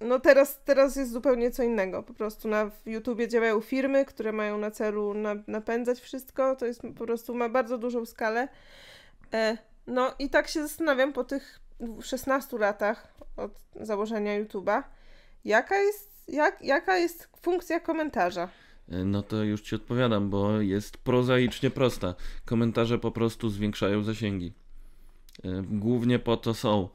no 0.00 0.20
teraz, 0.20 0.60
teraz 0.64 0.96
jest 0.96 1.12
zupełnie 1.12 1.50
co 1.50 1.62
innego. 1.62 2.02
Po 2.02 2.14
prostu 2.14 2.48
na 2.48 2.70
YouTubie 2.86 3.28
działają 3.28 3.60
firmy, 3.60 4.04
które 4.04 4.32
mają 4.32 4.58
na 4.58 4.70
celu 4.70 5.14
na, 5.14 5.34
napędzać 5.46 6.00
wszystko. 6.00 6.56
To 6.56 6.66
jest 6.66 6.82
po 6.98 7.04
prostu 7.04 7.34
ma 7.34 7.48
bardzo 7.48 7.78
dużą 7.78 8.06
skalę. 8.06 8.48
E, 9.32 9.58
no 9.86 10.14
i 10.18 10.30
tak 10.30 10.48
się 10.48 10.62
zastanawiam 10.62 11.12
po 11.12 11.24
tych 11.24 11.61
16 12.02 12.58
latach 12.58 13.14
od 13.36 13.60
założenia 13.80 14.44
YouTube'a, 14.44 14.82
jaka 15.44 15.76
jest, 15.76 16.24
jak, 16.28 16.62
jaka 16.62 16.96
jest 16.96 17.28
funkcja 17.40 17.80
komentarza? 17.80 18.48
E, 18.88 19.04
no 19.04 19.22
to 19.22 19.44
już 19.44 19.62
ci 19.62 19.74
odpowiadam, 19.74 20.30
bo 20.30 20.60
jest 20.60 20.96
prozaicznie 20.98 21.70
prosta. 21.70 22.14
Komentarze 22.44 22.98
po 22.98 23.10
prostu 23.10 23.50
zwiększają 23.50 24.02
zasięgi. 24.02 24.52
E, 25.44 25.62
głównie 25.62 26.18
po 26.18 26.36
to 26.36 26.54
są 26.54 26.88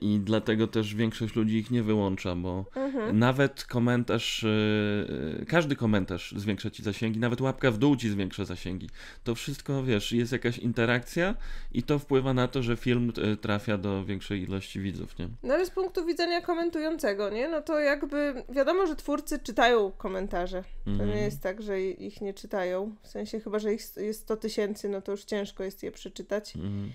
i 0.00 0.20
dlatego 0.24 0.66
też 0.66 0.94
większość 0.94 1.36
ludzi 1.36 1.56
ich 1.56 1.70
nie 1.70 1.82
wyłącza, 1.82 2.36
bo 2.36 2.64
mhm. 2.76 3.18
nawet 3.18 3.64
komentarz, 3.64 4.44
e, 4.44 5.44
każdy 5.48 5.76
komentarz 5.76 6.34
zwiększa 6.36 6.70
ci 6.70 6.82
zasięgi, 6.82 7.20
nawet 7.20 7.40
łapka 7.40 7.70
w 7.70 7.78
dół 7.78 7.96
ci 7.96 8.10
zwiększa 8.10 8.44
zasięgi. 8.44 8.90
To 9.24 9.34
wszystko, 9.34 9.82
wiesz, 9.82 10.12
jest 10.12 10.32
jakaś 10.32 10.58
interakcja 10.58 11.34
i 11.72 11.82
to 11.82 11.98
wpływa 11.98 12.34
na 12.34 12.48
to, 12.48 12.62
że 12.62 12.76
film 12.76 13.12
e, 13.32 13.36
trafia 13.36 13.78
do 13.78 14.04
większej 14.04 14.42
ilości 14.42 14.80
widzów, 14.80 15.18
nie? 15.18 15.28
No 15.42 15.54
ale 15.54 15.66
z 15.66 15.70
punktu 15.70 16.06
widzenia 16.06 16.40
komentującego, 16.40 17.30
nie? 17.30 17.48
No 17.48 17.62
to 17.62 17.78
jakby 17.78 18.44
wiadomo, 18.48 18.86
że 18.86 18.96
twórcy 18.96 19.38
czytają 19.38 19.90
komentarze. 19.90 20.64
To 20.84 20.90
mhm. 20.90 21.10
nie 21.10 21.20
jest 21.20 21.42
tak, 21.42 21.62
że 21.62 21.80
ich 21.80 22.20
nie 22.20 22.34
czytają. 22.34 22.94
W 23.02 23.08
sensie 23.08 23.40
chyba, 23.40 23.58
że 23.58 23.74
ich 23.74 23.96
jest 23.96 24.20
100 24.20 24.36
tysięcy, 24.36 24.88
no 24.88 25.02
to 25.02 25.12
już 25.12 25.24
ciężko 25.24 25.64
jest 25.64 25.82
je 25.82 25.90
przeczytać. 25.90 26.56
Mhm. 26.56 26.92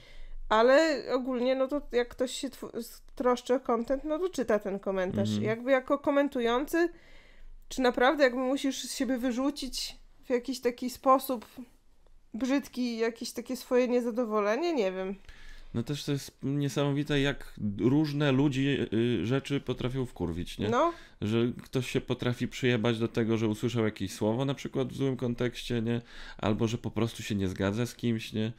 Ale 0.52 1.04
ogólnie, 1.14 1.56
no 1.56 1.68
to 1.68 1.82
jak 1.92 2.08
ktoś 2.08 2.32
się 2.32 2.50
troszczy 3.16 3.54
o 3.54 3.60
content, 3.60 4.04
no 4.04 4.20
to 4.20 4.30
czyta 4.30 4.60
ten 4.60 4.80
komentarz. 4.80 5.30
Mhm. 5.30 5.48
Jakby 5.48 5.72
jako 5.72 6.00
komentujący, 6.00 6.90
czy 7.70 7.82
naprawdę 7.82 8.24
jakby 8.24 8.40
musisz 8.40 8.84
z 8.84 8.96
siebie 8.96 9.18
wyrzucić 9.18 9.96
w 10.26 10.30
jakiś 10.30 10.62
taki 10.62 10.90
sposób 10.90 11.46
brzydki, 12.34 12.98
jakieś 12.98 13.32
takie 13.32 13.56
swoje 13.56 13.88
niezadowolenie? 13.88 14.74
Nie 14.74 14.92
wiem. 14.92 15.16
No 15.74 15.84
też 15.84 16.04
to 16.04 16.12
jest 16.12 16.38
niesamowite, 16.44 17.22
jak 17.22 17.54
różne 17.80 18.32
ludzi 18.32 18.78
y, 18.94 19.26
rzeczy 19.26 19.60
potrafią 19.60 20.06
wkurwić, 20.06 20.58
nie? 20.58 20.70
No. 20.70 20.94
Że 21.22 21.52
ktoś 21.64 21.92
się 21.92 22.02
potrafi 22.02 22.48
przyjebać 22.48 23.00
do 23.00 23.08
tego, 23.08 23.38
że 23.38 23.48
usłyszał 23.48 23.86
jakieś 23.86 24.14
słowo, 24.14 24.46
na 24.46 24.54
przykład 24.54 24.94
w 24.94 24.96
złym 24.96 25.18
kontekście, 25.18 25.82
nie? 25.82 26.02
Albo 26.38 26.68
że 26.68 26.78
po 26.78 26.92
prostu 26.92 27.24
się 27.24 27.36
nie 27.36 27.48
zgadza 27.48 27.86
z 27.86 27.96
kimś, 27.96 28.34
nie? 28.34 28.52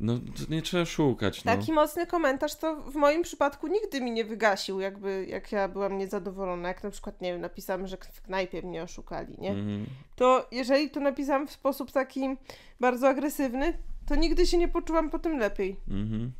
No, 0.00 0.20
nie 0.48 0.62
trzeba 0.62 0.84
szukać. 0.84 1.44
No. 1.44 1.56
Taki 1.56 1.72
mocny 1.72 2.06
komentarz 2.06 2.54
to 2.56 2.76
w 2.76 2.94
moim 2.94 3.22
przypadku 3.22 3.66
nigdy 3.66 4.00
mi 4.00 4.12
nie 4.12 4.24
wygasił, 4.24 4.80
jakby 4.80 5.26
jak 5.28 5.52
ja 5.52 5.68
byłam 5.68 5.98
niezadowolona. 5.98 6.68
Jak 6.68 6.84
na 6.84 6.90
przykład, 6.90 7.20
nie 7.20 7.32
wiem, 7.32 7.40
napisałam, 7.40 7.86
że 7.86 7.96
w 8.12 8.22
knajpie 8.22 8.62
mnie 8.62 8.82
oszukali, 8.82 9.36
nie? 9.38 9.50
Mm. 9.50 9.86
To 10.16 10.48
jeżeli 10.52 10.90
to 10.90 11.00
napisałam 11.00 11.46
w 11.46 11.52
sposób 11.52 11.92
taki 11.92 12.36
bardzo 12.80 13.08
agresywny, 13.08 13.78
to 14.06 14.14
nigdy 14.14 14.46
się 14.46 14.58
nie 14.58 14.68
poczułam 14.68 15.10
po 15.10 15.18
tym 15.18 15.38
lepiej. 15.38 15.76
Mm 15.88 16.08
-hmm. 16.08 16.30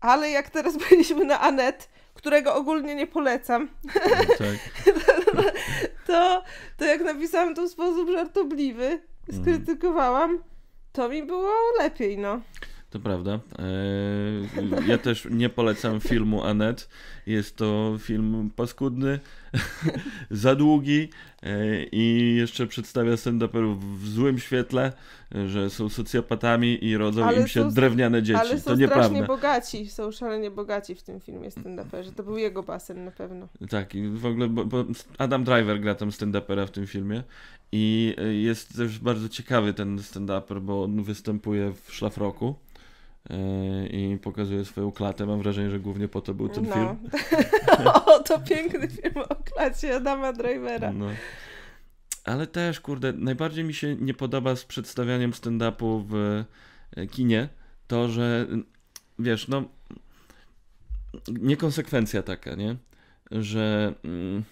Ale 0.00 0.30
jak 0.30 0.50
teraz 0.50 0.76
byliśmy 0.90 1.24
na 1.24 1.40
Anet, 1.40 1.88
którego 2.14 2.54
ogólnie 2.54 2.94
nie 2.94 3.06
polecam, 3.06 3.68
no, 3.84 3.92
tak. 4.38 4.58
to, 6.06 6.42
to 6.76 6.84
jak 6.84 7.04
napisałam 7.04 7.54
to 7.54 7.62
w 7.66 7.70
sposób 7.70 8.10
żartobliwy, 8.10 9.00
mhm. 9.28 9.42
skrytykowałam, 9.42 10.42
to 10.92 11.08
mi 11.08 11.22
było 11.22 11.52
lepiej, 11.78 12.18
no. 12.18 12.40
To 12.90 12.98
prawda. 12.98 13.40
E, 13.58 13.62
ja 14.86 14.98
też 14.98 15.28
nie 15.30 15.48
polecam 15.48 16.00
filmu 16.00 16.44
Anet. 16.44 16.88
Jest 17.26 17.56
to 17.56 17.96
film 17.98 18.50
paskudny, 18.56 19.20
za 20.30 20.54
długi 20.54 21.08
e, 21.42 21.84
i 21.92 22.34
jeszcze 22.36 22.66
przedstawia 22.66 23.12
stand-uperów 23.12 23.78
w 23.98 24.08
złym 24.08 24.38
świetle, 24.38 24.92
że 25.46 25.70
są 25.70 25.88
socjopatami 25.88 26.84
i 26.84 26.96
rodzą 26.96 27.24
ale 27.24 27.40
im 27.40 27.48
się 27.48 27.62
są, 27.62 27.70
drewniane 27.70 28.22
dzieci. 28.22 28.40
Ale 28.40 28.60
są 28.60 28.70
to 28.70 28.76
nieprawda. 28.76 29.26
bogaci, 29.26 29.90
są 29.90 30.10
szalenie 30.10 30.50
bogaci 30.50 30.94
w 30.94 31.02
tym 31.02 31.20
filmie 31.20 31.48
stand-uperzy. 31.48 32.12
To 32.16 32.22
był 32.22 32.38
jego 32.38 32.62
basen 32.62 33.04
na 33.04 33.10
pewno. 33.10 33.48
Tak, 33.70 33.94
i 33.94 34.08
w 34.08 34.26
ogóle 34.26 34.48
bo, 34.48 34.64
bo 34.64 34.84
Adam 35.18 35.44
Driver 35.44 35.80
gra 35.80 35.94
tam 35.94 36.10
stand-upera 36.10 36.66
w 36.66 36.70
tym 36.70 36.86
filmie 36.86 37.22
i 37.72 38.16
jest 38.30 38.76
też 38.76 38.98
bardzo 38.98 39.28
ciekawy 39.28 39.74
ten 39.74 39.98
stand-uper, 39.98 40.60
bo 40.60 40.82
on 40.82 41.02
występuje 41.02 41.72
w 41.84 41.94
szlafroku 41.94 42.54
E, 42.58 42.67
i 43.90 44.18
pokazuje 44.22 44.64
swoją 44.64 44.92
klatę. 44.92 45.26
Mam 45.26 45.42
wrażenie, 45.42 45.70
że 45.70 45.80
głównie 45.80 46.08
po 46.08 46.20
to 46.20 46.34
był 46.34 46.48
ten 46.48 46.66
no. 46.68 46.74
film. 46.74 46.96
o, 48.06 48.18
to 48.18 48.38
piękny 48.38 48.88
film 48.88 49.14
o 49.28 49.34
klacie 49.34 49.96
Adama 49.96 50.32
Drivera. 50.32 50.92
No. 50.92 51.06
Ale 52.24 52.46
też, 52.46 52.80
kurde, 52.80 53.12
najbardziej 53.12 53.64
mi 53.64 53.74
się 53.74 53.96
nie 53.96 54.14
podoba 54.14 54.56
z 54.56 54.64
przedstawianiem 54.64 55.30
stand-upu 55.30 56.04
w 56.08 56.44
e, 56.96 57.06
kinie 57.06 57.48
to, 57.86 58.08
że 58.08 58.46
wiesz, 59.18 59.48
no 59.48 59.64
niekonsekwencja 61.28 62.22
taka, 62.22 62.54
nie? 62.54 62.76
Że 63.30 63.94
mm, 64.04 64.44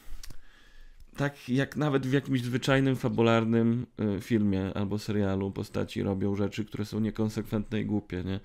tak 1.17 1.49
jak 1.49 1.77
nawet 1.77 2.07
w 2.07 2.13
jakimś 2.13 2.43
zwyczajnym, 2.43 2.97
fabularnym 2.97 3.87
y, 4.17 4.21
filmie 4.21 4.75
albo 4.75 4.99
serialu 4.99 5.51
postaci 5.51 6.03
robią 6.03 6.37
rzeczy, 6.37 6.65
które 6.65 6.85
są 6.85 7.01
niekonsekwentne 7.01 7.81
i 7.81 7.85
głupie, 7.85 8.25
nie? 8.25 8.41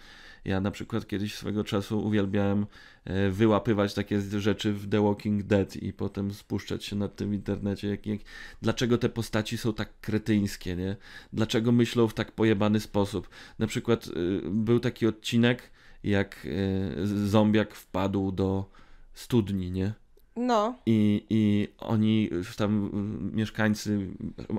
Ja 0.46 0.62
na 0.62 0.72
przykład 0.72 1.08
kiedyś 1.08 1.36
swego 1.36 1.64
czasu 1.64 2.06
uwielbiałem 2.06 2.66
y, 3.10 3.32
wyłapywać 3.32 3.94
takie 3.94 4.22
rzeczy 4.22 4.74
w 4.74 4.90
The 4.90 5.04
Walking 5.04 5.44
Dead 5.44 5.76
i 5.76 5.94
potem 5.94 6.34
spuszczać 6.34 6.86
się 6.86 6.96
nad 6.96 7.16
tym 7.16 7.30
w 7.30 7.34
internecie, 7.34 7.88
jak, 7.88 8.06
jak, 8.06 8.20
dlaczego 8.62 8.98
te 8.98 9.10
postaci 9.10 9.58
są 9.58 9.74
tak 9.74 9.90
kretyńskie, 10.02 10.76
nie? 10.76 10.96
Dlaczego 11.34 11.72
myślą 11.72 12.08
w 12.08 12.14
tak 12.14 12.32
pojebany 12.32 12.80
sposób. 12.80 13.30
Na 13.60 13.68
przykład 13.68 14.08
y, 14.08 14.42
był 14.52 14.80
taki 14.80 15.08
odcinek, 15.08 15.72
jak 16.04 16.48
zombiak 17.26 17.76
wpadł 17.76 18.32
do 18.32 18.72
studni, 19.14 19.72
nie? 19.72 20.01
No. 20.36 20.80
I, 20.86 21.26
I 21.30 21.68
oni, 21.78 22.30
tam 22.58 22.90
mieszkańcy 23.34 24.08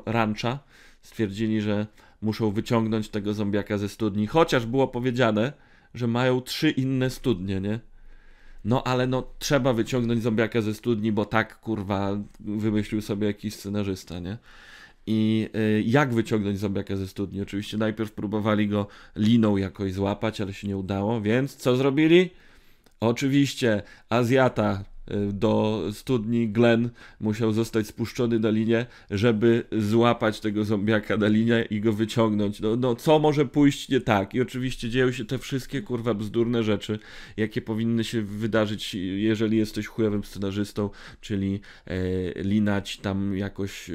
rancha 0.06 0.58
stwierdzili, 1.02 1.61
że 1.61 1.87
muszą 2.22 2.50
wyciągnąć 2.50 3.08
tego 3.08 3.35
zombiaka 3.35 3.78
ze 3.78 3.88
studni, 3.88 4.26
chociaż 4.26 4.66
było 4.66 4.88
powiedziane, 4.88 5.52
że 5.94 6.06
mają 6.06 6.40
trzy 6.40 6.70
inne 6.70 7.11
studnie, 7.11 7.61
nie? 7.61 7.80
No 8.64 8.85
ale 8.85 9.06
no 9.06 9.26
trzeba 9.38 9.72
wyciągnąć 9.72 10.22
zombiaka 10.22 10.61
ze 10.61 10.74
studni, 10.74 11.12
bo 11.12 11.24
tak 11.24 11.61
kurwa 11.61 12.18
wymyślił 12.40 13.02
sobie 13.02 13.26
jakiś 13.26 13.54
scenarzysta, 13.54 14.18
nie? 14.18 14.38
I 15.06 15.48
y, 15.56 15.82
jak 15.87 16.14
wyciągnąć 16.14 16.58
zombiaka 16.58 16.96
ze 16.96 17.08
studni? 17.08 17.42
Oczywiście 17.42 17.76
najpierw 17.76 18.12
próbowali 18.12 18.68
go 18.68 18.87
liną 19.16 19.56
jakoś 19.56 19.92
złapać, 19.92 20.40
ale 20.40 20.52
się 20.52 20.68
nie 20.68 20.76
udało, 20.76 21.20
więc 21.20 21.56
co 21.56 21.76
zrobili? 21.76 22.30
Oczywiście 23.00 23.82
Azjata 24.08 24.85
do 25.32 25.82
studni 25.92 26.48
Glen 26.48 26.90
musiał 27.20 27.52
zostać 27.52 27.86
spuszczony 27.86 28.38
na 28.38 28.50
linię, 28.50 28.86
żeby 29.10 29.64
złapać 29.78 30.40
tego 30.40 30.64
zombiaka 30.64 31.16
na 31.16 31.26
linię 31.26 31.66
i 31.70 31.80
go 31.80 31.92
wyciągnąć. 31.92 32.60
No, 32.60 32.76
no 32.76 32.94
co 32.94 33.18
może 33.18 33.46
pójść 33.46 33.88
nie 33.88 34.00
tak? 34.00 34.34
I 34.34 34.40
oczywiście 34.40 34.90
dzieją 34.90 35.12
się 35.12 35.24
te 35.24 35.38
wszystkie 35.38 35.82
kurwa 35.82 36.14
bzdurne 36.14 36.62
rzeczy, 36.62 36.98
jakie 37.36 37.62
powinny 37.62 38.04
się 38.04 38.22
wydarzyć, 38.22 38.94
jeżeli 38.94 39.58
jesteś 39.58 39.86
chujowym 39.86 40.24
scenarzystą, 40.24 40.90
czyli 41.20 41.60
e, 41.86 42.42
linać 42.42 42.96
tam 42.96 43.36
jakoś 43.36 43.90
e, 43.90 43.92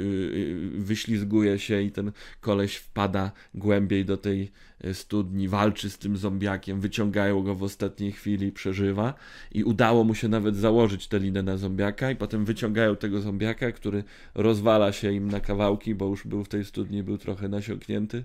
wyślizguje 0.71 1.59
się 1.59 1.81
i 1.81 1.91
ten 1.91 2.11
koleś 2.41 2.75
wpada 2.75 3.31
głębiej 3.53 4.05
do 4.05 4.17
tej 4.17 4.51
studni, 4.93 5.47
walczy 5.47 5.89
z 5.89 5.97
tym 5.97 6.17
zombiakiem, 6.17 6.79
wyciągają 6.79 7.43
go 7.43 7.55
w 7.55 7.63
ostatniej 7.63 8.11
chwili, 8.11 8.51
przeżywa 8.51 9.13
i 9.51 9.63
udało 9.63 10.03
mu 10.03 10.15
się 10.15 10.27
nawet 10.27 10.55
założyć 10.55 11.07
tę 11.07 11.19
linę 11.19 11.43
na 11.43 11.57
zombiaka 11.57 12.11
i 12.11 12.15
potem 12.15 12.45
wyciągają 12.45 12.95
tego 12.95 13.21
zombiaka, 13.21 13.71
który 13.71 14.03
rozwala 14.35 14.91
się 14.91 15.11
im 15.11 15.31
na 15.31 15.39
kawałki, 15.39 15.95
bo 15.95 16.05
już 16.05 16.27
był 16.27 16.43
w 16.43 16.49
tej 16.49 16.65
studni, 16.65 17.03
był 17.03 17.17
trochę 17.17 17.47
nasiąknięty 17.47 18.23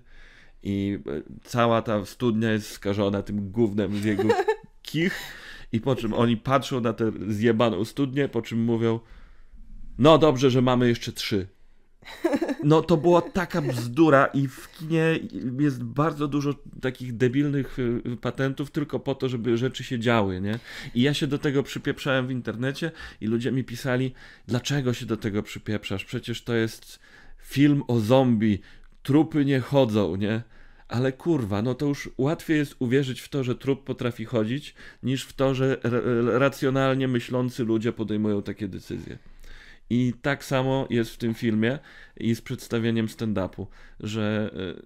i 0.63 0.99
e, 1.07 1.23
cała 1.45 1.83
ta 1.83 2.05
studnia 2.05 2.53
jest 2.53 2.71
skażona 2.71 3.23
tym 3.23 3.51
gównem 3.51 3.97
z 3.97 4.05
jego 4.05 4.29
kich 4.83 5.15
i 5.73 5.81
po 5.81 5.97
czym 5.97 6.15
oni 6.15 6.37
patrzą 6.37 6.81
na 6.81 6.93
tę 6.93 7.13
zjebaną 7.29 7.85
studnię, 7.85 8.29
po 8.29 8.43
czym 8.43 8.65
mówią 8.65 9.01
no 9.99 10.19
dobrze, 10.19 10.51
że 10.51 10.63
mamy 10.63 10.89
jeszcze 10.89 11.13
trzy. 11.13 11.47
No 12.63 12.83
to 12.83 12.97
była 12.97 13.23
taka 13.23 13.63
bzdura 13.63 14.27
i 14.27 14.49
w 14.49 14.71
kinie 14.71 15.19
jest 15.59 15.83
bardzo 15.83 16.29
dużo 16.29 16.55
takich 16.81 17.17
debilnych 17.17 17.79
y, 17.79 18.17
patentów 18.21 18.71
tylko 18.71 19.01
po 19.01 19.15
to, 19.15 19.29
żeby 19.29 19.57
rzeczy 19.57 19.85
się 19.85 19.99
działy, 19.99 20.41
nie? 20.41 20.59
I 20.95 21.03
ja 21.03 21.15
się 21.15 21.27
do 21.27 21.39
tego 21.39 21.63
przypieprzałem 21.63 22.27
w 22.27 22.31
internecie 22.31 22.91
i 23.21 23.27
ludzie 23.27 23.53
mi 23.53 23.65
pisali, 23.65 24.13
dlaczego 24.47 24.95
się 24.95 25.07
do 25.07 25.17
tego 25.17 25.43
przypieprzasz? 25.43 26.05
Przecież 26.05 26.43
to 26.43 26.55
jest 26.55 26.99
film 27.43 27.83
o 27.89 28.01
zombie, 28.01 28.59
trupy 29.03 29.45
nie 29.45 29.61
chodzą, 29.61 30.17
nie? 30.17 30.43
Ale 30.89 31.13
kurwa, 31.13 31.63
no 31.63 31.75
to 31.75 31.87
już 31.87 32.11
łatwiej 32.19 32.59
jest 32.59 32.77
uwierzyć 32.79 33.21
w 33.21 33.29
to, 33.29 33.45
że 33.45 33.55
trup 33.55 33.85
potrafi 33.85 34.25
chodzić, 34.25 34.75
niż 35.03 35.25
w 35.25 35.33
to, 35.33 35.55
że 35.55 35.77
racjonalnie 36.27 37.09
myślący 37.09 37.65
ludzie 37.65 37.93
podejmują 37.93 38.43
takie 38.43 38.69
decyzje. 38.69 39.19
I 39.95 40.13
tak 40.23 40.45
samo 40.45 40.87
jest 40.91 41.11
w 41.11 41.17
tym 41.17 41.35
filmie 41.35 41.79
i 42.17 42.35
z 42.35 42.41
przedstawieniem 42.41 43.07
stand-upu, 43.07 43.67
że 44.01 44.51
e, 44.79 44.83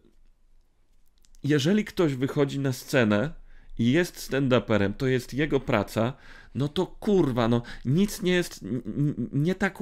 jeżeli 1.42 1.84
ktoś 1.84 2.14
wychodzi 2.14 2.58
na 2.58 2.72
scenę 2.72 3.34
i 3.78 3.92
jest 3.92 4.30
stand-uperem, 4.30 4.94
to 4.94 5.06
jest 5.06 5.34
jego 5.34 5.60
praca, 5.60 6.12
no 6.54 6.68
to 6.68 6.86
kurwa, 6.86 7.48
no 7.48 7.62
nic 7.84 8.22
nie 8.22 8.32
jest 8.32 8.64
nie 9.32 9.54
tak. 9.54 9.78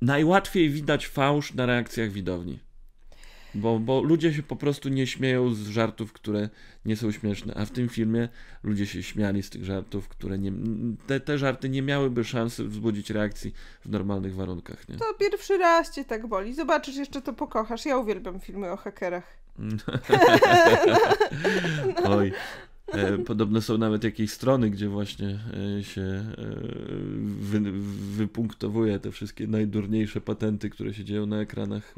Najłatwiej 0.00 0.70
widać 0.70 1.06
fałsz 1.06 1.54
na 1.54 1.66
reakcjach 1.66 2.10
widowni. 2.10 2.58
Bo, 3.58 3.78
bo 3.78 4.02
ludzie 4.02 4.34
się 4.34 4.42
po 4.42 4.56
prostu 4.56 4.88
nie 4.88 5.06
śmieją 5.06 5.54
z 5.54 5.68
żartów, 5.68 6.12
które 6.12 6.48
nie 6.84 6.96
są 6.96 7.12
śmieszne, 7.12 7.54
a 7.54 7.64
w 7.64 7.70
tym 7.70 7.88
filmie 7.88 8.28
ludzie 8.62 8.86
się 8.86 9.02
śmiali 9.02 9.42
z 9.42 9.50
tych 9.50 9.64
żartów, 9.64 10.08
które 10.08 10.38
nie. 10.38 10.52
Te, 11.06 11.20
te 11.20 11.38
żarty 11.38 11.68
nie 11.68 11.82
miałyby 11.82 12.24
szansy 12.24 12.64
wzbudzić 12.64 13.10
reakcji 13.10 13.54
w 13.84 13.90
normalnych 13.90 14.34
warunkach. 14.34 14.88
Nie? 14.88 14.96
To 14.96 15.14
pierwszy 15.14 15.58
raz 15.58 15.94
cię 15.94 16.04
tak 16.04 16.26
boli. 16.26 16.54
Zobaczysz, 16.54 16.96
jeszcze 16.96 17.22
to 17.22 17.32
pokochasz. 17.32 17.86
Ja 17.86 17.96
uwielbiam 17.96 18.40
filmy 18.40 18.70
o 18.70 18.76
hakerach. 18.76 19.38
Oj. 22.04 22.32
E, 22.92 23.18
podobno 23.18 23.60
są 23.60 23.78
nawet 23.78 24.04
jakieś 24.04 24.30
strony, 24.30 24.70
gdzie 24.70 24.88
właśnie 24.88 25.38
e, 25.78 25.84
się 25.84 26.02
e, 26.02 26.24
wy, 27.22 27.60
wypunktowuje 28.16 28.98
te 28.98 29.12
wszystkie 29.12 29.46
najdurniejsze 29.46 30.20
patenty, 30.20 30.70
które 30.70 30.94
się 30.94 31.04
dzieją 31.04 31.26
na 31.26 31.40
ekranach 31.40 31.94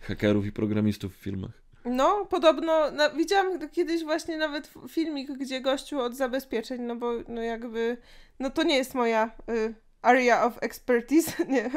hakerów 0.00 0.46
i 0.46 0.52
programistów 0.52 1.16
w 1.16 1.20
filmach. 1.20 1.66
No, 1.84 2.26
podobno 2.30 2.90
na, 2.90 3.10
widziałam 3.10 3.68
kiedyś 3.70 4.04
właśnie 4.04 4.36
nawet 4.38 4.70
filmik, 4.88 5.32
gdzie 5.32 5.60
gościu 5.60 6.00
od 6.00 6.16
zabezpieczeń, 6.16 6.82
no 6.82 6.96
bo 6.96 7.12
no 7.28 7.42
jakby, 7.42 7.96
no 8.40 8.50
to 8.50 8.62
nie 8.62 8.76
jest 8.76 8.94
moja 8.94 9.30
y, 9.50 9.74
area 10.02 10.44
of 10.44 10.58
expertise, 10.60 11.32
nie, 11.48 11.70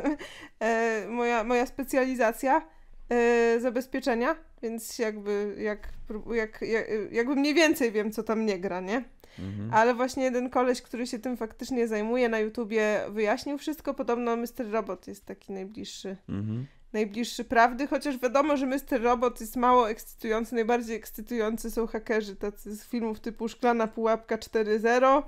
e, 0.59 1.07
moja, 1.09 1.43
moja 1.43 1.65
specjalizacja 1.65 2.67
e, 3.09 3.59
zabezpieczenia, 3.59 4.35
więc 4.61 4.99
jakby 4.99 5.55
jak, 5.59 5.87
jak, 6.33 6.61
jak, 6.61 6.87
jakby 7.11 7.35
mniej 7.35 7.53
więcej 7.53 7.91
wiem, 7.91 8.11
co 8.11 8.23
tam 8.23 8.45
nie 8.45 8.59
gra, 8.59 8.79
nie? 8.79 9.03
Mhm. 9.39 9.73
Ale 9.73 9.93
właśnie 9.93 10.23
jeden 10.23 10.49
koleś, 10.49 10.81
który 10.81 11.07
się 11.07 11.19
tym 11.19 11.37
faktycznie 11.37 11.87
zajmuje 11.87 12.29
na 12.29 12.39
YouTubie 12.39 13.01
wyjaśnił 13.09 13.57
wszystko. 13.57 13.93
Podobno 13.93 14.35
Mr. 14.35 14.71
Robot 14.71 15.07
jest 15.07 15.25
taki 15.25 15.53
najbliższy. 15.53 16.17
Mhm. 16.29 16.65
Najbliższy 16.93 17.43
prawdy, 17.43 17.87
chociaż 17.87 18.17
wiadomo, 18.17 18.57
że 18.57 18.65
Mr. 18.65 19.01
Robot 19.01 19.41
jest 19.41 19.55
mało 19.55 19.89
ekscytujący. 19.89 20.55
Najbardziej 20.55 20.95
ekscytujący 20.95 21.71
są 21.71 21.87
hakerzy 21.87 22.35
tacy 22.35 22.75
z 22.75 22.85
filmów 22.85 23.19
typu 23.19 23.47
Szklana 23.47 23.87
Pułapka 23.87 24.37
4.0 24.37 25.23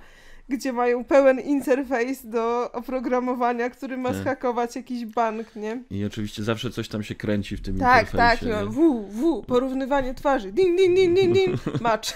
gdzie 0.50 0.74
mają 0.74 1.04
pełen 1.04 1.40
interfejs 1.40 2.26
do 2.30 2.72
oprogramowania, 2.72 3.70
który 3.70 3.98
ma 3.98 4.10
tak. 4.10 4.22
schakować 4.22 4.76
jakiś 4.76 5.06
bank, 5.06 5.56
nie? 5.56 5.84
I 5.92 6.06
oczywiście 6.06 6.44
zawsze 6.44 6.72
coś 6.72 6.88
tam 6.88 7.04
się 7.04 7.16
kręci 7.16 7.58
w 7.58 7.62
tym 7.62 7.80
tak, 7.80 8.06
interfejsie. 8.06 8.46
Tak, 8.46 8.60
tak, 8.60 8.70
w, 8.70 8.80
w, 9.10 9.46
porównywanie 9.46 10.14
twarzy, 10.14 10.52
ding, 10.52 10.78
ding, 10.78 10.96
ding, 10.96 11.16
ding, 11.16 11.36
ding, 11.36 11.82
match. 11.82 12.14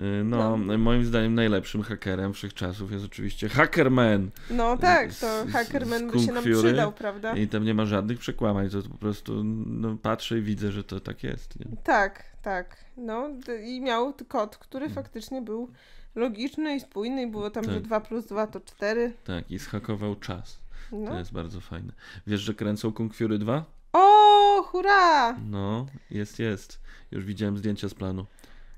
Y, 0.00 0.24
no, 0.24 0.56
no, 0.56 0.78
moim 0.78 1.04
zdaniem 1.04 1.34
najlepszym 1.34 1.82
hakerem 1.82 2.32
wszechczasów 2.32 2.92
jest 2.92 3.04
oczywiście 3.04 3.48
Hackerman. 3.48 4.30
No 4.50 4.76
tak, 4.76 5.14
to 5.14 5.44
z, 5.46 5.52
Hackerman 5.52 6.10
z 6.10 6.12
by 6.12 6.20
się 6.20 6.32
nam 6.32 6.42
Fury. 6.42 6.56
przydał, 6.56 6.92
prawda? 6.92 7.36
I 7.36 7.48
tam 7.48 7.64
nie 7.64 7.74
ma 7.74 7.84
żadnych 7.84 8.18
przekłamań, 8.18 8.70
to 8.70 8.82
po 8.82 8.98
prostu 8.98 9.44
no, 9.66 9.96
patrzę 10.02 10.38
i 10.38 10.42
widzę, 10.42 10.72
że 10.72 10.84
to 10.84 11.00
tak 11.00 11.24
jest. 11.24 11.60
Nie? 11.60 11.76
Tak, 11.84 12.24
tak. 12.46 12.84
No 12.96 13.28
i 13.64 13.80
miał 13.80 14.14
kod, 14.28 14.56
który 14.56 14.86
hmm. 14.86 15.04
faktycznie 15.04 15.42
był 15.42 15.70
logiczny 16.14 16.76
i 16.76 16.80
spójny 16.80 17.22
i 17.22 17.26
było 17.26 17.50
tam, 17.50 17.64
tak. 17.64 17.74
że 17.74 17.80
2 17.80 18.00
plus 18.00 18.26
2 18.26 18.46
to 18.46 18.60
4. 18.60 19.12
Tak, 19.24 19.50
i 19.50 19.58
schakował 19.58 20.16
czas. 20.16 20.58
No. 20.92 21.10
To 21.10 21.18
jest 21.18 21.32
bardzo 21.32 21.60
fajne. 21.60 21.92
Wiesz, 22.26 22.40
że 22.40 22.54
kręcą 22.54 22.92
Kung 22.92 23.14
Fury 23.14 23.38
2? 23.38 23.64
O, 23.92 24.62
hurra! 24.62 25.32
No, 25.50 25.86
jest, 26.10 26.38
jest. 26.38 26.80
Już 27.10 27.24
widziałem 27.24 27.58
zdjęcia 27.58 27.88
z 27.88 27.94
planu. 27.94 28.26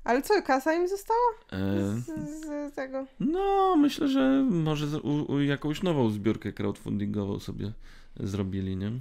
Ale 0.03 0.21
co, 0.21 0.41
kasa 0.41 0.73
im 0.73 0.87
została? 0.87 1.29
E... 1.51 1.57
Z, 1.99 2.05
z, 2.05 2.75
tego? 2.75 3.05
No, 3.19 3.75
myślę, 3.75 4.07
że 4.07 4.45
może 4.49 5.01
u, 5.01 5.31
u 5.31 5.41
jakąś 5.41 5.83
nową 5.83 6.09
zbiórkę 6.09 6.53
crowdfundingową 6.53 7.39
sobie 7.39 7.71
zrobili, 8.19 8.75
nie? 8.77 8.91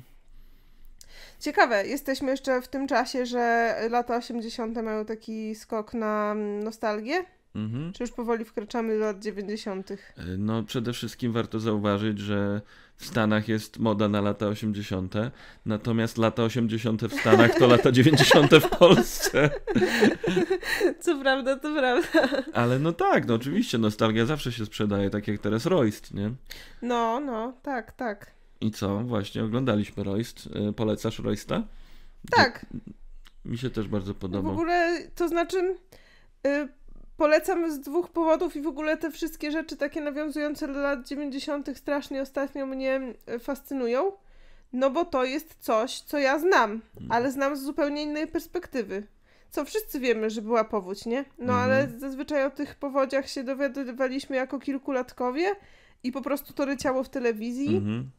Ciekawe, 1.40 1.86
jesteśmy 1.86 2.30
jeszcze 2.30 2.62
w 2.62 2.68
tym 2.68 2.86
czasie, 2.86 3.26
że 3.26 3.74
lata 3.90 4.16
80. 4.16 4.82
mają 4.82 5.04
taki 5.04 5.54
skok 5.54 5.94
na 5.94 6.34
nostalgię. 6.64 7.24
Mhm. 7.54 7.92
Czy 7.92 8.02
już 8.02 8.12
powoli 8.12 8.44
wkraczamy 8.44 8.98
do 8.98 9.04
lat 9.04 9.18
90.? 9.18 9.90
E, 9.90 9.96
no, 10.38 10.62
przede 10.62 10.92
wszystkim 10.92 11.32
warto 11.32 11.60
zauważyć, 11.60 12.18
że 12.18 12.60
w 12.96 13.06
Stanach 13.06 13.48
jest 13.48 13.78
moda 13.78 14.08
na 14.08 14.20
lata 14.20 14.46
80., 14.46 15.14
natomiast 15.66 16.18
lata 16.18 16.42
80. 16.42 17.02
w 17.02 17.20
Stanach 17.20 17.54
to 17.54 17.66
lata 17.66 17.92
90. 17.92 18.50
w 18.54 18.68
Polsce. 18.68 19.50
Co 21.00 21.20
prawda, 21.20 21.56
to 21.56 21.74
prawda. 21.74 22.08
Ale 22.52 22.78
no 22.78 22.92
tak, 22.92 23.26
no 23.26 23.34
oczywiście, 23.34 23.78
nostalgia 23.78 24.26
zawsze 24.26 24.52
się 24.52 24.66
sprzedaje, 24.66 25.10
tak 25.10 25.28
jak 25.28 25.40
teraz 25.40 25.66
Royst, 25.66 26.14
nie? 26.14 26.30
No, 26.82 27.20
no, 27.20 27.52
tak, 27.62 27.92
tak. 27.92 28.37
I 28.60 28.70
co? 28.70 28.98
Właśnie 28.98 29.44
oglądaliśmy 29.44 30.04
Royst. 30.04 30.48
E, 30.68 30.72
polecasz 30.72 31.18
Roysta? 31.18 31.62
Tak. 32.30 32.66
Mi 33.44 33.58
się 33.58 33.70
też 33.70 33.88
bardzo 33.88 34.14
podoba. 34.14 34.48
W 34.48 34.52
ogóle, 34.52 35.08
to 35.14 35.28
znaczy... 35.28 35.76
Y 36.46 36.78
polecam 37.18 37.72
z 37.72 37.80
dwóch 37.80 38.10
powodów 38.10 38.56
i 38.56 38.60
w 38.62 38.66
ogóle 38.66 38.96
te 38.96 39.10
wszystkie 39.10 39.50
rzeczy 39.50 39.76
takie 39.76 40.00
nawiązujące 40.00 40.68
do 40.68 40.80
lat 40.80 41.08
90. 41.08 41.70
strasznie 41.74 42.22
ostatnio 42.22 42.66
mnie 42.66 43.00
e, 43.26 43.38
fascynują. 43.38 44.12
No 44.72 44.90
bo 44.90 45.04
to 45.04 45.24
jest 45.24 45.56
coś, 45.60 46.00
co 46.00 46.18
ja 46.18 46.38
znam, 46.38 46.70
mhm. 46.70 47.12
ale 47.12 47.30
znam 47.30 47.56
z 47.56 47.62
zupełnie 47.62 48.02
innej 48.02 48.26
perspektywy. 48.26 49.06
Co 49.50 49.64
wszyscy 49.64 50.00
wiemy, 50.00 50.30
że 50.30 50.42
była 50.42 50.64
powódź, 50.64 51.06
nie? 51.06 51.24
No 51.38 51.52
mhm. 51.52 51.60
ale 51.60 51.88
zazwyczaj 51.98 52.44
o 52.44 52.50
tych 52.50 52.74
powodziach 52.74 53.28
się 53.28 53.44
dowiadywaliśmy 53.44 54.36
jako 54.36 54.58
kilkulatkowie 54.58 55.56
i 56.02 56.12
po 56.12 56.22
prostu 56.22 56.52
to 56.52 56.66
leciało 56.66 57.04
w 57.04 57.08
telewizji. 57.08 57.76
Mhm. 57.76 58.10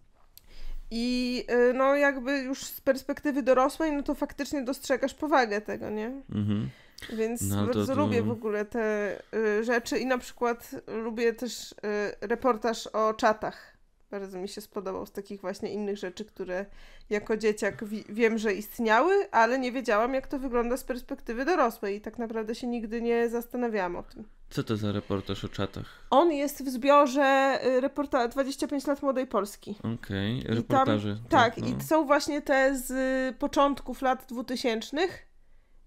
I 0.91 1.45
e, 1.47 1.73
no 1.73 1.95
jakby 1.95 2.39
już 2.39 2.63
z 2.63 2.81
perspektywy 2.81 3.43
dorosłej, 3.43 3.91
no 3.91 4.03
to 4.03 4.15
faktycznie 4.15 4.61
dostrzegasz 4.61 5.13
powagę 5.13 5.61
tego, 5.61 5.89
nie? 5.89 6.07
Mhm. 6.31 6.69
Więc 7.13 7.41
no, 7.41 7.65
bardzo 7.65 7.85
to, 7.85 7.95
to... 7.95 8.01
lubię 8.01 8.23
w 8.23 8.31
ogóle 8.31 8.65
te 8.65 9.15
y, 9.33 9.63
rzeczy 9.63 9.99
i 9.99 10.05
na 10.05 10.17
przykład 10.17 10.75
lubię 10.87 11.33
też 11.33 11.71
y, 11.71 11.75
reportaż 12.21 12.87
o 12.87 13.13
czatach. 13.13 13.78
Bardzo 14.11 14.37
mi 14.39 14.47
się 14.47 14.61
spodobał 14.61 15.05
z 15.05 15.11
takich 15.11 15.41
właśnie 15.41 15.73
innych 15.73 15.97
rzeczy, 15.97 16.25
które 16.25 16.65
jako 17.09 17.37
dzieciak 17.37 17.85
wi- 17.85 18.03
wiem, 18.09 18.37
że 18.37 18.53
istniały, 18.53 19.31
ale 19.31 19.59
nie 19.59 19.71
wiedziałam, 19.71 20.13
jak 20.13 20.27
to 20.27 20.39
wygląda 20.39 20.77
z 20.77 20.83
perspektywy 20.83 21.45
dorosłej 21.45 21.95
i 21.95 22.01
tak 22.01 22.17
naprawdę 22.19 22.55
się 22.55 22.67
nigdy 22.67 23.01
nie 23.01 23.29
zastanawiałam 23.29 23.95
o 23.95 24.03
tym. 24.03 24.23
Co 24.49 24.63
to 24.63 24.77
za 24.77 24.91
reportaż 24.91 25.45
o 25.45 25.49
czatach? 25.49 25.85
On 26.09 26.31
jest 26.31 26.63
w 26.65 26.69
zbiorze 26.69 27.59
y, 27.65 27.81
reporta 27.81 28.27
25 28.27 28.87
lat 28.87 29.01
Młodej 29.03 29.27
Polski. 29.27 29.75
Okej, 29.95 30.43
tam- 30.43 30.55
reportaże. 30.55 31.17
Tak, 31.29 31.57
no. 31.57 31.67
i 31.67 31.81
są 31.83 32.05
właśnie 32.05 32.41
te 32.41 32.75
z 32.77 33.37
początków 33.37 34.01
lat 34.01 34.25
2000. 34.29 34.97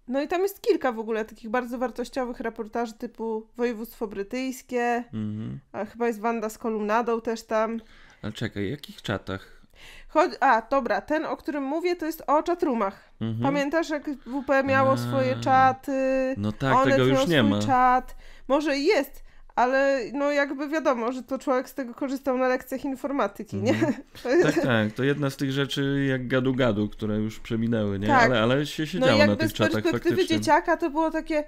No 0.09 0.23
i 0.23 0.29
tam 0.29 0.43
jest 0.43 0.61
kilka 0.61 0.93
w 0.93 0.99
ogóle 0.99 1.25
takich 1.25 1.51
bardzo 1.51 1.79
wartościowych 1.79 2.41
reportaży 2.41 2.93
typu 2.95 3.47
Województwo 3.57 4.07
Brytyjskie, 4.07 5.05
Mhm. 5.13 5.61
a 5.73 5.85
chyba 5.85 6.07
jest 6.07 6.21
Wanda 6.21 6.49
z 6.49 6.59
kolumnadą 6.59 7.21
też 7.21 7.43
tam. 7.43 7.81
Ale 8.23 8.33
czekaj, 8.33 8.71
jakich 8.71 9.03
czatach? 9.03 9.63
Chodź, 10.09 10.31
a, 10.41 10.63
dobra, 10.71 11.01
ten, 11.01 11.25
o 11.27 11.37
którym 11.37 11.63
mówię, 11.65 11.97
to 11.97 12.07
jest 12.07 12.23
o 12.27 12.43
czatrumach. 12.43 13.11
Mhm. 13.21 13.43
Pamiętasz, 13.43 13.91
jak 13.91 14.11
WP 14.11 14.49
miało 14.65 14.93
A. 14.93 14.97
swoje 14.97 15.37
czaty? 15.37 15.93
No 16.37 16.53
tak, 16.53 16.75
Onet 16.75 16.95
tego 16.97 17.05
już 17.07 17.27
nie 17.27 17.43
ma. 17.43 17.59
czat. 17.63 18.17
Może 18.49 18.77
i 18.79 18.85
jest, 18.85 19.25
ale 19.57 20.01
no 20.13 20.31
jakby 20.31 20.69
wiadomo, 20.69 21.13
że 21.13 21.23
to 21.23 21.39
człowiek 21.39 21.69
z 21.69 21.75
tego 21.75 21.95
korzystał 21.95 22.39
na 22.39 22.49
lekcjach 22.49 22.85
informatyki, 22.85 23.57
nie? 23.57 23.71
Mhm. 23.73 23.95
Tak, 24.43 24.55
tak, 24.63 24.93
to 24.93 25.03
jedna 25.05 25.31
z 25.31 25.37
tych 25.37 25.53
rzeczy 25.53 26.07
jak 26.09 26.29
gadu-gadu, 26.29 26.89
które 26.89 27.17
już 27.17 27.41
przeminęły, 27.41 27.99
nie? 27.99 28.07
Tak. 28.07 28.25
Ale, 28.25 28.43
ale 28.43 28.67
się 28.67 28.83
No 28.83 28.87
siedziało 28.87 29.25
i 29.25 29.27
na 29.27 29.37
tych 29.37 29.49
z 29.51 29.53
czatach 29.53 29.73
perspektywy 29.73 30.17
faktycznie. 30.17 30.39
dzieciaka 30.41 30.77
to 30.77 30.91
było 30.91 31.11
takie, 31.11 31.45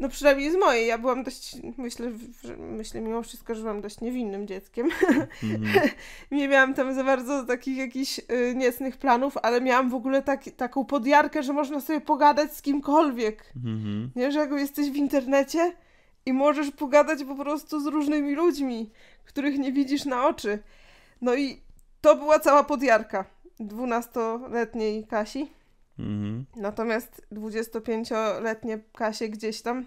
no 0.00 0.08
przynajmniej 0.08 0.52
z 0.52 0.56
mojej, 0.56 0.86
ja 0.86 0.98
byłam 0.98 1.22
dość, 1.22 1.56
myślę, 1.78 2.12
myślę 2.58 3.00
mimo 3.00 3.22
wszystko, 3.22 3.54
że 3.54 3.60
byłam 3.60 3.80
dość 3.80 4.00
niewinnym 4.00 4.46
dzieckiem. 4.46 4.88
Mhm. 5.42 5.88
nie 6.30 6.48
miałam 6.48 6.74
tam 6.74 6.94
za 6.94 7.04
bardzo 7.04 7.44
takich 7.44 7.76
jakichś 7.76 8.18
y, 8.18 8.54
niecnych 8.56 8.96
planów, 8.96 9.36
ale 9.42 9.60
miałam 9.60 9.90
w 9.90 9.94
ogóle 9.94 10.22
tak, 10.22 10.44
taką 10.56 10.84
podjarkę, 10.84 11.42
że 11.42 11.52
można 11.52 11.80
sobie 11.80 12.00
pogadać 12.00 12.56
z 12.56 12.62
kimkolwiek. 12.62 13.52
Mhm. 13.56 14.10
Nie, 14.16 14.32
że 14.32 14.38
jak 14.38 14.50
jesteś 14.50 14.90
w 14.90 14.96
internecie 14.96 15.72
i 16.26 16.32
możesz 16.32 16.70
pogadać 16.70 17.24
po 17.24 17.36
prostu 17.36 17.80
z 17.80 17.86
różnymi 17.86 18.34
ludźmi, 18.34 18.90
których 19.24 19.58
nie 19.58 19.72
widzisz 19.72 20.04
na 20.04 20.26
oczy. 20.26 20.58
No 21.20 21.34
i 21.34 21.60
to 22.00 22.16
była 22.16 22.38
cała 22.38 22.64
podjarka 22.64 23.24
dwunastoletniej 23.60 25.06
Kasi. 25.06 25.46
Mhm. 25.98 26.44
Natomiast 26.56 27.26
25-letnie 27.32 28.78
Kasie 28.92 29.28
gdzieś 29.28 29.62
tam 29.62 29.84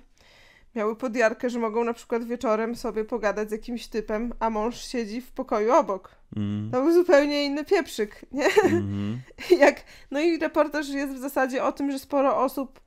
miały 0.76 0.96
podjarkę, 0.96 1.50
że 1.50 1.60
mogą 1.60 1.84
na 1.84 1.94
przykład 1.94 2.24
wieczorem 2.24 2.76
sobie 2.76 3.06
pogadać 3.06 3.50
z 3.50 3.52
jakimś 3.52 3.88
typem, 3.88 4.34
a 4.40 4.50
mąż 4.50 4.88
siedzi 4.88 5.22
w 5.22 5.32
pokoju 5.32 5.74
obok. 5.74 6.16
Mhm. 6.38 6.72
To 6.72 6.82
był 6.82 6.94
zupełnie 6.94 7.46
inny 7.46 7.66
pieprzyk, 7.66 8.26
nie? 8.32 8.46
Mhm. 8.46 9.22
Jak, 9.66 9.84
no 10.12 10.20
i 10.20 10.40
reportaż 10.40 10.90
jest 10.90 11.14
w 11.14 11.20
zasadzie 11.20 11.64
o 11.64 11.72
tym, 11.72 11.92
że 11.92 12.00
sporo 12.00 12.38
osób 12.38 12.80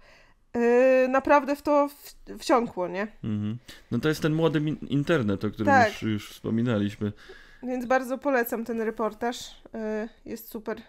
yy, 0.55 1.09
naprawdę 1.09 1.57
w 1.57 1.63
to 1.63 1.89
w, 1.89 2.15
wsiąkło, 2.39 2.89
nie? 2.89 3.03
Mhm. 3.25 3.59
No 3.91 3.99
to 3.99 4.09
jest 4.09 4.23
ten 4.23 4.35
młody 4.35 4.61
internet, 4.89 5.45
o 5.45 5.51
którym 5.51 5.67
Tak. 5.67 5.89
już, 5.89 6.03
już 6.03 6.31
wspominaliśmy. 6.31 7.13
Więc 7.63 7.87
bardzo 7.87 8.19
polecam 8.19 8.65
ten 8.65 8.81
reportaż. 8.81 9.63
Yy, 9.75 10.09
jest 10.25 10.49
super. 10.49 10.83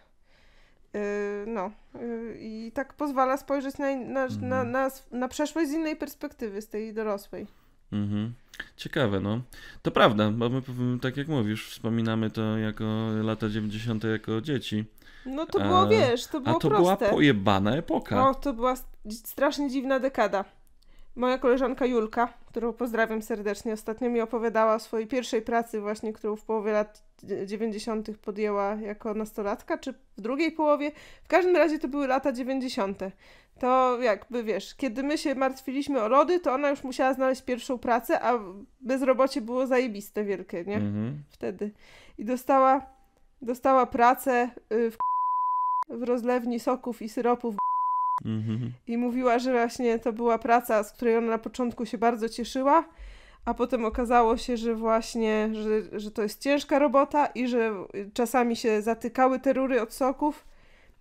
Yy, 0.93 0.99
no. 1.47 1.71
Yy, 2.01 2.37
I 2.39 2.71
tak 2.73 2.93
pozwala 2.93 3.37
spojrzeć 3.37 3.77
na, 3.77 3.95
na, 3.95 4.23
Mhm. 4.23 4.49
na, 4.49 4.63
na, 4.63 4.91
na 5.11 5.27
przeszłość 5.27 5.69
z 5.69 5.73
innej 5.73 5.95
perspektywy, 5.95 6.61
z 6.61 6.67
tej 6.67 6.93
dorosłej. 6.93 7.47
Mhm. 7.91 8.33
Ciekawe, 8.77 9.19
no. 9.19 9.41
To 9.81 9.91
prawda, 9.91 10.31
bo 10.31 10.49
my, 10.49 10.61
tak 11.01 11.17
jak 11.17 11.27
mówisz, 11.27 11.69
wspominamy 11.69 12.29
to 12.29 12.57
jako 12.57 12.83
lata 13.23 13.49
90. 13.49 14.03
jako 14.03 14.41
dzieci. 14.41 14.85
No 15.25 15.45
to 15.45 15.61
A- 15.61 15.67
było, 15.67 15.87
wiesz, 15.87 16.27
to 16.27 16.41
było 16.41 16.55
A 16.55 16.59
to 16.59 16.69
proste. 16.69 16.97
była 16.97 17.11
pojebana 17.11 17.75
epoka. 17.75 18.29
O, 18.29 18.35
to 18.35 18.53
była 18.53 18.73
strasznie 19.11 19.69
dziwna 19.69 19.99
dekada. 19.99 20.45
Moja 21.15 21.37
koleżanka 21.37 21.85
Julka, 21.85 22.33
którą 22.45 22.73
pozdrawiam 22.73 23.21
serdecznie, 23.21 23.73
ostatnio 23.73 24.09
mi 24.09 24.21
opowiadała 24.21 24.75
o 24.75 24.79
swojej 24.79 25.07
pierwszej 25.07 25.41
pracy 25.41 25.81
właśnie, 25.81 26.13
którą 26.13 26.35
w 26.35 26.43
połowie 26.45 26.71
lat 26.71 27.03
dzie- 27.23 27.47
90. 27.47 28.17
podjęła 28.17 28.75
jako 28.75 29.13
nastolatka, 29.13 29.77
czy 29.77 29.93
w 30.17 30.21
drugiej 30.21 30.51
połowie. 30.51 30.91
W 31.23 31.27
każdym 31.27 31.55
razie 31.55 31.79
to 31.79 31.87
były 31.87 32.07
lata 32.07 32.31
90. 32.31 32.99
To 33.59 34.01
jakby 34.01 34.43
wiesz, 34.43 34.75
kiedy 34.75 35.03
my 35.03 35.17
się 35.17 35.35
martwiliśmy 35.35 36.01
o 36.01 36.07
lody, 36.07 36.39
to 36.39 36.53
ona 36.53 36.69
już 36.69 36.83
musiała 36.83 37.13
znaleźć 37.13 37.41
pierwszą 37.41 37.77
pracę, 37.77 38.21
a 38.21 38.39
bezrobocie 38.81 39.41
było 39.41 39.67
zajebiste 39.67 40.23
wielkie, 40.23 40.63
nie? 40.65 40.75
Mhm. 40.75 41.23
Wtedy. 41.29 41.71
I 42.17 42.25
dostała, 42.25 42.85
dostała 43.41 43.85
pracę 43.85 44.49
y, 44.71 44.91
w, 44.91 44.97
w 45.89 46.03
rozlewni 46.03 46.59
soków 46.59 47.01
i 47.01 47.09
syropów 47.09 47.55
Mhm. 48.25 48.71
i 48.87 48.97
mówiła, 48.97 49.39
że 49.39 49.51
właśnie 49.51 49.99
to 49.99 50.13
była 50.13 50.37
praca, 50.37 50.83
z 50.83 50.91
której 50.91 51.17
ona 51.17 51.27
na 51.27 51.37
początku 51.37 51.85
się 51.85 51.97
bardzo 51.97 52.29
cieszyła, 52.29 52.83
a 53.45 53.53
potem 53.53 53.85
okazało 53.85 54.37
się, 54.37 54.57
że 54.57 54.75
właśnie, 54.75 55.49
że, 55.53 55.99
że 55.99 56.11
to 56.11 56.23
jest 56.23 56.41
ciężka 56.41 56.79
robota 56.79 57.25
i 57.25 57.47
że 57.47 57.73
czasami 58.13 58.55
się 58.55 58.81
zatykały 58.81 59.39
te 59.39 59.53
rury 59.53 59.81
od 59.81 59.93
soków 59.93 60.45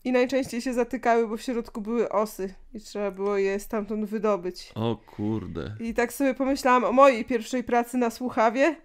i 0.05 0.13
najczęściej 0.13 0.61
się 0.61 0.75
zatykały, 0.75 1.29
bo 1.29 1.37
w 1.37 1.43
środku 1.43 1.81
były 1.81 2.09
osy 2.09 2.55
i 2.75 2.81
trzeba 2.81 3.11
było 3.11 3.37
je 3.39 3.61
stamtąd 3.61 4.05
wydobyć. 4.05 4.73
O 4.75 4.97
kurde. 5.17 5.77
I 5.81 5.95
tak 5.95 6.13
sobie 6.13 6.35
pomyślałam 6.35 6.85
o 6.85 6.93
mojej 6.93 7.25
pierwszej 7.25 7.65
pracy 7.65 7.97
na 7.99 8.11
słuchawie 8.11 8.77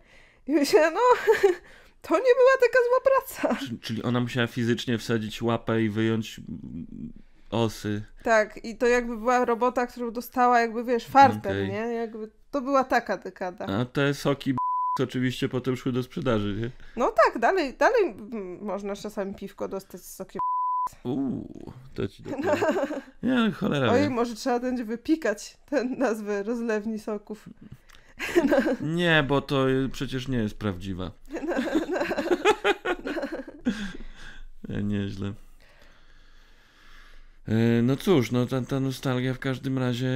i 0.48 0.52
myślałam, 0.52 0.94
no 0.94 1.00
to 2.02 2.16
nie 2.16 2.34
była 2.36 2.58
taka 2.62 2.80
zła 2.90 3.00
praca. 3.12 3.66
Czy- 3.66 3.80
Czyli 3.80 4.04
ona 4.04 4.20
musiała 4.20 4.48
fizycznie 4.48 4.98
wsadzić 4.98 5.42
łapę 5.42 5.82
i 5.82 5.90
wyjąć 5.90 6.42
osy. 7.52 8.04
Tak, 8.24 8.66
i 8.66 8.78
to 8.78 8.88
jakby 8.88 9.18
była 9.18 9.46
robota, 9.46 9.88
którą 9.88 10.12
dostała 10.12 10.60
jakby, 10.60 10.84
wiesz, 10.84 11.06
fartem, 11.06 11.52
Okej. 11.52 11.68
nie? 11.70 11.76
Jakby 11.94 12.32
to 12.52 12.62
była 12.62 12.84
taka 12.84 13.18
dekada. 13.18 13.66
A 13.66 13.86
te 13.86 14.14
soki 14.14 14.54
b- 14.54 14.58
oczywiście 15.00 15.50
potem 15.50 15.76
szły 15.76 15.92
do 15.92 16.04
sprzedaży, 16.04 16.58
nie? 16.62 16.70
No 16.96 17.14
tak, 17.26 17.40
dalej, 17.42 17.74
dalej 17.78 18.16
można 18.62 18.96
czasami 18.96 19.36
piwko 19.36 19.68
dostać 19.68 20.02
z 20.02 20.16
sokiem. 20.16 20.40
Uuu, 21.04 21.74
to 21.94 22.08
ci 22.08 22.24
dopiero. 22.24 22.56
Nie, 23.24 23.52
cholera 23.52 23.92
Oj, 23.92 24.10
może 24.10 24.36
trzeba 24.36 24.60
będzie 24.60 24.84
wypikać 24.86 25.58
tę 25.70 25.84
nazwę 25.84 26.44
rozlewni 26.44 27.00
soków. 27.00 27.50
Nie, 28.82 29.26
bo 29.28 29.42
to 29.42 29.66
przecież 29.92 30.28
nie 30.28 30.38
jest 30.38 30.58
prawdziwa. 30.58 31.12
Nie, 34.70 34.84
Nieźle. 34.90 35.34
E, 37.48 37.82
No 37.82 37.96
cóż, 37.96 38.32
no 38.32 38.46
ta, 38.46 38.62
ta 38.62 38.80
nostalgia 38.80 39.34
w 39.34 39.40
każdym 39.40 39.78
razie 39.78 40.08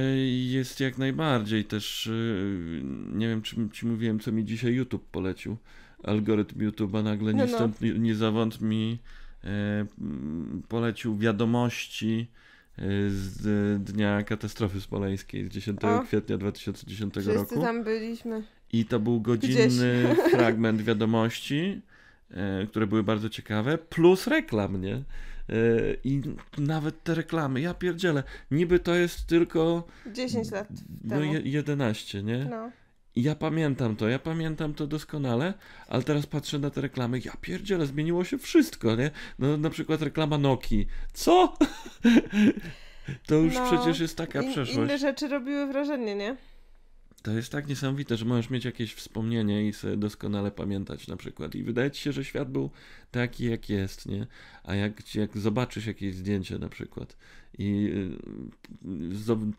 jest 0.50 0.80
jak 0.80 0.98
najbardziej 0.98 1.64
też. 1.64 2.06
y, 2.06 2.82
Nie 3.12 3.28
wiem, 3.28 3.42
czy 3.42 3.56
ci 3.72 3.86
mówiłem, 3.86 4.20
co 4.20 4.32
mi 4.32 4.44
dzisiaj 4.44 4.72
YouTube 4.74 5.04
polecił. 5.10 5.56
Algorytm 6.04 6.58
YouTube'a 6.58 7.04
nagle 7.04 7.32
No, 7.32 7.44
ni 7.44 7.50
no. 7.50 7.56
stąd, 7.58 7.80
ni, 7.80 7.90
ni 8.00 8.14
zawąd 8.14 8.60
mi 8.60 8.98
e, 9.44 9.86
polecił 10.68 11.16
wiadomości 11.18 12.26
e, 12.78 12.82
z 13.10 13.82
dnia 13.84 14.22
katastrofy 14.22 14.80
smoleńskiej 14.80 15.44
z 15.44 15.48
10 15.48 15.84
O. 15.84 16.02
kwietnia 16.02 16.38
2010 16.38 17.12
Wszyscy 17.14 17.34
roku. 17.34 17.60
tam 17.60 17.84
byliśmy. 17.84 18.42
I 18.72 18.84
to 18.84 19.00
był 19.00 19.20
godzinny 19.20 20.14
fragment 20.30 20.82
wiadomości, 20.82 21.80
e, 22.30 22.66
które 22.66 22.86
były 22.86 23.02
bardzo 23.02 23.28
ciekawe, 23.28 23.78
plus 23.78 24.26
reklam, 24.26 24.80
nie? 24.82 25.02
E, 25.48 25.54
I 26.04 26.22
nawet 26.58 27.02
te 27.04 27.14
reklamy, 27.14 27.60
ja 27.60 27.74
pierdzielę, 27.74 28.22
niby 28.50 28.78
to 28.78 28.94
jest 28.94 29.26
tylko 29.26 29.84
10 30.06 30.50
lat 30.50 30.68
no, 31.04 31.16
temu. 31.16 31.32
je, 31.34 31.40
11, 31.44 32.22
nie? 32.22 32.44
No. 32.50 32.70
I 33.16 33.22
ja 33.22 33.34
pamiętam 33.34 33.96
to, 33.96 34.08
ja 34.08 34.18
pamiętam 34.18 34.74
to 34.74 34.86
doskonale, 34.86 35.54
ale 35.88 36.02
teraz 36.02 36.26
patrzę 36.26 36.58
na 36.58 36.70
te 36.70 36.80
reklamy, 36.80 37.20
ja 37.24 37.32
pierdzielę, 37.40 37.86
zmieniło 37.86 38.24
się 38.24 38.38
wszystko, 38.38 38.96
nie? 38.96 39.10
No 39.38 39.56
na 39.56 39.70
przykład 39.70 40.02
reklama 40.02 40.38
Nokii. 40.38 40.86
Co? 41.12 41.56
to 43.26 43.34
już 43.34 43.54
No, 43.54 43.66
przecież 43.72 44.00
jest 44.00 44.16
taka 44.16 44.42
In, 44.42 44.52
przeszłość. 44.52 44.78
inne 44.78 44.98
rzeczy 44.98 45.28
robiły 45.28 45.66
wrażenie, 45.66 46.14
nie? 46.14 46.36
To 47.22 47.30
jest 47.30 47.52
tak 47.52 47.68
niesamowite, 47.68 48.16
że 48.16 48.24
możesz 48.24 48.50
mieć 48.50 48.64
jakieś 48.64 48.94
wspomnienie 48.94 49.68
i 49.68 49.72
sobie 49.72 49.96
doskonale 49.96 50.50
pamiętać 50.50 51.08
na 51.08 51.16
przykład. 51.16 51.54
I 51.54 51.62
wydaje 51.62 51.90
ci 51.90 52.02
się, 52.02 52.12
że 52.12 52.24
świat 52.24 52.50
był 52.50 52.70
taki, 53.10 53.44
jak 53.44 53.70
jest, 53.70 54.06
nie? 54.06 54.26
A 54.64 54.74
jak, 54.74 55.14
jak 55.14 55.38
zobaczysz 55.38 55.86
jakieś 55.86 56.14
zdjęcie 56.14 56.58
na 56.58 56.68
przykład 56.68 57.16
i 57.58 57.92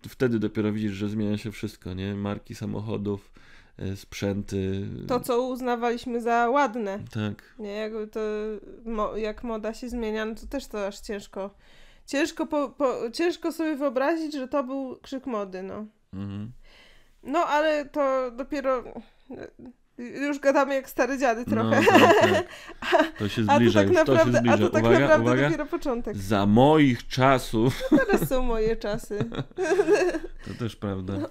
y, 0.04 0.10
wtedy 0.10 0.40
dopiero 0.40 0.72
widzisz, 0.72 0.94
że 0.94 1.10
zmienia 1.10 1.38
się 1.38 1.52
wszystko, 1.52 1.94
nie? 1.94 2.16
Marki 2.16 2.56
samochodów, 2.56 3.32
y, 3.80 3.96
sprzęty. 3.96 4.88
To, 5.08 5.20
co 5.20 5.42
uznawaliśmy 5.42 6.22
za 6.22 6.50
ładne. 6.50 7.00
Tak. 7.12 7.56
Nie, 7.60 7.72
jakby 7.72 8.08
to, 8.08 8.20
mo, 8.86 9.18
jak 9.18 9.44
moda 9.44 9.74
się 9.74 9.90
zmienia, 9.90 10.26
no 10.26 10.36
to 10.36 10.48
też 10.48 10.68
to 10.68 10.88
aż 10.88 11.00
ciężko. 11.00 11.56
Ciężko, 12.08 12.48
po, 12.48 12.70
po, 12.70 13.12
ciężko 13.14 13.52
sobie 13.52 13.76
wyobrazić, 13.76 14.34
że 14.34 14.48
to 14.48 14.64
był 14.64 15.00
krzyk 15.02 15.26
mody, 15.26 15.64
no. 15.64 15.86
Mhm. 16.14 16.52
No, 17.24 17.40
ale 17.48 17.86
to 17.86 18.32
dopiero. 18.32 18.84
Już 19.98 20.40
gadamy 20.40 20.76
jak 20.76 20.90
stare 20.90 21.18
dziady 21.18 21.44
No, 21.48 21.54
trochę. 21.54 21.82
tak, 21.86 22.20
tak. 22.92 23.12
To 23.18 23.30
się 23.30 23.42
A 23.42 23.46
to 23.48 23.56
zbliża 23.56 23.80
tak 23.80 23.90
już, 23.90 23.98
to 23.98 24.04
się 24.06 24.10
naprawdę, 24.12 24.38
zbliża. 24.40 24.56
a 24.56 24.58
to 24.58 24.70
tak 24.70 24.84
uwaga, 24.84 25.00
naprawdę 25.00 25.26
uwaga. 25.32 25.44
dopiero 25.46 25.66
początek. 25.66 26.18
Za 26.18 26.46
moich 26.46 27.08
czasów. 27.08 27.82
Teraz 28.08 28.30
są 28.30 28.44
moje 28.44 28.76
czasy. 28.76 29.26
To 30.48 30.54
też 30.60 30.76
prawda. 30.76 31.14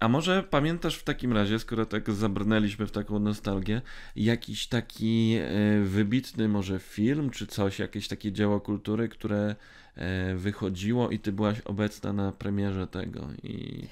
A 0.00 0.08
może 0.08 0.42
pamiętasz 0.42 0.96
w 0.96 1.04
takim 1.04 1.32
razie, 1.32 1.58
skoro 1.58 1.86
tak 1.86 2.10
zabrnęliśmy 2.12 2.86
w 2.86 2.90
taką 2.90 3.18
nostalgię, 3.18 3.82
jakiś 4.16 4.66
taki 4.66 5.36
e, 5.40 5.80
wybitny 5.80 6.48
może 6.48 6.78
film, 6.78 7.30
czy 7.30 7.46
coś, 7.46 7.78
jakieś 7.78 8.08
takie 8.08 8.32
dzieło 8.32 8.60
kultury, 8.60 9.08
które 9.08 9.54
e, 9.96 10.34
wychodziło 10.34 11.10
i 11.10 11.18
ty 11.18 11.32
byłaś 11.32 11.60
obecna 11.60 12.12
na 12.12 12.32
premierze 12.32 12.86
tego 12.86 13.20
i 13.42 13.82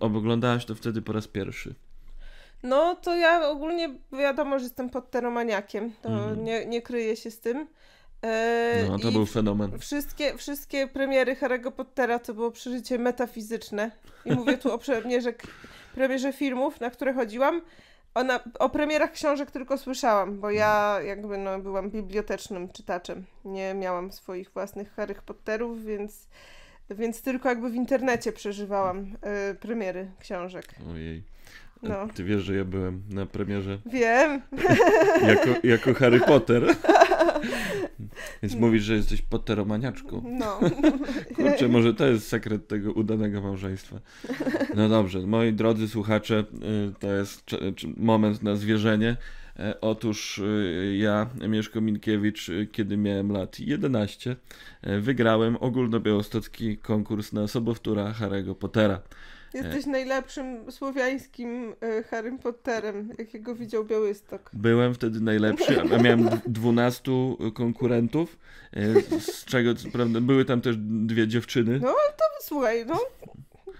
oglądałaś 0.00 0.64
to 0.64 0.74
wtedy 0.74 1.02
po 1.02 1.12
raz 1.12 1.28
pierwszy. 1.28 1.74
No 2.62 2.94
to 2.94 3.16
ja 3.16 3.48
ogólnie 3.48 3.94
wiadomo, 4.12 4.58
że 4.58 4.64
jestem 4.64 4.90
podteromaniakiem. 4.90 5.92
To 6.02 6.08
Mhm. 6.08 6.44
nie, 6.44 6.66
nie 6.66 6.82
kryję 6.82 7.16
się 7.16 7.30
z 7.30 7.40
tym. 7.40 7.66
E, 8.22 8.84
No, 8.88 8.98
to 8.98 9.12
był 9.12 9.26
fenomen. 9.26 9.78
Wszystkie, 9.78 10.36
wszystkie 10.38 10.86
premiery 10.86 11.34
Harry'ego 11.34 11.72
Pottera 11.72 12.18
to 12.18 12.34
było 12.34 12.50
przeżycie 12.50 12.98
metafizyczne. 12.98 13.90
I 14.24 14.32
mówię 14.32 14.58
tu 14.58 14.72
o 14.72 14.78
premierze, 14.78 15.34
premierze 15.94 16.32
filmów, 16.32 16.80
na 16.80 16.90
które 16.90 17.14
chodziłam. 17.14 17.62
O, 18.14 18.24
na, 18.24 18.40
o 18.58 18.68
premierach 18.68 19.12
książek 19.12 19.50
tylko 19.50 19.78
słyszałam, 19.78 20.40
bo 20.40 20.50
ja 20.50 20.98
jakby 21.06 21.38
no, 21.38 21.58
byłam 21.58 21.90
bibliotecznym 21.90 22.68
czytaczem. 22.68 23.24
Nie 23.44 23.74
miałam 23.74 24.12
swoich 24.12 24.50
własnych 24.50 24.92
Harry 24.94 25.14
Potterów, 25.26 25.84
więc, 25.84 26.28
więc 26.90 27.22
tylko 27.22 27.48
jakby 27.48 27.70
w 27.70 27.74
internecie 27.74 28.32
przeżywałam 28.32 29.16
e, 29.22 29.54
premiery 29.54 30.10
książek. 30.20 30.74
Ojej. 30.92 31.22
No. 31.82 32.08
Ty 32.14 32.24
wiesz, 32.24 32.42
że 32.42 32.56
ja 32.56 32.64
byłem 32.64 33.02
na 33.10 33.26
premierze 33.26 33.78
Wiem. 33.86 34.42
jako, 35.28 35.50
jako 35.62 35.94
Harry 35.94 36.20
Potter. 36.20 36.62
Więc 38.42 38.54
mówisz, 38.54 38.82
że 38.82 38.94
jesteś 38.94 39.22
potteromaniaczką. 39.22 40.24
No. 40.38 40.60
Kurczę, 41.36 41.68
może 41.68 41.94
to 41.94 42.06
jest 42.06 42.28
sekret 42.28 42.68
tego 42.68 42.92
udanego 42.92 43.40
małżeństwa. 43.40 44.00
No 44.74 44.88
dobrze, 44.88 45.18
moi 45.18 45.52
drodzy 45.52 45.88
słuchacze, 45.88 46.44
y, 46.90 47.00
to 47.00 47.12
jest 47.12 47.50
moment 47.96 48.42
na 48.42 48.56
zwierzenie. 48.56 49.16
E, 49.58 49.80
Otóż 49.80 50.38
y, 50.38 50.96
ja, 50.98 51.26
Mieszko 51.48 51.80
Minkiewicz, 51.80 52.48
y, 52.48 52.68
kiedy 52.72 52.96
miałem 52.96 53.32
lat 53.32 53.60
11, 53.60 54.36
e, 54.82 55.00
wygrałem 55.00 55.56
ogólnobiałostocki 55.56 56.78
konkurs 56.78 57.32
na 57.32 57.48
sobowtóra 57.48 58.12
Harry'ego 58.12 58.54
Pottera. 58.54 59.00
Jesteś 59.54 59.86
najlepszym 59.86 60.72
słowiańskim 60.72 61.74
e, 61.80 62.02
Harrym 62.02 62.38
Potterem, 62.38 63.12
jakiego 63.18 63.54
widział 63.54 63.84
Białystok. 63.84 64.50
Byłem 64.52 64.94
wtedy 64.94 65.20
najlepszy, 65.20 65.80
a 65.80 65.98
miałem 66.02 66.24
d- 66.24 66.38
12 66.46 67.12
konkurentów, 67.54 68.38
e, 68.72 69.20
z 69.20 69.44
czego 69.44 69.74
co 69.74 69.88
prawda 69.90 70.20
były 70.20 70.44
tam 70.44 70.60
też 70.60 70.76
dwie 70.78 71.28
dziewczyny. 71.28 71.80
No 71.82 71.94
słuchaj, 72.40 72.86
no. 72.86 73.00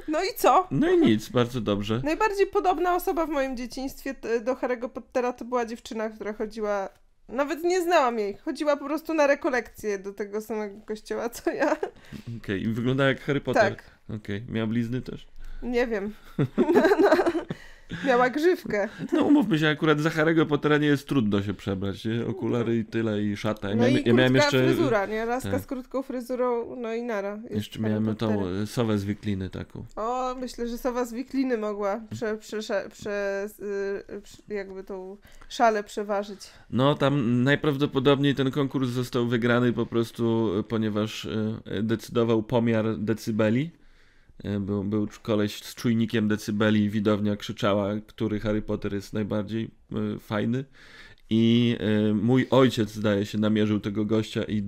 No 0.08 0.24
i 0.24 0.28
co? 0.36 0.66
No 0.70 0.90
i 0.90 0.98
nic, 0.98 1.28
bardzo 1.28 1.60
dobrze. 1.60 2.00
Najbardziej 2.04 2.46
podobna 2.46 2.94
osoba 2.94 3.26
w 3.26 3.30
moim 3.30 3.56
dzieciństwie 3.56 4.14
do 4.44 4.54
Harry'ego 4.54 4.88
Pottera 4.88 5.32
to 5.32 5.44
była 5.44 5.66
dziewczyna, 5.66 6.08
która 6.10 6.32
chodziła. 6.32 6.88
Nawet 7.28 7.64
nie 7.64 7.82
znałam 7.82 8.18
jej. 8.18 8.36
Chodziła 8.36 8.76
po 8.76 8.84
prostu 8.84 9.14
na 9.14 9.26
rekolekcje 9.26 9.98
do 9.98 10.12
tego 10.12 10.40
samego 10.40 10.80
kościoła, 10.86 11.28
co 11.28 11.50
ja. 11.50 11.76
Okej, 12.38 12.62
i 12.62 12.68
wygląda 12.68 13.08
jak 13.08 13.20
Harry 13.20 13.40
Potter. 13.40 13.76
Tak, 13.76 13.84
Okej, 14.16 14.44
miała 14.48 14.66
blizny 14.66 15.02
też? 15.02 15.26
Nie 15.62 15.86
wiem. 15.86 16.14
No, 17.00 17.10
miała 18.06 18.30
grzywkę. 18.30 18.88
No 19.12 19.22
umówmy 19.22 19.58
się, 19.58 19.68
akurat 19.68 20.00
za 20.00 20.10
Harry'ego 20.10 20.46
Pottera 20.46 20.78
nie 20.78 20.86
jest 20.86 21.08
trudno 21.08 21.42
się 21.42 21.54
przebrać, 21.54 22.04
nie? 22.04 22.26
Okulary 22.26 22.76
i 22.76 22.84
tyle 22.84 23.22
i 23.22 23.36
szata. 23.36 23.68
Ja 23.68 23.74
No 23.74 23.82
miałem, 23.82 23.98
i 23.98 24.08
ja 24.08 24.14
miałem 24.14 24.34
jeszcze, 24.34 24.64
fryzura, 24.64 25.06
nie? 25.06 25.24
Laska 25.24 25.50
tak. 25.50 25.60
z 25.60 25.66
krótką 25.66 26.02
fryzurą, 26.02 26.76
no 26.76 26.94
i 26.94 27.02
nara. 27.02 27.38
Jeszcze 27.50 27.80
miałem 27.80 28.16
tą 28.16 28.46
e, 28.46 28.66
sowę 28.66 28.98
z 28.98 29.04
wikliny 29.04 29.50
taką. 29.50 29.84
O, 29.96 30.34
myślę, 30.34 30.68
że 30.68 30.78
sowa 30.78 31.04
z 31.04 31.12
wikliny 31.12 31.58
mogła 31.58 32.00
prze, 32.10 32.36
prze, 32.36 32.58
prze, 32.58 32.88
prze, 32.90 33.48
jakby 34.48 34.84
tą 34.84 35.16
szalę 35.48 35.84
przeważyć. 35.84 36.40
No 36.70 36.94
tam 36.94 37.42
najprawdopodobniej 37.42 38.34
ten 38.34 38.50
konkurs 38.50 38.88
został 38.88 39.26
wygrany 39.26 39.72
po 39.72 39.86
prostu, 39.86 40.52
e, 40.58 40.62
ponieważ 40.62 41.24
e, 41.64 41.82
decydował 41.82 42.42
pomiar 42.42 42.98
decybeli. 42.98 43.70
E, 44.44 44.60
Był, 44.60 44.84
był 44.84 45.08
koleś 45.22 45.62
z 45.62 45.74
czujnikiem 45.74 46.28
decybeli 46.28 46.90
widownia 46.90 47.36
krzyczała, 47.36 47.90
który 48.06 48.40
Harry 48.40 48.62
Potter 48.62 48.94
jest 48.94 49.12
najbardziej 49.12 49.70
e, 49.92 50.18
fajny. 50.18 50.64
I 51.30 51.76
e, 52.10 52.14
mój 52.14 52.46
ojciec, 52.50 52.90
zdaje 52.90 53.26
się, 53.26 53.38
namierzył 53.38 53.80
tego 53.80 54.04
gościa 54.04 54.44
i 54.48 54.62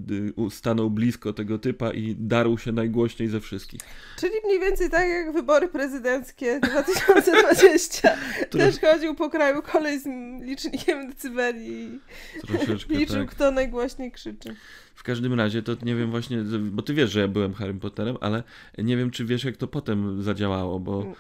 stanął 0.51 0.91
blisko 0.91 1.33
tego 1.33 1.59
typa 1.59 1.91
i 1.91 2.17
darł 2.19 2.59
się 2.59 2.73
najgłośniej 2.73 3.29
ze 3.29 3.41
wszystkich. 3.41 3.81
Czyli 4.21 4.33
mniej 4.45 4.61
więcej 4.61 4.91
tak 4.91 5.09
jak 5.09 5.33
wybory 5.33 5.69
prezydenckie 5.69 6.61
2020. 6.63 8.17
Tro, 8.51 8.61
Też 8.61 8.81
chodził 8.81 9.15
po 9.15 9.31
kraju 9.31 9.63
kolej 9.63 10.01
z 10.01 10.07
licznikiem 10.47 11.09
decybeli 11.09 11.85
i 11.85 12.01
troszeczkę 12.47 12.95
liczył, 12.95 13.17
tak. 13.17 13.31
kto 13.31 13.51
najgłośniej 13.51 14.13
krzyczy. 14.13 14.55
W 14.95 15.03
każdym 15.03 15.35
razie 15.35 15.63
to 15.63 15.77
nie 15.83 15.95
wiem 15.95 16.11
właśnie, 16.11 16.39
bo 16.61 16.83
ty 16.83 16.95
wiesz, 16.95 17.11
że 17.11 17.21
ja 17.21 17.29
byłem 17.29 17.55
Harrym 17.55 17.81
Potterem, 17.81 18.17
ale 18.21 18.43
nie 18.79 18.97
wiem, 18.97 19.11
czy 19.11 19.25
wiesz, 19.25 19.45
jak 19.45 19.57
to 19.57 19.67
potem 19.67 20.23
zadziałało, 20.23 20.81
bo 20.81 21.03
Mm. 21.03 21.15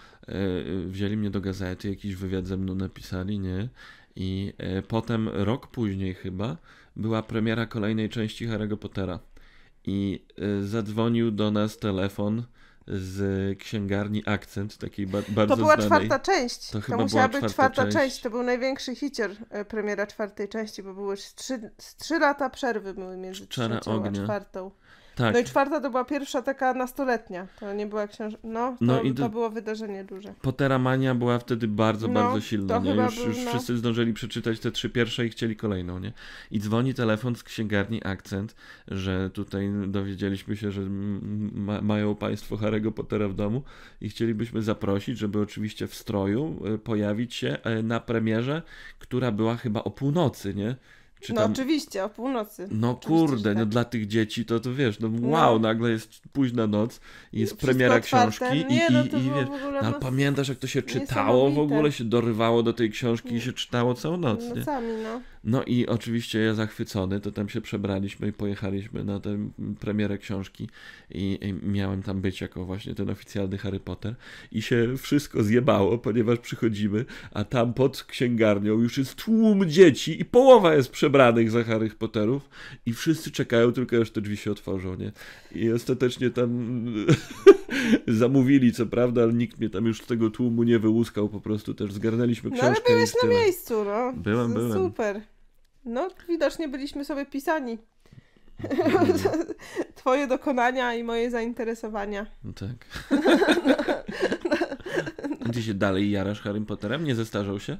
e, 0.86 0.88
wzięli 0.88 1.16
mnie 1.16 1.30
do 1.30 1.40
gazety, 1.40 1.88
jakiś 1.88 2.14
wywiad 2.14 2.46
ze 2.46 2.56
mną 2.56 2.74
napisali, 2.74 3.38
nie? 3.38 3.68
I 4.20 4.52
e, 4.58 4.82
potem, 4.82 5.28
rok 5.28 5.66
później 5.66 6.14
chyba, 6.14 6.56
była 6.96 7.22
premiera 7.22 7.66
kolejnej 7.66 8.08
części 8.08 8.48
Harry'ego 8.48 8.76
Pottera. 8.76 9.18
I 9.84 10.24
e, 10.38 10.62
zadzwonił 10.62 11.30
do 11.30 11.50
nas 11.50 11.76
telefon 11.78 12.42
z 12.86 13.58
księgarni 13.58 14.22
Akcent, 14.26 14.78
takiej 14.78 15.06
ba- 15.06 15.22
bardzo 15.28 15.56
To 15.56 15.62
była 15.62 15.76
znanej. 15.76 15.86
czwarta 16.08 16.18
część. 16.32 16.66
To 16.70 16.72
To, 16.72 16.80
chyba 16.80 16.98
musiała 16.98 17.28
była 17.28 17.40
być 17.42 17.52
czwarta 17.52 17.82
część. 17.82 17.96
część. 17.96 18.20
To 18.20 18.30
był 18.30 18.42
największy 18.42 18.94
hicier 18.94 19.30
e, 19.50 19.64
premiera 19.64 20.06
czwartej 20.06 20.48
części, 20.48 20.82
bo 20.82 20.94
były 20.94 21.16
trzy, 21.16 21.70
trzy 21.98 22.18
lata 22.18 22.50
przerwy 22.50 22.94
były 22.94 23.16
między 23.16 23.46
Czara 23.46 23.80
trzecią 23.80 23.96
ognia. 23.96 24.20
a 24.22 24.24
czwartą. 24.24 24.70
Tak, 25.18 25.34
No 25.34 25.40
i 25.40 25.44
czwarta 25.44 25.80
to 25.80 25.90
była 25.90 26.04
pierwsza 26.04 26.42
taka 26.42 26.74
nastoletnia. 26.74 27.46
To 27.60 27.72
nie 27.72 27.86
była 27.86 28.06
książka. 28.06 28.38
No, 28.44 28.70
to, 28.70 28.76
No 28.80 29.02
i 29.02 29.14
to... 29.14 29.22
to- 29.22 29.28
było 29.28 29.50
wydarzenie 29.50 30.04
duże. 30.04 30.34
Potteramania 30.42 31.14
była 31.14 31.38
wtedy 31.38 31.68
bardzo, 31.68 32.08
No, 32.08 32.14
bardzo 32.14 32.40
silna. 32.40 32.74
to 32.74 32.80
Nie? 32.84 32.90
chyba 32.90 33.04
Już, 33.04 33.16
był, 33.16 33.26
już 33.26 33.36
no. 33.44 33.50
wszyscy 33.50 33.76
zdążyli 33.76 34.12
przeczytać 34.12 34.60
te 34.60 34.70
trzy 34.70 34.90
pierwsze 34.90 35.26
i 35.26 35.28
chcieli 35.28 35.56
kolejną, 35.56 35.98
nie? 35.98 36.12
I 36.50 36.60
dzwoni 36.60 36.94
telefon 36.94 37.36
z 37.36 37.42
księgarni 37.42 38.00
Akcent, 38.04 38.54
że 38.88 39.30
tutaj 39.30 39.70
dowiedzieliśmy 39.86 40.56
się, 40.56 40.70
że 40.70 40.80
ma, 41.52 41.80
mają 41.80 42.14
Państwo 42.14 42.56
Harry'ego 42.56 42.92
Pottera 42.92 43.28
w 43.28 43.34
domu 43.34 43.62
i 44.00 44.08
chcielibyśmy 44.08 44.62
zaprosić, 44.62 45.18
żeby 45.18 45.40
oczywiście 45.40 45.86
w 45.86 45.94
stroju 45.94 46.60
e, 46.74 46.78
pojawić 46.78 47.34
się 47.34 47.58
e, 47.64 47.82
na 47.82 48.00
premierze, 48.00 48.62
która 48.98 49.32
była 49.32 49.56
chyba 49.56 49.84
o 49.84 49.90
północy, 49.90 50.54
nie? 50.54 50.74
Czy 51.20 51.32
No 51.32 51.40
tam... 51.42 51.52
oczywiście, 51.52 52.04
o 52.04 52.08
północy. 52.08 52.68
No 52.70 52.90
Oczywiście, 52.90 53.26
kurde, 53.26 53.54
no 53.54 53.60
tak. 53.60 53.68
dla 53.68 53.84
tych 53.84 54.06
dzieci 54.06 54.44
to 54.44 54.60
to 54.60 54.74
wiesz, 54.74 55.00
no 55.00 55.08
No. 55.08 55.28
wow, 55.28 55.60
nagle 55.60 55.90
jest 55.90 56.20
późna 56.32 56.66
noc 56.66 57.00
i 57.32 57.40
jest 57.40 57.52
Wszystko 57.52 57.66
premiera 57.66 57.96
otwarte. 57.96 58.30
książki 58.46 58.58
i, 58.58 58.64
Nie, 58.74 58.86
i, 58.86 58.92
no 58.92 59.04
i 59.04 59.08
było 59.08 59.36
wiesz, 59.36 59.48
no, 59.48 59.78
ale 59.78 59.90
no, 59.90 60.00
pamiętasz, 60.00 60.48
jak 60.48 60.58
to 60.58 60.66
się 60.66 60.82
czytało 60.82 61.50
w 61.50 61.58
ogóle, 61.58 61.92
się 61.92 62.04
dorywało 62.04 62.62
do 62.62 62.72
tej 62.72 62.90
książki 62.90 63.34
i 63.34 63.40
się 63.40 63.52
czytało 63.52 63.94
całą 63.94 64.16
noc, 64.16 64.44
nie? 64.44 64.54
nocami, 64.54 64.88
no. 65.02 65.20
No 65.44 65.62
i 65.64 65.86
oczywiście 65.86 66.38
ja 66.38 66.54
zachwycony, 66.54 67.20
to 67.20 67.32
tam 67.32 67.48
się 67.48 67.60
przebraliśmy 67.60 68.28
i 68.28 68.32
pojechaliśmy 68.32 69.04
na 69.04 69.20
tę 69.20 69.48
premierę 69.80 70.18
książki 70.18 70.68
i, 71.10 71.38
i 71.42 71.66
miałem 71.68 72.02
tam 72.02 72.20
być 72.20 72.40
jako 72.40 72.64
właśnie 72.64 72.94
ten 72.94 73.10
oficjalny 73.10 73.58
Harry 73.58 73.80
Potter 73.80 74.14
i 74.52 74.62
się 74.62 74.94
wszystko 74.98 75.42
zjebało, 75.42 75.98
ponieważ 75.98 76.38
przychodzimy, 76.38 77.04
a 77.32 77.44
tam 77.44 77.74
pod 77.74 78.02
księgarnią 78.04 78.72
już 78.80 78.98
jest 78.98 79.14
tłum 79.14 79.70
dzieci 79.70 80.20
i 80.20 80.24
połowa 80.24 80.74
jest 80.74 80.90
przebranych 81.08 81.50
za 81.50 81.64
Harry 81.64 81.90
Potterów 81.90 82.48
i 82.86 82.92
wszyscy 82.92 83.30
czekają 83.30 83.72
tylko 83.72 83.96
aż 83.96 84.10
te 84.10 84.20
drzwi 84.20 84.36
się 84.36 84.52
otworzą, 84.52 84.94
nie? 84.94 85.12
I 85.52 85.72
ostatecznie 85.72 86.30
tam 86.30 86.84
zamówili, 88.06 88.72
co 88.72 88.86
prawda, 88.86 89.22
ale 89.22 89.32
nikt 89.32 89.58
mnie 89.58 89.70
tam 89.70 89.86
już 89.86 90.02
z 90.02 90.06
tego 90.06 90.30
tłumu 90.30 90.62
nie 90.62 90.78
wyłuskał, 90.78 91.28
po 91.28 91.40
prostu 91.40 91.74
też 91.74 91.92
zgarnęliśmy 91.92 92.50
No 92.50 92.56
książkę 92.56 92.82
ale 92.86 92.96
byłeś 92.96 93.12
na 93.22 93.28
miejscu, 93.28 93.84
no. 93.84 94.12
Byłem, 94.16 94.54
byłem. 94.54 94.72
Super. 94.72 95.20
No, 95.84 96.08
widocznie 96.28 96.68
byliśmy 96.68 97.04
sobie 97.04 97.26
pisani. 97.26 97.78
Mm. 98.70 99.18
Twoje 99.94 100.26
dokonania 100.26 100.94
i 100.94 101.04
moje 101.04 101.30
zainteresowania. 101.30 102.26
No 102.44 102.52
tak. 102.52 102.86
Ty 105.52 105.62
się 105.62 105.74
dalej 105.74 106.10
jarasz 106.10 106.40
Harrym 106.40 106.66
Potterem? 106.66 107.04
Nie 107.04 107.14
zestarzał 107.14 107.60
się? 107.60 107.76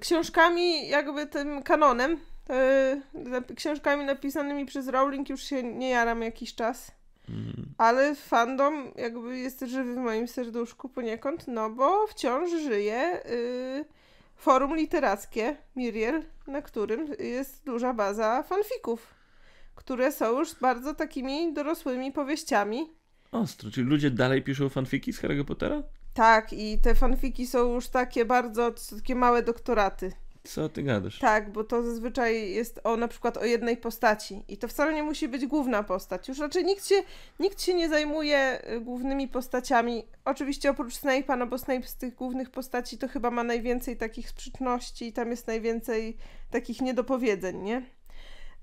Książkami, 0.00 0.88
jakby 0.88 1.26
tym 1.26 1.62
kanonem, 1.62 2.16
książkami 3.56 4.04
napisanymi 4.04 4.66
przez 4.66 4.88
Rowling 4.88 5.30
już 5.30 5.42
się 5.42 5.62
nie 5.62 5.90
jaram 5.90 6.22
jakiś 6.22 6.54
czas. 6.54 6.92
Mm. 7.28 7.74
Ale 7.78 8.14
fandom 8.14 8.92
jakby 8.96 9.38
jest 9.38 9.60
żywy 9.60 9.94
w 9.94 9.98
moim 9.98 10.28
serduszku 10.28 10.88
poniekąd, 10.88 11.48
no 11.48 11.70
bo 11.70 12.06
wciąż 12.06 12.50
żyje 12.50 13.20
y, 13.26 13.84
forum 14.36 14.76
literackie 14.76 15.56
Miriel, 15.76 16.22
na 16.46 16.62
którym 16.62 17.06
jest 17.18 17.64
duża 17.64 17.94
baza 17.94 18.42
fanfików, 18.42 19.14
które 19.74 20.12
są 20.12 20.38
już 20.38 20.54
bardzo 20.54 20.94
takimi 20.94 21.52
dorosłymi 21.52 22.12
powieściami. 22.12 22.90
Ostro, 23.32 23.70
czyli 23.70 23.86
ludzie 23.86 24.10
dalej 24.10 24.42
piszą 24.42 24.68
fanfiki 24.68 25.12
z 25.12 25.22
Harry'ego 25.22 25.44
Pottera? 25.44 25.82
Tak, 26.14 26.52
i 26.52 26.78
te 26.78 26.94
fanfiki 26.94 27.46
są 27.46 27.74
już 27.74 27.88
takie 27.88 28.24
bardzo, 28.24 28.72
takie 28.96 29.14
małe 29.14 29.42
doktoraty. 29.42 30.12
Co 30.46 30.68
ty 30.68 30.82
gadasz? 30.82 31.18
Tak, 31.18 31.52
bo 31.52 31.64
to 31.64 31.82
zazwyczaj 31.82 32.50
jest 32.50 32.80
o 32.84 32.96
na 32.96 33.08
przykład 33.08 33.36
o 33.36 33.44
jednej 33.44 33.76
postaci 33.76 34.42
i 34.48 34.56
to 34.58 34.68
wcale 34.68 34.94
nie 34.94 35.02
musi 35.02 35.28
być 35.28 35.46
główna 35.46 35.82
postać. 35.82 36.28
Już 36.28 36.38
raczej 36.38 36.64
nikt 36.64 36.86
się, 36.86 36.94
nikt 37.40 37.62
się 37.62 37.74
nie 37.74 37.88
zajmuje 37.88 38.62
y, 38.72 38.80
głównymi 38.80 39.28
postaciami. 39.28 40.04
Oczywiście 40.24 40.70
oprócz 40.70 40.94
Snape'a, 40.94 41.38
no 41.38 41.46
bo 41.46 41.58
Snape 41.58 41.82
z 41.86 41.96
tych 41.96 42.14
głównych 42.14 42.50
postaci 42.50 42.98
to 42.98 43.08
chyba 43.08 43.30
ma 43.30 43.42
najwięcej 43.44 43.96
takich 43.96 44.28
sprzeczności 44.28 45.06
i 45.06 45.12
tam 45.12 45.30
jest 45.30 45.46
najwięcej 45.46 46.16
takich 46.50 46.80
niedopowiedzeń, 46.80 47.62
nie? 47.62 47.82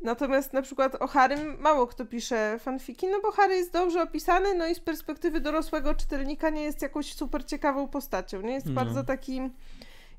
Natomiast 0.04 0.54
na 0.54 0.62
przykład 0.62 0.96
o 1.02 1.08
Harrym 1.08 1.58
mało 1.60 1.88
kto 1.88 2.06
pisze 2.06 2.60
fanfiki, 2.60 3.08
no 3.08 3.20
bo 3.24 3.32
Harry 3.32 3.56
jest 3.56 3.74
dobrze 3.74 4.02
opisany, 4.02 4.54
no 4.56 4.68
i 4.68 4.76
z 4.76 4.80
perspektywy 4.80 5.40
dorosłego 5.40 5.96
czytelnika 5.96 6.50
nie 6.50 6.64
jest 6.64 6.82
jakąś 6.82 7.14
super 7.14 7.46
ciekawą 7.46 7.88
postacią, 7.88 8.42
nie? 8.42 8.54
Jest 8.54 8.66
No. 8.66 8.74
bardzo 8.74 9.04
taki 9.04 9.42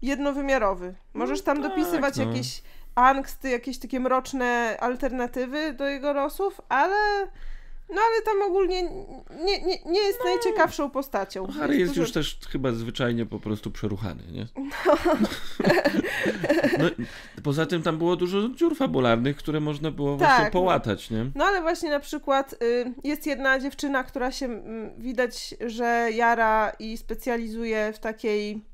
jednowymiarowy. 0.02 0.94
Możesz 1.14 1.42
tam 1.42 1.62
tak, 1.62 1.70
dopisywać 1.70 2.16
no. 2.16 2.24
jakieś 2.24 2.62
angsty, 2.94 3.48
jakieś 3.50 3.78
takie 3.78 4.00
mroczne 4.00 4.76
alternatywy 4.80 5.72
do 5.72 5.86
jego 5.86 6.12
losów, 6.12 6.60
ale 6.68 7.26
no 7.94 8.00
ale 8.00 8.22
tam 8.24 8.50
ogólnie 8.50 8.82
nie, 9.44 9.62
nie, 9.62 9.78
nie 9.86 10.00
jest 10.00 10.18
najciekawszą 10.24 10.90
postacią. 10.90 11.46
No, 11.46 11.52
Harry 11.52 11.76
jest 11.76 11.92
dużo- 11.92 12.00
już 12.00 12.12
też 12.12 12.38
chyba 12.50 12.72
zwyczajnie 12.72 13.26
po 13.26 13.40
prostu 13.40 13.70
przeruchany, 13.70 14.22
nie? 14.32 14.46
No, 16.78 16.84
poza 17.42 17.66
tym 17.66 17.82
tam 17.82 17.98
było 17.98 18.16
dużo 18.16 18.48
dziur 18.48 18.76
fabularnych, 18.76 19.36
które 19.36 19.60
można 19.60 19.90
było 19.90 20.16
właśnie 20.16 20.36
Tak, 20.36 20.54
no. 20.54 20.60
połatać, 20.60 21.10
nie? 21.10 21.30
No 21.34 21.44
ale 21.44 21.62
właśnie 21.62 21.90
na 21.90 22.00
przykład 22.00 22.52
y, 22.62 22.92
jest 23.04 23.26
jedna 23.26 23.58
dziewczyna, 23.58 24.04
która 24.04 24.32
się 24.32 24.46
mm, 24.46 24.90
widać, 24.98 25.54
że 25.66 26.08
jara 26.14 26.72
i 26.78 26.96
specjalizuje 26.96 27.92
w 27.92 27.98
takiej. 27.98 28.71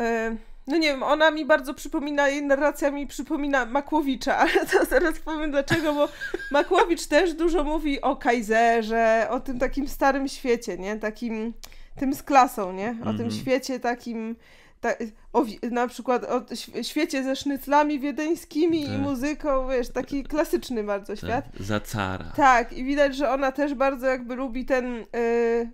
Y, 0.00 0.36
no 0.66 0.76
nie 0.76 0.88
wiem, 0.88 1.02
ona 1.02 1.30
mi 1.30 1.44
bardzo 1.44 1.74
przypomina, 1.74 2.28
jej 2.28 2.42
narracja 2.42 2.90
mi 2.90 3.06
przypomina 3.06 3.66
Makłowicza, 3.66 4.36
ale 4.42 4.66
to 4.66 4.84
zaraz 4.84 5.18
powiem 5.18 5.50
dlaczego, 5.50 5.94
bo 5.94 6.08
Makłowicz 6.50 7.06
też 7.06 7.34
dużo 7.34 7.64
mówi 7.64 8.00
o 8.00 8.16
Kajzerze, 8.16 9.26
o 9.30 9.40
tym 9.40 9.58
takim 9.58 9.88
starym 9.88 10.28
świecie, 10.28 10.78
nie? 10.78 10.96
Takim, 10.96 11.54
tym 11.96 12.14
z 12.14 12.22
klasą, 12.22 12.72
nie? 12.72 12.88
O 13.00 13.04
tym 13.04 13.10
Mhm. 13.10 13.30
świecie 13.30 13.80
takim, 13.80 14.36
ta, 14.80 14.88
o, 15.32 15.44
na 15.70 15.88
przykład 15.88 16.24
o 16.24 16.42
świecie 16.82 17.22
ze 17.24 17.36
sznyclami 17.36 18.00
wiedeńskimi 18.00 18.82
i 18.82 18.86
Tak. 18.86 18.98
muzyką, 19.00 19.68
wiesz, 19.68 19.88
taki 19.88 20.24
klasyczny 20.24 20.84
bardzo 20.84 21.16
świat. 21.16 21.44
Tak, 21.52 21.62
za 21.62 21.80
cara. 21.80 22.32
Tak, 22.36 22.72
i 22.72 22.84
widać, 22.84 23.16
że 23.16 23.30
ona 23.30 23.52
też 23.52 23.74
bardzo 23.74 24.06
jakby 24.06 24.34
lubi 24.34 24.64
ten, 24.64 25.04
y, 25.16 25.70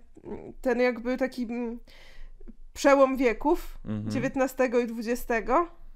ten 0.61 0.79
jakby 0.79 1.17
taki 1.17 1.43
mm, 1.43 1.79
przełom 2.79 3.17
wieków 3.17 3.77
Mhm. 3.85 4.23
XIX 4.25 4.53
i 4.73 5.09
XX 5.09 5.25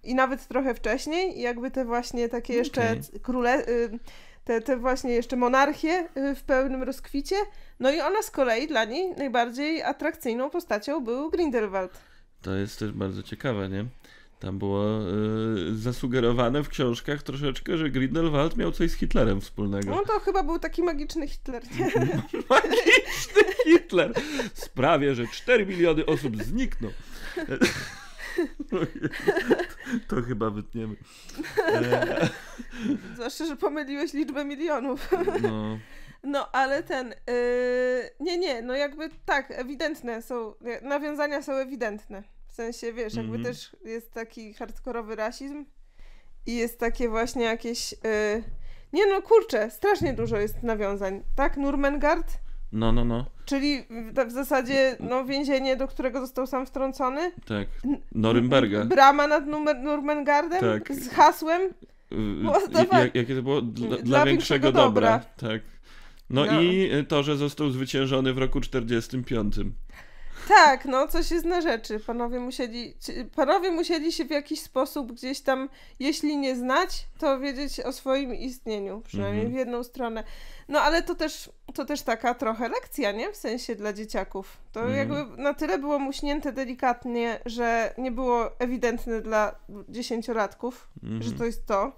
i 0.04 0.16
nawet 0.16 0.48
trochę 0.48 0.74
wcześniej 0.76 1.42
jakby 1.42 1.72
te 1.72 1.86
właśnie 1.86 2.30
takie 2.30 2.54
jeszcze 2.54 2.82
c- 3.02 3.20
króle, 3.20 3.68
y, 3.68 4.00
te, 4.44 4.62
te 4.62 4.78
właśnie 4.78 5.12
jeszcze 5.14 5.36
monarchie 5.36 6.08
y, 6.18 6.36
w 6.36 6.44
pełnym 6.44 6.84
rozkwicie. 6.84 7.36
No 7.80 7.92
i 7.92 8.00
ona 8.02 8.22
z 8.22 8.32
kolei 8.32 8.68
dla 8.68 8.86
niej 8.86 9.16
najbardziej 9.18 9.84
atrakcyjną 9.84 10.50
postacią 10.50 11.04
był 11.04 11.30
Grindelwald. 11.30 11.92
To 12.42 12.56
jest 12.56 12.80
też 12.80 12.92
bardzo 12.92 13.24
ciekawe, 13.24 13.70
nie? 13.70 13.86
Tam 14.44 14.60
było 14.60 15.00
y, 15.70 15.76
zasugerowane 15.76 16.64
w 16.64 16.70
książkach 16.70 17.24
troszeczkę, 17.24 17.78
że 17.78 17.89
Grindelwald 17.89 18.58
miał 18.58 18.72
coś 18.72 18.91
z 18.91 18.94
Hitlerem 18.94 19.41
wspólnego. 19.41 19.91
No 19.91 20.04
to 20.06 20.20
chyba 20.20 20.44
był 20.44 20.60
taki 20.60 20.84
magiczny 20.84 21.28
Hitler. 21.28 21.64
Magiczny 22.50 23.44
Hitler 23.64 24.14
sprawie, 24.54 25.16
że 25.16 25.28
4 25.28 25.66
miliony 25.66 26.06
osób 26.06 26.44
znikną. 26.44 26.89
To 30.08 30.22
chyba 30.22 30.50
wytniemy. 30.50 30.96
E, 31.68 32.30
Zwłaszcza, 33.14 33.46
że 33.46 33.56
pomyliłeś 33.56 34.14
liczbę 34.14 34.46
milionów. 34.46 35.10
No, 35.41 35.80
No, 36.24 36.52
ale 36.52 36.84
ten. 36.84 37.08
Yy, 37.10 38.10
nie, 38.20 38.38
nie, 38.38 38.62
no 38.62 38.76
jakby 38.76 39.10
tak, 39.26 39.52
ewidentne 39.52 40.22
są. 40.22 40.54
Nawiązania 40.82 41.41
są 41.41 41.54
ewidentne. 41.54 42.24
W 42.54 42.56
sensie, 42.56 42.93
wiesz, 42.93 43.14
jakby 43.16 43.36
Mhm. 43.36 43.43
też 43.56 43.76
jest 43.86 44.12
taki 44.14 44.54
hardkorowy 44.54 45.16
rasizm 45.16 45.66
i 46.45 46.56
jest 46.56 46.80
takie 46.80 47.10
właśnie 47.10 47.43
jakieś. 47.43 47.91
Yy, 47.91 48.43
nie 48.93 49.08
no, 49.08 49.22
kurczę, 49.22 49.70
strasznie 49.72 50.14
dużo 50.14 50.38
jest 50.38 50.64
nawiązań. 50.64 51.24
Tak, 51.36 51.58
Nurmengard, 51.58 52.34
no, 52.72 52.91
no, 52.91 53.06
no, 53.06 53.26
czyli 53.45 53.82
w, 53.89 54.28
w 54.28 54.32
zasadzie 54.32 54.97
no, 54.99 55.26
więzienie, 55.26 55.76
do 55.76 55.88
którego 55.88 56.20
został 56.22 56.47
sam 56.47 56.66
wtrącony. 56.66 57.32
tak. 57.45 57.68
Norymberga. 58.12 58.86
Brama 58.86 59.28
nad 59.28 59.47
Numer, 59.47 59.80
Nurmengardem 59.80 60.60
Tak. 60.62 60.93
z 60.95 61.10
hasłem. 61.10 61.62
Jak, 62.91 63.16
jakie 63.16 63.36
to 63.36 63.41
było? 63.43 63.62
Dla, 63.62 63.88
Dla 63.88 63.97
dla 63.97 64.26
większego 64.26 64.26
większego 64.26 64.72
dobra. 64.72 65.20
dobra. 65.38 65.49
Tak. 65.51 65.62
No, 66.30 66.45
No. 66.45 66.62
i 66.62 66.89
to, 67.08 67.24
że 67.24 67.38
został 67.38 67.70
zwyciężony 67.70 68.34
w 68.34 68.38
roku 68.38 68.62
45. 68.62 69.56
Tak, 70.48 70.86
no 70.86 71.08
coś 71.08 71.32
jest 71.32 71.46
na 71.46 71.62
rzeczy. 71.62 72.00
Panowie 72.00 72.39
musieli, 72.39 72.94
panowie 73.36 73.72
musieli 73.72 74.12
się 74.12 74.26
w 74.26 74.30
jakiś 74.30 74.62
sposób 74.62 75.12
gdzieś 75.12 75.41
tam, 75.41 75.70
jeśli 76.00 76.38
nie 76.38 76.56
znać, 76.56 77.08
to 77.20 77.39
wiedzieć 77.39 77.80
o 77.80 77.91
swoim 77.94 78.36
istnieniu, 78.36 79.02
przynajmniej 79.02 79.46
Mhm. 79.46 79.54
w 79.56 79.58
jedną 79.58 79.84
stronę. 79.84 80.24
No 80.70 80.82
ale 80.82 81.02
to 81.04 81.16
też, 81.16 81.52
to 81.74 81.86
też 81.86 82.02
taka 82.02 82.34
trochę 82.34 82.70
lekcja, 82.70 83.12
nie? 83.12 83.32
W 83.32 83.36
sensie 83.36 83.76
dla 83.76 83.94
dzieciaków. 83.94 84.58
To 84.72 84.80
Mhm. 84.82 84.98
jakby 84.98 85.41
na 85.41 85.54
tyle 85.54 85.78
było 85.78 86.00
muśnięte 86.00 86.52
delikatnie, 86.52 87.39
że 87.46 87.94
nie 87.98 88.12
było 88.12 88.60
ewidentne 88.60 89.22
dla 89.22 89.56
dziesięciolatków, 89.89 90.88
Mhm. 91.04 91.24
że 91.24 91.32
to 91.32 91.46
jest 91.46 91.66
to. 91.66 91.91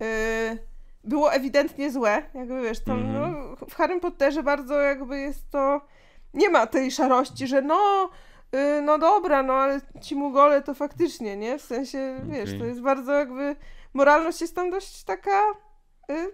Yy, 0.00 0.58
było 1.04 1.32
ewidentnie 1.32 1.90
złe, 1.90 2.22
jakby 2.34 2.62
wiesz, 2.62 2.80
tam 2.80 2.98
Mhm. 2.98 3.32
no, 3.60 3.66
w 3.68 3.74
Harrym 3.74 4.00
Potterze 4.00 4.42
bardzo 4.42 4.74
jakby 4.74 5.20
jest 5.20 5.50
to, 5.50 5.80
nie 6.34 6.48
ma 6.48 6.66
tej 6.66 6.90
szarości, 6.90 7.46
że 7.46 7.62
no, 7.62 8.10
yy, 8.52 8.82
no 8.82 8.98
dobra, 8.98 9.42
no 9.42 9.52
ale 9.52 9.80
ci 10.02 10.14
Mugole 10.16 10.62
to 10.62 10.74
faktycznie, 10.74 11.36
nie? 11.36 11.58
W 11.58 11.62
sensie, 11.62 12.20
wiesz, 12.24 12.48
Okej. 12.48 12.58
to 12.60 12.64
jest 12.66 12.80
bardzo 12.80 13.12
jakby, 13.12 13.56
moralność 13.94 14.40
jest 14.40 14.54
tam 14.54 14.70
dość 14.70 15.04
taka, 15.04 15.42
yy, 16.08 16.32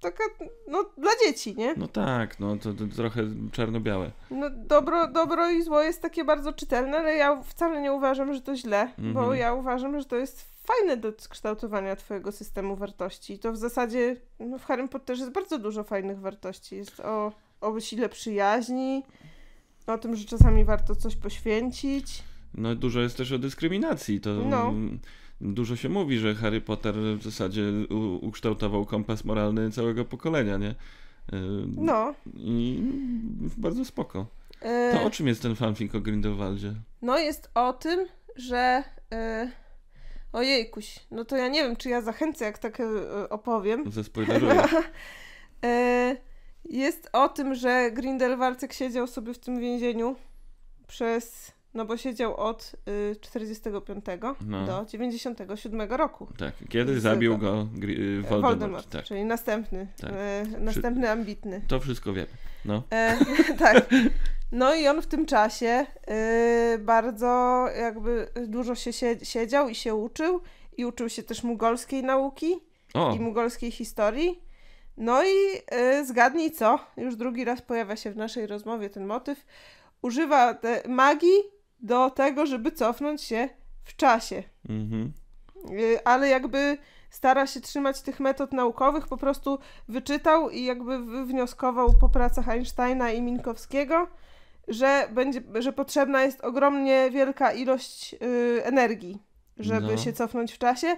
taka, 0.00 0.24
no 0.68 0.84
dla 0.98 1.10
dzieci, 1.26 1.54
nie? 1.56 1.74
No 1.76 1.88
tak, 1.88 2.40
no 2.40 2.56
to, 2.56 2.72
to 2.72 2.96
trochę 2.96 3.22
czarno-białe. 3.52 4.10
No 4.30 4.50
dobro, 4.50 5.08
dobro 5.08 5.50
i 5.50 5.62
zło 5.62 5.82
jest 5.82 6.02
takie 6.02 6.24
bardzo 6.24 6.52
czytelne, 6.52 6.98
ale 6.98 7.16
ja 7.16 7.42
wcale 7.42 7.80
nie 7.80 7.92
uważam, 7.92 8.34
że 8.34 8.40
to 8.40 8.56
źle, 8.56 8.88
bo 8.98 9.20
Mhm. 9.20 9.38
ja 9.38 9.54
uważam, 9.54 9.98
że 10.00 10.04
to 10.06 10.16
jest 10.16 10.52
fajne 10.66 10.96
do 10.96 11.12
kształtowania 11.30 11.96
twojego 11.96 12.32
systemu 12.32 12.76
wartości. 12.76 13.32
I 13.34 13.38
to 13.38 13.52
w 13.52 13.56
zasadzie 13.56 14.16
no, 14.40 14.58
w 14.58 14.64
Harrym 14.64 14.88
Potterze 14.88 15.20
jest 15.22 15.34
bardzo 15.34 15.58
dużo 15.58 15.84
fajnych 15.84 16.20
wartości. 16.20 16.76
Jest 16.76 17.00
o, 17.00 17.32
o 17.62 17.80
sile 17.80 18.08
przyjaźni, 18.08 19.02
o 19.86 19.98
tym, 19.98 20.16
że 20.16 20.24
czasami 20.24 20.64
warto 20.64 20.96
coś 20.96 21.16
poświęcić. 21.16 22.22
No 22.54 22.74
dużo 22.74 23.00
jest 23.00 23.16
też 23.16 23.32
o 23.32 23.38
dyskryminacji. 23.38 24.20
To 24.20 24.30
No. 24.34 24.68
mm, 24.68 24.98
dużo 25.40 25.76
się 25.76 25.88
mówi, 25.88 26.18
że 26.18 26.34
Harry 26.34 26.60
Potter 26.60 26.94
w 26.94 27.22
zasadzie 27.22 27.62
ukształtował 28.20 28.86
kompas 28.86 29.24
moralny 29.24 29.70
całego 29.70 30.04
pokolenia, 30.04 30.56
nie? 30.56 30.70
Y, 30.70 30.74
No. 31.76 32.14
I 32.34 32.82
bardzo 33.56 33.84
spoko. 33.84 34.26
E, 34.60 34.92
To 34.98 35.02
o 35.04 35.10
czym 35.10 35.26
jest 35.26 35.42
ten 35.42 35.54
fanfic 35.56 35.94
o 35.94 36.00
Grindelwaldzie? 36.00 36.74
No 37.02 37.18
jest 37.18 37.50
o 37.54 37.72
tym, 37.72 38.06
że... 38.36 38.82
E, 39.12 39.50
ojejkuś, 40.32 40.98
no 41.10 41.24
to 41.24 41.36
ja 41.36 41.48
nie 41.48 41.62
wiem, 41.62 41.76
czy 41.76 41.88
ja 41.88 42.00
zachęcę, 42.00 42.44
jak 42.44 42.58
tak 42.58 42.80
e, 42.80 42.84
opowiem. 43.28 43.92
Ze 43.92 44.04
spoileruję. 44.04 44.62
E, 46.70 46.76
Jest 46.76 47.08
o 47.12 47.28
tym, 47.28 47.54
że 47.54 47.90
Grindelwaldek 47.92 48.72
siedział 48.72 49.06
sobie 49.06 49.34
w 49.34 49.38
tym 49.38 49.60
więzieniu 49.60 50.16
przez. 50.86 51.52
No 51.74 51.84
bo 51.84 51.96
siedział 51.96 52.36
od 52.36 52.72
y, 52.88 53.16
45 53.20 54.04
No. 54.46 54.66
do 54.66 54.84
97 54.88 55.80
roku. 55.92 56.28
Tak, 56.38 56.52
kiedy 56.68 57.00
Z- 57.00 57.02
zabił 57.02 57.38
go 57.38 57.66
y, 57.82 58.22
Voldemort, 58.22 58.42
Voldemort. 58.42 58.90
Tak, 58.90 59.04
czyli 59.04 59.24
następny, 59.24 59.86
Tak. 60.00 60.10
e, 60.14 60.44
następny 60.58 61.10
ambitny. 61.10 61.60
to 61.68 61.80
wszystko 61.80 62.12
wiemy. 62.12 62.28
No. 62.64 62.82
E, 62.90 63.18
tak. 63.58 63.86
No 64.52 64.74
i 64.74 64.88
on 64.88 65.02
w 65.02 65.06
tym 65.06 65.26
czasie 65.26 65.86
y, 66.74 66.78
bardzo 66.78 67.64
jakby 67.80 68.28
dużo 68.46 68.74
się 68.74 68.90
sie- 68.92 69.24
siedział 69.24 69.68
i 69.68 69.74
się 69.74 69.94
uczył 69.94 70.40
i 70.76 70.84
uczył 70.84 71.08
się 71.08 71.22
też 71.22 71.42
mugolskiej 71.42 72.02
nauki 72.04 72.54
O, 72.94 73.14
i 73.16 73.20
mugolskiej 73.20 73.70
historii. 73.70 74.42
No 74.96 75.24
i 75.24 75.56
y, 76.00 76.06
zgadnij 76.06 76.50
co, 76.50 76.78
już 76.96 77.16
drugi 77.16 77.44
raz 77.44 77.62
pojawia 77.62 77.96
się 77.96 78.10
w 78.10 78.16
naszej 78.16 78.46
rozmowie 78.46 78.90
ten 78.90 79.06
motyw. 79.06 79.44
Używa 80.02 80.58
magii 80.88 81.38
do 81.80 82.10
tego, 82.10 82.46
żeby 82.46 82.72
cofnąć 82.72 83.22
się 83.22 83.48
w 83.84 83.96
czasie. 83.96 84.42
Mhm. 84.68 85.12
Y, 85.70 86.04
ale 86.04 86.28
jakby 86.28 86.78
stara 87.10 87.46
się 87.46 87.60
trzymać 87.60 88.02
tych 88.02 88.20
metod 88.20 88.52
naukowych, 88.52 89.08
po 89.08 89.16
prostu 89.16 89.58
wyczytał 89.88 90.50
i 90.50 90.64
jakby 90.64 90.98
wywnioskował 91.04 91.88
po 92.00 92.08
pracach 92.08 92.48
Einsteina 92.48 93.10
i 93.12 93.22
Minkowskiego, 93.22 94.06
że, 94.68 95.08
będzie, 95.12 95.42
że 95.54 95.72
potrzebna 95.72 96.22
jest 96.22 96.40
ogromnie 96.40 97.10
wielka 97.10 97.52
ilość 97.52 98.14
y, 98.14 98.64
energii, 98.64 99.22
żeby 99.56 99.86
No. 99.92 99.96
się 99.96 100.12
cofnąć 100.12 100.52
w 100.52 100.58
czasie 100.58 100.96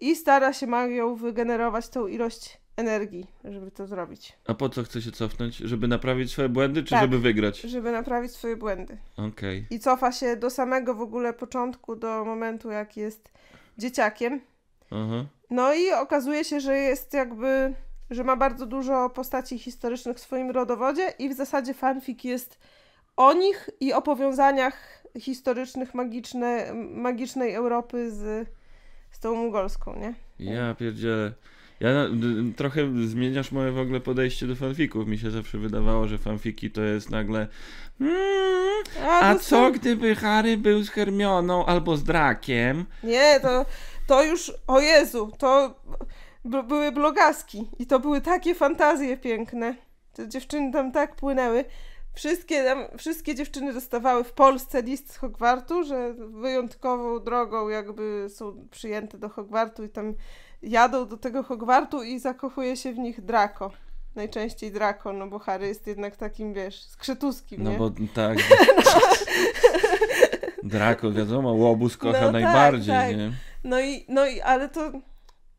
i 0.00 0.16
stara 0.16 0.52
się 0.52 0.66
magią 0.66 1.14
wygenerować 1.14 1.88
tą 1.88 2.06
ilość 2.06 2.61
energii, 2.76 3.26
żeby 3.44 3.70
to 3.70 3.86
zrobić, 3.86 4.32
A 4.46 4.54
po 4.54 4.68
co 4.68 4.82
chce 4.82 5.02
się 5.02 5.12
cofnąć? 5.12 5.56
Żeby 5.56 5.88
naprawić 5.88 6.30
swoje 6.30 6.48
błędy, 6.48 6.82
czy 6.82 6.90
Tak. 6.90 7.00
żeby 7.00 7.18
wygrać? 7.18 7.60
żeby 7.60 7.92
naprawić 7.92 8.32
swoje 8.32 8.56
błędy. 8.56 8.98
Okej. 9.16 9.66
I 9.70 9.80
cofa 9.80 10.12
się 10.12 10.36
do 10.36 10.50
samego 10.50 10.94
w 10.94 11.00
ogóle 11.00 11.32
początku, 11.32 11.96
do 11.96 12.24
momentu 12.24 12.70
jak 12.70 12.96
jest 12.96 13.32
dzieciakiem. 13.78 14.40
Aha. 14.90 15.24
No 15.50 15.74
i 15.74 15.92
okazuje 15.92 16.44
się, 16.44 16.60
że 16.60 16.76
jest 16.76 17.14
jakby, 17.14 17.74
że 18.10 18.24
ma 18.24 18.36
bardzo 18.36 18.66
dużo 18.66 19.10
postaci 19.10 19.58
historycznych 19.58 20.16
w 20.16 20.20
swoim 20.20 20.50
rodowodzie 20.50 21.12
i 21.18 21.28
w 21.28 21.32
zasadzie 21.32 21.74
fanfic 21.74 22.24
jest 22.24 22.58
o 23.16 23.32
nich 23.32 23.70
i 23.80 23.92
o 23.92 24.02
powiązaniach 24.02 25.02
historycznych 25.18 25.94
magiczne, 25.94 26.72
magicznej 26.94 27.54
Europy 27.54 28.10
z, 28.10 28.48
z 29.10 29.20
tą 29.20 29.34
mongolską, 29.34 29.96
nie? 29.98 30.14
Ja 30.38 30.74
pierdzielę. 30.74 31.32
Ja 31.82 31.90
trochę 32.56 33.06
zmieniasz 33.06 33.52
moje 33.52 33.72
w 33.72 33.78
ogóle 33.78 34.00
podejście 34.00 34.46
do 34.46 34.56
fanfików. 34.56 35.06
Mi 35.06 35.18
się 35.18 35.30
zawsze 35.30 35.58
wydawało, 35.58 36.08
że 36.08 36.18
fanfiki 36.18 36.70
to 36.70 36.82
jest 36.82 37.10
nagle 37.10 37.46
mm, 38.00 38.84
a 39.02 39.34
co 39.34 39.70
gdyby 39.70 40.14
Harry 40.14 40.56
był 40.56 40.82
z 40.82 40.90
Hermioną 40.90 41.66
albo 41.66 41.96
z 41.96 42.04
Drakiem? 42.04 42.84
Nie, 43.02 43.40
to, 43.40 43.66
to 44.06 44.24
już, 44.24 44.52
o 44.66 44.80
Jezu, 44.80 45.32
to 45.38 45.80
były 46.44 46.92
blogaski 46.92 47.70
i 47.78 47.86
to 47.86 48.00
były 48.00 48.20
takie 48.20 48.54
fantazje 48.54 49.16
piękne. 49.16 49.74
Te 50.12 50.28
dziewczyny 50.28 50.72
tam 50.72 50.92
tak 50.92 51.16
płynęły. 51.16 51.64
Wszystkie, 52.14 52.64
tam, 52.64 52.98
wszystkie 52.98 53.34
dziewczyny 53.34 53.72
dostawały 53.72 54.24
w 54.24 54.32
Polsce 54.32 54.82
list 54.82 55.12
z 55.12 55.16
Hogwartu, 55.16 55.84
że 55.84 56.14
wyjątkową 56.14 57.20
drogą 57.20 57.68
jakby 57.68 58.26
są 58.28 58.68
przyjęte 58.70 59.18
do 59.18 59.28
Hogwartu 59.28 59.84
i 59.84 59.88
tam 59.88 60.14
jadą 60.62 61.06
do 61.06 61.16
tego 61.16 61.42
Hogwartu 61.42 62.02
i 62.02 62.18
zakochuje 62.18 62.76
się 62.76 62.92
w 62.92 62.98
nich 62.98 63.24
Draco. 63.24 63.70
Najczęściej 64.14 64.72
Draco, 64.72 65.12
no 65.12 65.26
bo 65.26 65.38
Harry 65.38 65.68
jest 65.68 65.86
jednak 65.86 66.16
takim, 66.16 66.54
wiesz, 66.54 66.82
skrzetuskim, 66.84 67.62
No 67.62 67.70
nie? 67.70 67.78
bo 67.78 67.90
tak. 68.14 68.38
Draco, 70.62 71.12
wiadomo, 71.12 71.52
łobuz 71.52 71.96
kocha 71.96 72.20
No 72.20 72.32
tak, 72.32 72.32
najbardziej, 72.32 72.94
tak. 72.94 73.16
nie? 73.16 73.32
No 73.64 73.80
i, 73.80 74.04
no 74.08 74.26
i, 74.26 74.40
ale 74.40 74.68
to, 74.68 74.92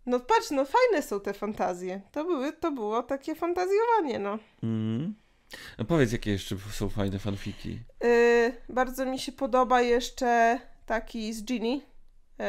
no 0.06 0.20
patrz, 0.20 0.52
no 0.52 0.66
fajne 0.66 1.02
są 1.08 1.20
te 1.20 1.34
fantazje. 1.34 2.02
To 2.12 2.24
były, 2.24 2.54
to 2.54 2.72
było 2.72 3.04
takie 3.04 3.36
fantazjowanie, 3.36 4.20
no. 4.20 4.40
Mhm. 4.64 5.16
A 5.78 5.84
powiedz, 5.84 6.12
jakie 6.12 6.32
jeszcze 6.32 6.56
są 6.72 6.90
fajne 6.90 7.20
fanfiki. 7.20 7.80
Yy, 8.04 8.54
bardzo 8.70 9.06
mi 9.06 9.20
się 9.20 9.32
podoba 9.32 9.82
jeszcze 9.82 10.60
taki 10.86 11.34
z 11.34 11.44
Ginny. 11.44 11.70
Yy, 11.70 12.46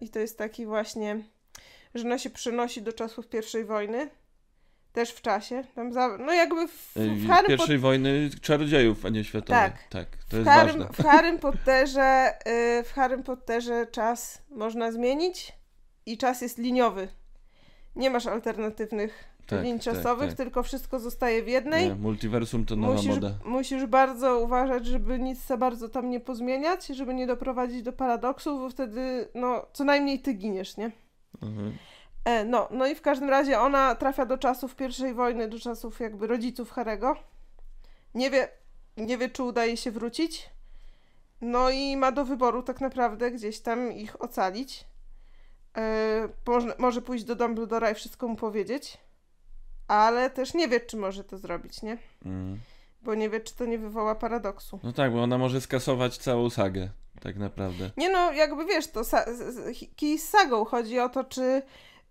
I 0.00 0.08
to 0.08 0.18
jest 0.18 0.38
taki 0.38 0.66
właśnie, 0.66 1.22
że 1.98 2.04
ona 2.04 2.18
się 2.18 2.30
przenosi 2.30 2.82
do 2.82 2.92
czasów 2.92 3.28
pierwszej 3.28 3.64
wojny. 3.64 4.10
Też 4.92 5.10
w 5.10 5.22
czasie. 5.22 5.64
Tam 5.74 5.92
za, 5.92 6.18
no 6.18 6.32
jakby 6.32 6.68
w, 6.68 6.72
w 6.72 6.96
Ej, 6.96 7.26
Harry 7.26 7.48
Pierwszej 7.48 7.78
wojny 7.78 8.30
czarodziejów, 8.42 9.04
a 9.06 9.08
nie 9.08 9.24
światowej. 9.24 9.54
Tak. 9.62 9.88
tak 9.90 10.06
to 10.16 10.36
W 10.36 10.38
jest 10.38 10.48
Harrym, 10.50 10.78
ważne. 10.78 10.92
w 10.92 11.06
Harrym 11.06 11.38
Potterze, 11.38 12.32
y, 12.80 12.84
w 12.84 12.92
Harrym 12.92 13.22
Potterze 13.22 13.86
czas 13.86 14.42
można 14.50 14.92
zmienić 14.92 15.52
i 16.06 16.18
czas 16.18 16.40
jest 16.42 16.58
liniowy. 16.58 17.08
Nie 17.96 18.10
masz 18.10 18.26
alternatywnych 18.26 19.24
Tak, 19.46 19.62
linii 19.64 19.80
tak, 19.80 19.94
czasowych, 19.94 20.28
tak. 20.28 20.36
tylko 20.36 20.62
wszystko 20.62 21.00
zostaje 21.00 21.42
w 21.42 21.48
jednej. 21.48 21.88
Nie, 21.88 21.94
multiversum 21.94 22.64
to 22.64 22.76
nowa 22.76 22.92
Musisz, 22.94 23.14
moda. 23.14 23.34
musisz 23.44 23.86
bardzo 23.86 24.40
uważać, 24.40 24.86
żeby 24.86 25.18
nic 25.18 25.46
za 25.46 25.56
bardzo 25.56 25.88
tam 25.88 26.10
nie 26.10 26.20
pozmieniać, 26.20 26.86
żeby 26.86 27.14
nie 27.14 27.26
doprowadzić 27.26 27.82
do 27.82 27.92
paradoksu, 27.92 28.58
bo 28.58 28.70
wtedy 28.70 29.28
no, 29.34 29.66
co 29.72 29.84
najmniej 29.84 30.20
ty 30.20 30.32
giniesz, 30.32 30.76
nie? 30.76 30.90
Mhm. 31.42 31.76
E, 32.24 32.44
no, 32.44 32.68
no 32.70 32.86
i 32.86 32.94
w 32.94 33.02
każdym 33.02 33.30
razie 33.30 33.60
ona 33.60 33.94
trafia 33.94 34.26
do 34.26 34.38
czasów 34.38 34.76
pierwszej 34.76 35.14
wojny, 35.14 35.48
do 35.48 35.58
czasów 35.58 36.00
jakby 36.00 36.26
rodziców 36.26 36.70
Harego. 36.70 37.16
Nie 38.14 38.30
wie, 38.30 38.48
nie 38.96 39.18
wie, 39.18 39.28
czy 39.28 39.42
udaje 39.42 39.68
jej 39.68 39.76
się 39.76 39.90
wrócić. 39.90 40.50
No 41.40 41.70
i 41.70 41.96
ma 41.96 42.12
do 42.12 42.24
wyboru 42.24 42.62
tak 42.62 42.80
naprawdę 42.80 43.30
gdzieś 43.30 43.60
tam 43.60 43.92
ich 43.92 44.22
ocalić. 44.22 44.84
E, 45.76 46.28
może, 46.46 46.74
może 46.78 47.02
pójść 47.02 47.24
do 47.24 47.34
Dumbledora 47.36 47.90
i 47.90 47.94
wszystko 47.94 48.28
mu 48.28 48.36
powiedzieć, 48.36 48.98
ale 49.88 50.30
też 50.30 50.54
nie 50.54 50.68
wie, 50.68 50.80
czy 50.80 50.96
może 50.96 51.24
to 51.24 51.38
zrobić, 51.38 51.82
nie? 51.82 51.98
Mm. 52.24 52.60
Bo 53.06 53.14
nie 53.14 53.30
wie, 53.30 53.40
czy 53.40 53.54
to 53.54 53.66
nie 53.66 53.78
wywoła 53.78 54.14
paradoksu. 54.14 54.80
No 54.82 54.92
tak, 54.92 55.12
bo 55.12 55.22
ona 55.22 55.38
może 55.38 55.60
skasować 55.60 56.18
całą 56.18 56.50
sagę, 56.50 56.88
tak 57.20 57.36
naprawdę. 57.36 57.90
Nie 57.96 58.10
no, 58.10 58.32
jakby 58.32 58.64
wiesz, 58.64 58.86
to 58.86 59.00
sa- 59.00 59.26
kij 59.96 60.18
z 60.18 60.28
sagą. 60.28 60.64
Chodzi 60.64 61.00
o 61.00 61.08
to, 61.08 61.24
czy 61.24 61.62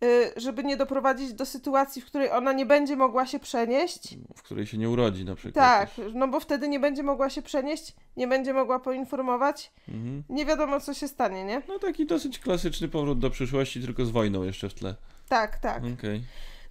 y, 0.04 0.32
żeby 0.38 0.64
nie 0.64 0.78
doprowadzić 0.78 1.34
do 1.34 1.46
sytuacji, 1.46 2.02
w 2.02 2.06
której 2.06 2.32
ona 2.32 2.54
nie 2.54 2.66
będzie 2.66 2.96
mogła 2.96 3.26
się 3.26 3.40
przenieść. 3.40 4.18
W 4.36 4.44
której 4.44 4.66
się 4.66 4.78
nie 4.78 4.90
urodzi 4.90 5.26
na 5.26 5.36
przykład. 5.36 5.66
Tak, 5.66 5.90
też. 5.90 6.12
no 6.16 6.28
bo 6.28 6.40
wtedy 6.40 6.68
nie 6.68 6.80
będzie 6.80 7.04
mogła 7.04 7.30
się 7.30 7.42
przenieść, 7.42 7.96
nie 8.18 8.28
będzie 8.28 8.54
mogła 8.54 8.80
poinformować. 8.80 9.72
Mhm. 9.88 10.24
Nie 10.30 10.46
wiadomo, 10.46 10.80
co 10.80 10.94
się 10.94 11.08
stanie, 11.08 11.44
nie? 11.44 11.62
No 11.68 11.80
taki 11.80 12.06
dosyć 12.06 12.40
klasyczny 12.40 12.88
powrót 12.88 13.20
do 13.20 13.30
przyszłości, 13.30 13.82
tylko 13.82 14.06
z 14.06 14.12
wojną 14.12 14.44
jeszcze 14.44 14.70
w 14.70 14.74
tle. 14.74 14.96
Tak, 15.30 15.60
tak. 15.60 15.84
Okej. 16.00 16.24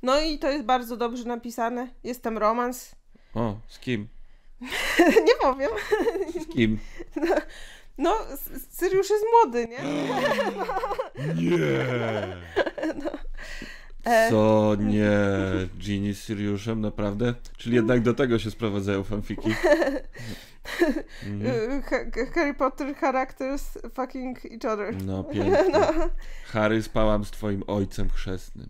No 0.02 0.20
i 0.20 0.38
to 0.38 0.50
jest 0.50 0.64
bardzo 0.64 0.96
dobrze 0.96 1.24
napisane. 1.24 1.88
Jest 2.04 2.22
tam 2.22 2.38
romans. 2.38 2.94
O, 3.34 3.56
z 3.68 3.78
kim? 3.78 4.08
nie 5.26 5.34
powiem. 5.40 5.70
Z 6.42 6.46
kim? 6.54 6.78
No, 7.98 8.16
S- 8.32 8.50
Syriusz 8.70 9.10
jest 9.10 9.24
młody, 9.32 9.68
nie? 9.68 9.78
Nie! 11.34 11.66
E, 14.04 14.30
Co 14.30 14.74
nie? 14.78 15.10
Ginny 15.78 16.14
z 16.14 16.24
Siriusem, 16.24 16.80
naprawdę? 16.80 17.34
Czyli 17.56 17.76
jednak 17.76 18.00
do 18.00 18.14
tego 18.14 18.38
się 18.38 18.50
sprowadzają 18.50 19.04
fanfiki. 19.04 19.54
Mhm. 21.26 21.82
Ha- 21.82 22.24
Harry 22.34 22.54
Potter 22.54 22.94
characters 22.96 23.78
fucking 23.94 24.38
each 24.44 24.72
other. 24.74 25.02
No 25.04 25.24
pięknie. 25.32 25.54
Harry 26.46 26.82
spałam 26.82 27.24
z 27.24 27.30
twoim 27.30 27.62
ojcem 27.66 28.10
chrzestnym. 28.10 28.68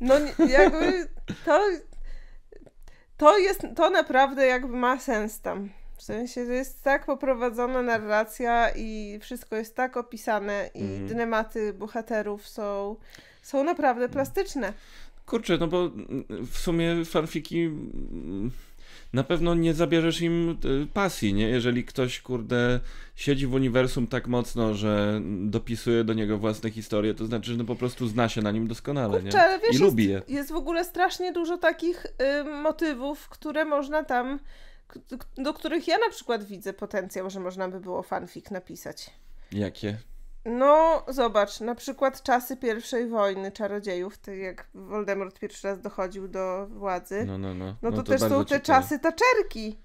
No 0.00 0.14
jakby 0.48 1.08
to, 1.44 1.60
to 3.16 3.38
jest, 3.38 3.66
to 3.76 3.90
naprawdę 3.90 4.46
jakby 4.46 4.76
ma 4.76 4.98
sens 4.98 5.40
tam. 5.40 5.70
W 5.96 6.02
sensie, 6.02 6.46
że 6.46 6.54
jest 6.54 6.82
tak 6.82 7.06
poprowadzona 7.06 7.82
narracja 7.82 8.70
i 8.76 9.18
wszystko 9.22 9.56
jest 9.56 9.76
tak 9.76 9.96
opisane 9.96 10.70
i 10.74 11.08
dylematy 11.08 11.72
bohaterów 11.72 12.48
są, 12.48 12.96
są 13.42 13.64
naprawdę 13.64 14.08
plastyczne. 14.08 14.72
Kurczę, 15.26 15.58
no 15.60 15.66
bo 15.66 15.84
mm, 15.84 16.24
w 16.46 16.58
sumie 16.58 17.04
fanfiki 17.04 17.60
mm, 17.64 18.50
na 19.14 19.24
pewno 19.24 19.54
nie 19.54 19.74
zabierzesz 19.74 20.20
im 20.20 20.58
y, 20.64 20.86
pasji, 20.86 21.34
nie? 21.34 21.48
Jeżeli 21.48 21.84
ktoś, 21.84 22.20
kurde, 22.20 22.80
siedzi 23.14 23.46
w 23.46 23.54
uniwersum 23.54 24.06
tak 24.06 24.26
mocno, 24.26 24.74
że 24.74 25.20
dopisuje 25.40 26.04
do 26.04 26.14
niego 26.14 26.38
własne 26.38 26.70
historie, 26.70 27.14
to 27.14 27.26
znaczy, 27.26 27.50
że 27.50 27.56
no 27.56 27.64
po 27.64 27.76
prostu 27.76 28.08
zna 28.08 28.28
się 28.28 28.42
na 28.42 28.50
nim 28.50 28.66
doskonale, 28.68 29.20
Kurczę, 29.20 29.58
nie? 29.62 29.66
wiesz, 29.66 29.80
I 29.80 29.84
lubi 29.84 30.04
je. 30.04 30.10
jest, 30.10 30.30
jest 30.30 30.52
w 30.52 30.56
ogóle 30.56 30.84
strasznie 30.84 31.32
dużo 31.32 31.58
takich 31.58 32.06
y, 32.06 32.44
motywów, 32.44 33.28
które 33.28 33.64
można 33.64 34.04
tam, 34.04 34.38
do 35.38 35.54
których 35.54 35.88
ja 35.88 35.98
na 35.98 36.10
przykład 36.10 36.44
widzę 36.44 36.72
potencjał, 36.72 37.30
że 37.30 37.40
można 37.40 37.68
by 37.68 37.80
było 37.80 38.02
fanfic 38.02 38.50
napisać. 38.50 39.10
Jakie? 39.52 39.98
No, 40.44 41.04
zobacz, 41.08 41.60
na 41.60 41.74
przykład 41.74 42.22
czasy 42.22 42.56
pierwszej 42.56 43.08
wojny 43.08 43.52
czarodziejów, 43.52 44.18
tak 44.18 44.36
jak 44.36 44.66
Voldemort 44.74 45.38
pierwszy 45.40 45.68
raz 45.68 45.80
dochodził 45.80 46.28
do 46.28 46.66
władzy, 46.70 47.24
no, 47.26 47.38
No, 47.38 47.54
no, 47.54 47.76
no. 47.82 47.90
to, 47.90 47.96
No 47.96 48.02
też 48.02 48.20
bardzo 48.20 48.38
są 48.38 48.44
te 48.44 48.48
ciekawe. 48.48 48.62
czasy 48.82 48.98
taczerki. 48.98 49.78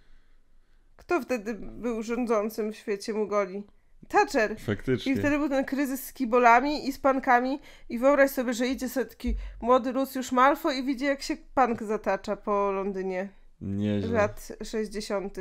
Kto 0.96 1.22
wtedy 1.22 1.54
był 1.54 2.04
rządzącym 2.04 2.72
w 2.74 2.76
świecie 2.76 3.14
Mugoli? 3.14 3.64
Thatcher. 4.08 4.60
Faktycznie. 4.60 5.14
I 5.14 5.16
wtedy 5.16 5.38
był 5.38 5.50
ten 5.50 5.66
kryzys 5.66 6.04
z 6.06 6.14
kibolami 6.14 6.88
i 6.88 6.92
z 6.94 7.00
pankami 7.00 7.60
i 7.90 8.00
wyobraź 8.00 8.32
sobie, 8.32 8.54
że 8.54 8.68
idzie 8.68 8.90
sobie 8.90 9.06
taki 9.06 9.36
młody 9.62 9.92
Lucius 9.92 10.32
Malfoy 10.32 10.76
i 10.76 10.84
widzi 10.84 11.06
jak 11.06 11.22
się 11.22 11.38
pank 11.54 11.84
zatacza 11.84 12.36
po 12.36 12.72
Londynie 12.72 13.30
Nieźle. 13.62 14.14
lat 14.14 14.48
60. 14.64 15.38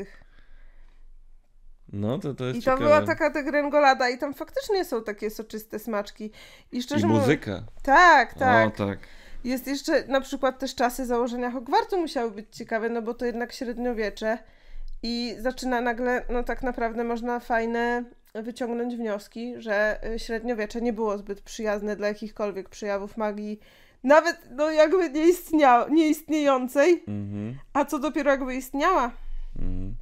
No, 1.93 2.18
to, 2.18 2.34
to 2.34 2.45
jest 2.45 2.59
I 2.59 2.62
to 2.62 2.64
ciekawe. 2.64 2.84
była 2.84 3.03
taka 3.03 3.30
degrengolada 3.30 4.09
i 4.09 4.18
tam 4.18 4.34
faktycznie 4.34 4.84
są 4.84 5.03
takie 5.05 5.30
soczyste 5.30 5.78
smaczki. 5.78 6.30
I 6.72 6.82
szczerze 6.82 7.01
I 7.07 7.07
mówiąc... 7.09 7.26
muzyka. 7.26 7.62
Tak, 7.82 8.34
tak. 8.34 8.68
O, 8.68 8.86
tak. 8.86 8.99
Jest 9.45 9.66
jeszcze 9.66 10.07
na 10.07 10.20
przykład 10.20 10.59
też 10.59 10.74
czasy 10.74 11.07
założenia 11.07 11.51
Hogwartu 11.51 12.01
musiały 12.01 12.30
być 12.30 12.47
ciekawe, 12.57 12.89
no 12.89 13.03
bo 13.03 13.14
to 13.14 13.24
jednak 13.26 13.53
średniowiecze 13.53 14.39
i 15.03 15.34
zaczyna 15.39 15.80
nagle, 15.80 16.24
no 16.30 16.43
tak 16.45 16.62
naprawdę 16.62 17.05
można 17.05 17.41
fajne 17.41 18.05
wyciągnąć 18.34 18.97
wnioski, 18.97 19.55
że 19.59 20.01
y, 20.14 20.18
średniowiecze 20.18 20.80
nie 20.80 20.93
było 20.93 21.18
zbyt 21.18 21.41
przyjazne 21.41 21.97
dla 21.97 22.09
jakichkolwiek 22.09 22.68
przejawów 22.68 23.16
magii, 23.16 23.61
nawet 24.05 24.36
no 24.51 24.70
jakby 24.70 25.11
nie 25.11 25.28
istniał, 25.28 25.89
nieistniejącej, 25.89 27.05
Mhm. 27.09 27.59
a 27.72 27.84
co 27.84 27.99
dopiero 27.99 28.30
jakby 28.30 28.55
istniała. 28.55 29.11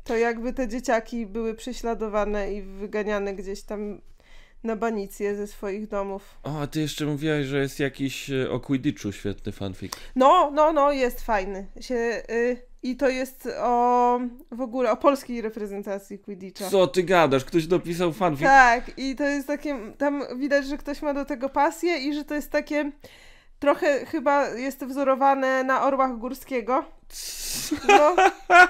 To 0.04 0.16
jakby 0.16 0.52
te 0.52 0.68
dzieciaki 0.68 1.26
były 1.26 1.54
prześladowane 1.54 2.52
i 2.52 2.62
wyganiane 2.62 3.34
gdzieś 3.34 3.62
tam 3.62 4.00
na 4.64 4.76
banicję 4.76 5.36
ze 5.36 5.46
swoich 5.46 5.88
domów. 5.88 6.38
O, 6.42 6.61
a 6.61 6.66
ty 6.66 6.80
jeszcze 6.80 7.07
mówiłaś, 7.07 7.46
że 7.46 7.59
jest 7.59 7.80
jakiś 7.80 8.30
e, 8.30 8.50
o 8.50 8.61
Quidditchu 8.61 9.12
świetny 9.12 9.52
fanfic. 9.52 9.92
No, 10.16 10.50
no, 10.54 10.72
no, 10.72 10.92
jest 10.92 11.20
fajny. 11.20 11.66
Się, 11.80 12.22
y, 12.30 12.57
I 12.82 12.96
to 12.96 13.09
jest 13.09 13.48
o 13.61 14.20
w 14.50 14.61
ogóle 14.61 14.90
o 14.90 14.96
polskiej 14.96 15.40
reprezentacji 15.40 16.18
Quidditcha. 16.18 16.70
Co 16.70 16.86
ty 16.86 17.02
gadasz? 17.02 17.44
Ktoś 17.44 17.66
dopisał 17.66 18.12
fanfic? 18.12 18.46
Tak, 18.46 18.90
i 18.98 19.16
to 19.16 19.24
jest 19.24 19.46
takie, 19.46 19.78
tam 19.98 20.24
widać, 20.38 20.66
że 20.66 20.78
ktoś 20.78 21.02
ma 21.02 21.14
do 21.14 21.24
tego 21.24 21.48
pasję 21.48 21.98
i 21.98 22.14
że 22.14 22.24
to 22.24 22.34
jest 22.34 22.50
takie, 22.50 22.92
trochę 23.59 24.07
chyba 24.07 24.48
jest 24.48 24.84
wzorowane 24.84 25.64
na 25.64 25.82
Orłach 25.82 26.18
Górskiego. 26.18 26.84
No, 27.88 28.16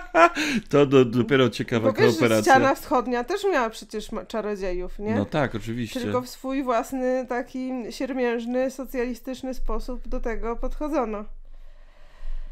To 0.70 0.86
do, 0.86 1.04
dopiero 1.04 1.50
ciekawa 1.50 1.92
bo 1.92 1.98
wiesz, 1.98 2.10
kooperacja. 2.12 2.52
ściana 2.52 2.74
wschodnia 2.74 3.24
też 3.24 3.44
miała 3.44 3.70
przecież 3.70 4.10
czarodziejów, 4.28 4.98
nie? 4.98 5.14
No 5.14 5.24
tak, 5.24 5.54
oczywiście. 5.54 6.00
Tylko 6.00 6.22
w 6.22 6.28
swój 6.28 6.62
własny, 6.62 7.26
taki 7.28 7.70
siermiężny, 7.90 8.70
socjalistyczny 8.70 9.54
sposób 9.54 10.08
do 10.08 10.20
tego 10.20 10.56
podchodzono. 10.56 11.24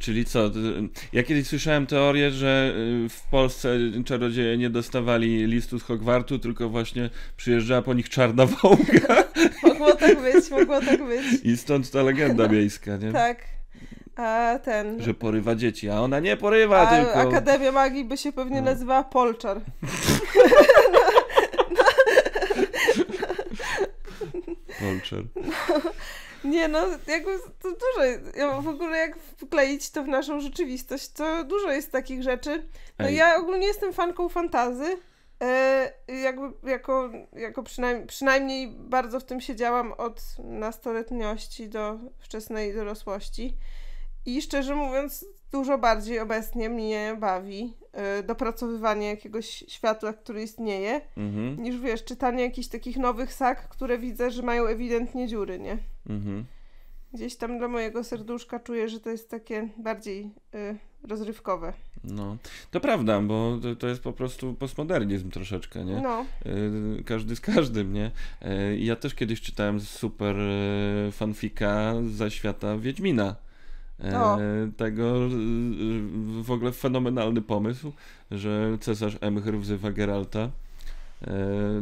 Czyli 0.05 0.25
co? 0.25 0.51
Ja 1.13 1.23
kiedyś 1.23 1.47
słyszałem 1.47 1.87
teorię, 1.87 2.31
że 2.31 2.75
y, 3.07 3.09
w 3.09 3.23
Polsce 3.31 3.69
czarodzieje 4.05 4.59
nie 4.59 4.71
dostawali 4.71 5.47
listu 5.47 5.79
z 5.79 5.83
Hogwartu, 5.83 6.39
tylko 6.39 6.69
właśnie 6.69 7.11
przyjeżdżała 7.37 7.83
po 7.83 7.95
nich 7.95 8.09
czarna 8.09 8.47
wołga 8.63 9.25
Mogło 9.63 9.93
tak 9.95 10.23
być, 10.23 10.51
mogło 10.51 10.81
tak 10.81 11.07
być. 11.07 11.23
i 11.45 11.57
stąd 11.57 11.91
ta 11.91 12.03
legenda 12.03 12.49
miejska, 12.49 12.97
nie? 12.97 13.13
Tak. 13.13 13.39
A 14.17 14.59
ten. 14.65 15.03
Że 15.03 15.15
porywa 15.15 15.55
dzieci, 15.55 15.91
a 15.91 16.01
ona 16.01 16.21
nie 16.21 16.37
porywa, 16.37 16.89
A 16.89 16.97
tylko... 16.97 17.15
Akademia 17.15 17.73
Magii 17.73 18.05
by 18.05 18.17
się 18.17 18.33
pewnie 18.33 18.61
No. 18.61 18.65
nazywała 18.71 19.05
Polczar. 19.05 19.61
Polczer. 24.81 25.25
Nie 26.45 26.68
no, 26.68 26.86
jakby 27.07 27.38
to 27.62 27.68
dużo. 27.70 28.05
jest. 28.05 28.36
Ja 28.36 28.61
w 28.61 28.68
ogóle 28.68 28.99
jak 28.99 29.18
wkleić 29.18 29.90
to 29.90 30.05
w 30.05 30.09
naszą 30.09 30.40
rzeczywistość, 30.40 31.12
to 31.12 31.45
dużo 31.45 31.72
jest 31.72 31.92
takich 31.92 32.22
rzeczy. 32.22 32.68
No 32.99 33.07
Ej. 33.07 33.16
ja 33.16 33.36
ogólnie 33.36 33.66
jestem 33.66 33.92
fanką 33.92 34.28
fantazy. 34.28 34.97
E, 35.42 35.92
jakby 36.22 36.70
jako, 36.70 37.11
jako 37.32 37.62
przynajmniej, 37.62 38.07
przynajmniej 38.07 38.68
bardzo 38.68 39.20
w 39.20 39.24
tym 39.24 39.40
siedziałam 39.40 39.92
od 39.92 40.20
nastoletniości 40.38 41.68
do 41.68 41.99
wczesnej 42.18 42.74
dorosłości. 42.74 43.57
I 44.26 44.42
szczerze 44.42 44.74
mówiąc, 44.74 45.26
dużo 45.55 45.79
bardziej 45.79 46.21
obecnie 46.21 46.69
mnie 46.71 47.17
bawi 47.21 47.75
e, 47.93 48.23
dopracowywanie 48.23 49.07
jakiegoś 49.07 49.47
światła, 49.69 50.13
który 50.13 50.43
istnieje, 50.43 51.01
Mhm, 51.17 51.63
niż 51.63 51.81
wiesz, 51.81 52.05
czytanie 52.05 52.43
jakichś 52.43 52.69
takich 52.69 52.97
nowych 52.97 53.33
sak, 53.33 53.69
które 53.69 53.99
widzę, 53.99 54.31
że 54.31 54.43
mają 54.43 54.65
ewidentnie 54.67 55.29
dziury, 55.29 55.59
nie? 55.59 55.79
mhm. 56.09 56.45
Gdzieś 57.13 57.37
tam 57.37 57.59
dla 57.59 57.69
mojego 57.69 58.05
serduszka 58.05 58.61
czuję, 58.61 58.89
że 58.89 59.01
to 59.01 59.11
jest 59.11 59.31
takie 59.31 59.69
bardziej 59.79 60.31
y, 60.55 60.77
rozrywkowe. 61.09 61.73
No, 62.05 62.37
to 62.71 62.81
prawda, 62.81 63.21
bo 63.21 63.59
to, 63.63 63.77
to 63.77 63.89
jest 63.89 64.03
po 64.03 64.13
prostu 64.13 64.55
postmodernizm 64.55 65.31
troszeczkę, 65.31 65.85
nie? 65.85 66.01
No, 66.01 66.25
Y, 66.99 67.05
każdy 67.05 67.37
z 67.37 67.41
każdym, 67.41 67.93
nie? 67.93 68.11
Y, 68.43 68.79
Ja 68.79 68.97
też 68.97 69.15
kiedyś 69.15 69.41
czytałem 69.41 69.81
super 69.81 70.37
y, 70.41 71.13
fanfika 71.13 71.95
za 72.15 72.31
świata 72.31 72.79
Wiedźmina. 72.79 73.37
E, 74.01 74.20
O. 74.20 74.38
Tego 74.76 75.26
y, 75.26 76.42
w 76.42 76.51
ogóle 76.51 76.72
fenomenalny 76.72 77.42
pomysł, 77.42 77.92
że 78.30 78.78
cesarz 78.80 79.16
Emhyr 79.20 79.59
wzywa 79.59 79.92
Geralta, 79.92 80.51
e, 81.26 81.30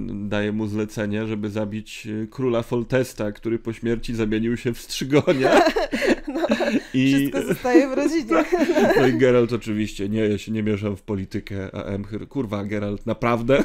daje 0.09 0.53
mu 0.53 0.67
zlecenie, 0.67 1.27
żeby 1.27 1.51
zabić 1.51 2.09
króla 2.31 2.63
Foltesta, 2.63 3.33
który 3.33 3.59
po 3.59 3.73
śmierci 3.73 4.15
zamienił 4.15 4.57
się 4.57 4.75
w 4.75 4.79
strzygonia. 4.79 5.63
no 6.35 6.47
I, 6.95 7.15
wszystko 7.15 7.43
zostaje 7.43 7.89
w 7.89 7.93
rodzinie. 7.93 8.45
no 8.97 9.07
i 9.07 9.13
Geralt 9.13 9.53
oczywiście, 9.53 10.09
nie, 10.09 10.21
ja 10.29 10.39
się 10.39 10.53
nie 10.53 10.63
mieszam 10.63 10.97
w 10.97 11.03
politykę, 11.03 11.75
a 11.75 11.83
Emhyr, 11.83 12.29
kurwa 12.29 12.65
Geralt, 12.65 13.07
naprawdę? 13.07 13.65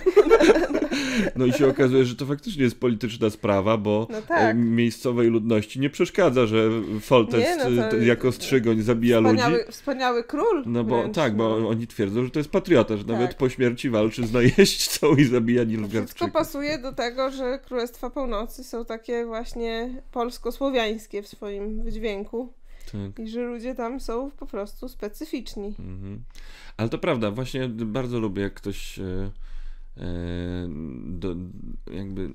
No 0.74 0.77
i 1.46 1.54
się 1.54 1.68
okazuje, 1.68 2.06
że 2.06 2.16
to 2.16 2.26
faktycznie 2.26 2.64
jest 2.64 2.80
polityczna 2.80 3.30
sprawa, 3.30 3.78
bo 3.78 4.08
No 4.10 4.18
e, 4.18 4.22
tak. 4.22 4.58
miejscowej 4.58 5.28
ludności 5.30 5.80
nie 5.80 5.90
przeszkadza, 5.90 6.46
że 6.46 6.70
Foltest 7.02 7.50
no 7.78 7.98
e, 7.98 8.06
jako 8.06 8.32
strzygoń 8.32 8.82
zabija 8.82 9.20
ludzi. 9.20 9.38
Wspaniały, 9.38 9.66
wspaniały 9.72 10.24
król. 10.24 10.64
No 10.66 10.84
bo 10.84 11.00
wręcz, 11.02 11.16
tak, 11.16 11.36
bo 11.36 11.60
no. 11.60 11.70
oni 11.70 11.88
twierdzą, 11.88 12.24
że 12.24 12.32
to 12.32 12.40
jest 12.40 12.50
patriota, 12.52 12.98
że 12.98 13.04
nawet 13.04 13.28
Tak. 13.30 13.38
po 13.38 13.50
śmierci 13.50 13.90
walczy 13.90 14.28
z 14.28 14.32
najeźdźcą 14.34 15.16
i 15.16 15.24
zabija 15.26 15.62
To 15.62 15.66
Wszystko 15.68 15.82
Nilfgaardczyków. 15.82 16.32
pasuje 16.32 16.78
do 16.80 16.94
tego, 16.94 17.32
że 17.32 17.60
Królestwa 17.66 18.10
Północy 18.10 18.64
są 18.64 18.86
takie 18.86 19.26
właśnie 19.26 20.02
polsko-słowiańskie 20.12 21.22
w 21.22 21.28
swoim 21.28 21.84
wydźwięku 21.84 22.54
Tak. 22.92 23.26
i 23.26 23.30
że 23.30 23.42
ludzie 23.42 23.76
tam 23.76 24.00
są 24.00 24.32
po 24.32 24.46
prostu 24.46 24.90
specyficzni. 24.90 25.68
Mhm. 25.80 26.24
Ale 26.78 26.90
to 26.90 26.98
prawda, 26.98 27.32
właśnie 27.32 27.68
bardzo 27.70 28.20
lubię, 28.20 28.42
jak 28.42 28.54
ktoś 28.54 29.00
e, 29.00 29.04
e, 29.04 29.32
do, 31.06 31.36
jakby 31.94 32.34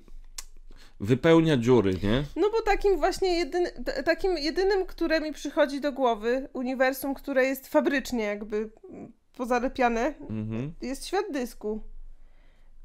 wypełnia 1.00 1.56
dziury, 1.56 1.94
nie? 2.02 2.24
No 2.36 2.50
bo 2.50 2.62
takim 2.62 2.96
właśnie 2.98 3.38
jedyny, 3.38 3.70
t- 3.84 4.02
takim 4.02 4.38
jedynym, 4.38 4.86
które 4.86 5.20
mi 5.20 5.32
przychodzi 5.32 5.80
do 5.80 5.92
głowy, 5.92 6.48
uniwersum, 6.52 7.14
które 7.14 7.44
jest 7.44 7.68
fabrycznie 7.68 8.24
jakby 8.24 8.70
pozalepiane, 9.36 10.14
Mhm. 10.20 10.72
jest 10.82 11.06
świat 11.06 11.24
dysku. 11.32 11.80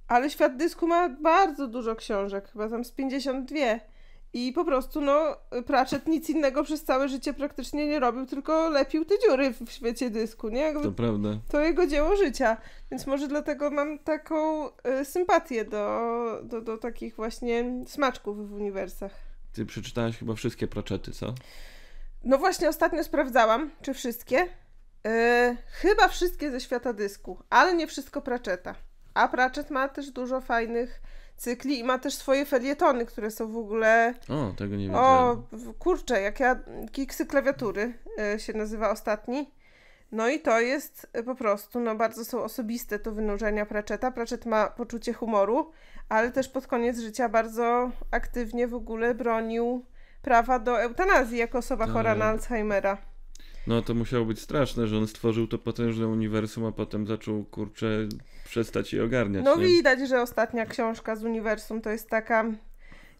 Ale 0.07 0.29
świat 0.29 0.57
dysku 0.57 0.87
ma 0.87 1.09
bardzo 1.09 1.67
dużo 1.67 1.95
książek, 1.95 2.49
chyba 2.51 2.69
tam 2.69 2.85
z 2.85 2.91
52. 2.91 3.79
I 4.33 4.53
po 4.53 4.65
prostu, 4.65 5.01
no, 5.01 5.37
Pratchett 5.65 6.07
nic 6.07 6.29
innego 6.29 6.63
przez 6.63 6.83
całe 6.83 7.09
życie 7.09 7.33
praktycznie 7.33 7.87
nie 7.87 7.99
robił, 7.99 8.25
tylko 8.25 8.69
lepił 8.69 9.05
te 9.05 9.15
dziury 9.19 9.53
w 9.65 9.71
świecie 9.71 10.09
dysku, 10.09 10.49
nie? 10.49 10.61
Jakby 10.61 10.83
To 10.83 10.91
prawda. 10.91 11.29
to 11.49 11.59
jego 11.61 11.87
dzieło 11.87 12.15
życia. 12.15 12.57
Więc 12.91 13.07
może 13.07 13.27
dlatego 13.27 13.71
mam 13.71 13.99
taką 13.99 14.67
y, 15.01 15.05
sympatię 15.05 15.65
do, 15.65 16.39
do, 16.43 16.61
do 16.61 16.77
takich 16.77 17.15
właśnie 17.15 17.65
smaczków 17.87 18.49
w 18.49 18.53
uniwersach. 18.53 19.11
Ty 19.53 19.65
przeczytałaś 19.65 20.17
chyba 20.17 20.33
wszystkie 20.35 20.67
Pratchety, 20.67 21.11
co? 21.11 21.33
No 22.23 22.37
właśnie 22.37 22.69
ostatnio 22.69 23.03
sprawdzałam, 23.03 23.71
czy 23.81 23.93
wszystkie. 23.93 24.37
Yy, 25.03 25.57
chyba 25.67 26.07
wszystkie 26.07 26.51
ze 26.51 26.59
świata 26.59 26.93
dysku, 26.93 27.37
ale 27.49 27.73
nie 27.75 27.87
wszystko 27.87 28.21
Pratchetta. 28.21 28.75
A 29.13 29.27
Pratchett 29.27 29.69
ma 29.71 29.87
też 29.89 30.11
dużo 30.11 30.41
fajnych 30.41 31.01
cykli 31.37 31.79
i 31.79 31.83
ma 31.83 31.99
też 31.99 32.15
swoje 32.15 32.45
felietony, 32.45 33.05
które 33.05 33.31
są 33.31 33.47
w 33.51 33.57
ogóle... 33.57 34.13
O, 34.29 34.51
tego 34.57 34.75
nie 34.75 34.85
O, 34.85 34.87
wiedziałem. 34.89 35.43
w- 35.51 35.77
kurczę, 35.77 36.21
jak 36.21 36.39
ja... 36.39 36.59
Kiksy 36.91 37.25
klawiatury 37.25 37.93
y, 38.35 38.39
się 38.39 38.53
nazywa 38.53 38.89
ostatni. 38.89 39.51
No 40.11 40.29
i 40.29 40.39
to 40.39 40.59
jest 40.59 41.07
y, 41.19 41.23
po 41.23 41.35
prostu, 41.35 41.79
no 41.79 41.95
bardzo 41.95 42.25
są 42.25 42.43
osobiste 42.43 42.99
to 42.99 43.11
wynurzenia 43.11 43.65
Pratchetta. 43.65 44.11
Pratchett 44.11 44.45
ma 44.45 44.67
poczucie 44.67 45.13
humoru, 45.13 45.71
ale 46.09 46.31
też 46.31 46.49
pod 46.49 46.67
koniec 46.67 46.99
życia 46.99 47.29
bardzo 47.29 47.91
aktywnie 48.11 48.67
w 48.67 48.73
ogóle 48.75 49.15
bronił 49.15 49.85
prawa 50.21 50.59
do 50.59 50.81
eutanazji 50.81 51.37
jako 51.37 51.57
osoba 51.57 51.87
chora 51.87 52.15
na 52.15 52.25
Tak. 52.25 52.33
Alzheimera. 52.33 52.97
No 53.67 53.81
to 53.81 53.93
musiało 53.93 54.25
być 54.25 54.39
straszne, 54.39 54.87
że 54.87 54.97
on 54.97 55.07
stworzył 55.07 55.47
to 55.47 55.57
potężne 55.57 56.07
uniwersum, 56.07 56.65
a 56.65 56.71
potem 56.71 57.07
zaczął, 57.07 57.43
kurczę, 57.43 57.87
przestać 58.45 58.93
je 58.93 59.03
ogarniać, 59.03 59.45
No 59.45 59.55
nie? 59.55 59.65
widać, 59.65 59.99
że 60.09 60.21
ostatnia 60.21 60.65
książka 60.65 61.15
z 61.15 61.23
uniwersum 61.23 61.81
to 61.81 61.89
jest 61.89 62.09
taka... 62.09 62.45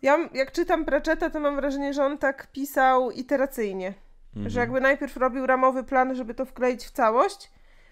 Ja 0.01 0.29
jak 0.33 0.51
czytam 0.51 0.85
Pratchetta, 0.85 1.29
to 1.29 1.39
mam 1.39 1.55
wrażenie, 1.55 1.93
że 1.93 2.05
on 2.05 2.17
tak 2.17 2.51
pisał 2.51 3.11
iteracyjnie. 3.11 3.93
Mhm. 4.35 4.49
Że 4.49 4.59
jakby 4.59 4.81
najpierw 4.81 5.17
robił 5.17 5.45
ramowy 5.45 5.83
plan, 5.83 6.15
żeby 6.15 6.33
to 6.33 6.45
wkleić 6.45 6.85
w 6.85 6.91
całość, 6.91 7.51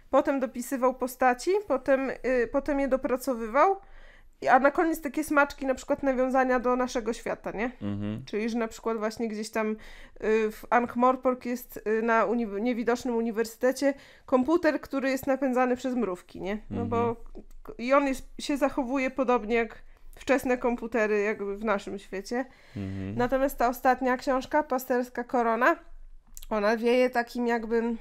potem 0.09 0.39
dopisywał 0.39 0.93
postaci, 0.93 1.51
potem, 1.67 2.09
y, 2.09 2.49
potem 2.51 2.79
je 2.79 2.87
dopracowywał, 2.87 3.75
a 4.51 4.59
na 4.59 4.71
koniec 4.71 5.01
takie 5.01 5.23
smaczki, 5.23 5.65
na 5.65 5.75
przykład 5.75 6.03
nawiązania 6.03 6.59
do 6.59 6.75
naszego 6.75 7.13
świata, 7.13 7.51
nie? 7.51 7.71
Mhm. 7.81 8.25
Czyli, 8.25 8.49
że 8.49 8.57
na 8.57 8.67
przykład 8.67 8.97
właśnie 8.97 9.27
gdzieś 9.27 9.49
tam 9.49 9.71
y, 9.71 9.75
w 10.51 10.65
Ankh-Morpork 10.69 11.45
jest 11.45 11.77
y, 11.87 12.01
na 12.01 12.25
uni- 12.25 12.61
niewidocznym 12.61 13.15
uniwersytecie 13.15 13.93
komputer, 14.25 14.81
który 14.81 15.09
jest 15.09 15.27
napędzany 15.27 15.75
przez 15.75 15.95
mrówki, 15.95 16.41
nie? 16.41 16.57
No 16.69 16.85
bo 16.85 17.15
k- 17.63 17.73
i 17.77 17.93
on 17.93 18.07
jest, 18.07 18.27
się 18.39 18.57
zachowuje 18.57 19.11
podobnie 19.11 19.55
jak 19.55 19.81
wczesne 20.15 20.57
komputery 20.57 21.21
jakby 21.21 21.57
w 21.57 21.63
naszym 21.65 21.99
świecie. 21.99 22.45
Mhm. 22.77 23.15
Natomiast 23.15 23.57
ta 23.57 23.69
ostatnia 23.69 24.17
książka, 24.17 24.63
Pasterska 24.63 25.23
Korona, 25.23 25.75
ona 26.49 26.77
wieje 26.77 27.09
takim 27.09 27.47
jakby 27.47 27.95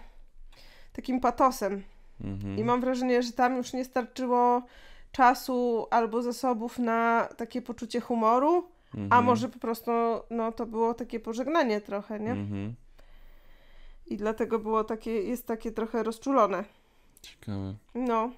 takim 0.92 1.20
patosem. 1.20 1.82
Mhm. 2.24 2.58
I 2.58 2.64
mam 2.64 2.80
wrażenie, 2.80 3.22
że 3.22 3.32
tam 3.32 3.56
już 3.56 3.72
nie 3.72 3.84
starczyło 3.84 4.62
czasu 5.14 5.86
albo 5.90 6.22
zasobów 6.22 6.78
na 6.78 7.28
takie 7.36 7.62
poczucie 7.62 8.00
humoru, 8.00 8.64
Mhm. 8.94 9.12
a 9.12 9.22
może 9.22 9.48
po 9.48 9.58
prostu 9.58 9.90
no, 10.30 10.52
to 10.52 10.66
było 10.66 10.94
takie 10.94 11.20
pożegnanie 11.20 11.80
trochę, 11.80 12.20
nie? 12.20 12.30
Mhm. 12.30 12.74
I 14.06 14.16
dlatego 14.16 14.58
było 14.58 14.84
takie, 14.84 15.10
jest 15.10 15.46
takie 15.46 15.72
trochę 15.72 16.02
rozczulone. 16.02 16.64
Ciekawe. 17.22 17.74
No, 17.94 18.30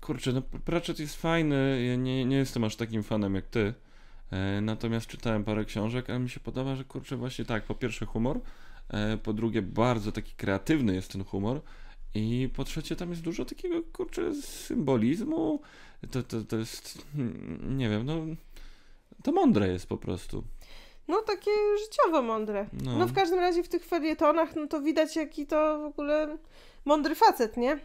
Kurczę, 0.00 0.32
no 0.32 0.42
Pratchett 0.64 0.98
jest 1.00 1.16
fajny, 1.16 1.84
ja 1.88 1.96
nie, 1.96 2.24
nie 2.24 2.36
jestem 2.36 2.64
aż 2.64 2.76
takim 2.76 3.02
fanem 3.02 3.34
jak 3.34 3.46
ty. 3.46 3.74
E, 4.30 4.60
natomiast 4.60 5.06
czytałem 5.06 5.44
parę 5.44 5.64
książek, 5.64 6.10
ale 6.10 6.18
mi 6.18 6.30
się 6.30 6.40
podoba, 6.40 6.76
że 6.76 6.84
kurczę 6.84 7.16
właśnie 7.16 7.44
tak, 7.44 7.64
po 7.64 7.74
pierwsze 7.74 8.06
humor, 8.06 8.40
e, 8.88 9.16
po 9.16 9.32
drugie 9.32 9.62
bardzo 9.62 10.12
taki 10.12 10.32
kreatywny 10.32 10.94
jest 10.94 11.12
ten 11.12 11.24
humor 11.24 11.60
i 12.14 12.48
po 12.56 12.64
trzecie 12.64 12.96
tam 12.96 13.10
jest 13.10 13.22
dużo 13.22 13.44
takiego 13.44 13.82
kurczę 13.92 14.34
symbolizmu. 14.34 15.60
To, 16.10 16.22
to, 16.22 16.40
to 16.44 16.56
jest, 16.56 17.04
hmm, 17.16 17.78
nie 17.78 17.88
wiem, 17.88 18.06
no 18.06 18.14
to 19.22 19.32
mądre 19.32 19.68
jest 19.68 19.86
po 19.86 19.96
prostu. 19.96 20.44
no 21.08 21.22
takie 21.22 21.50
życiowo 21.84 22.22
mądre. 22.22 22.66
No, 22.84 22.98
No 22.98 23.06
w 23.06 23.12
każdym 23.12 23.38
razie 23.38 23.62
w 23.62 23.68
tych 23.68 23.84
felietonach, 23.84 24.56
no 24.56 24.66
to 24.66 24.80
widać 24.82 25.16
jaki 25.16 25.46
to 25.46 25.78
w 25.78 25.84
ogóle 25.84 26.38
mądry 26.84 27.14
facet, 27.14 27.56
nie? 27.56 27.78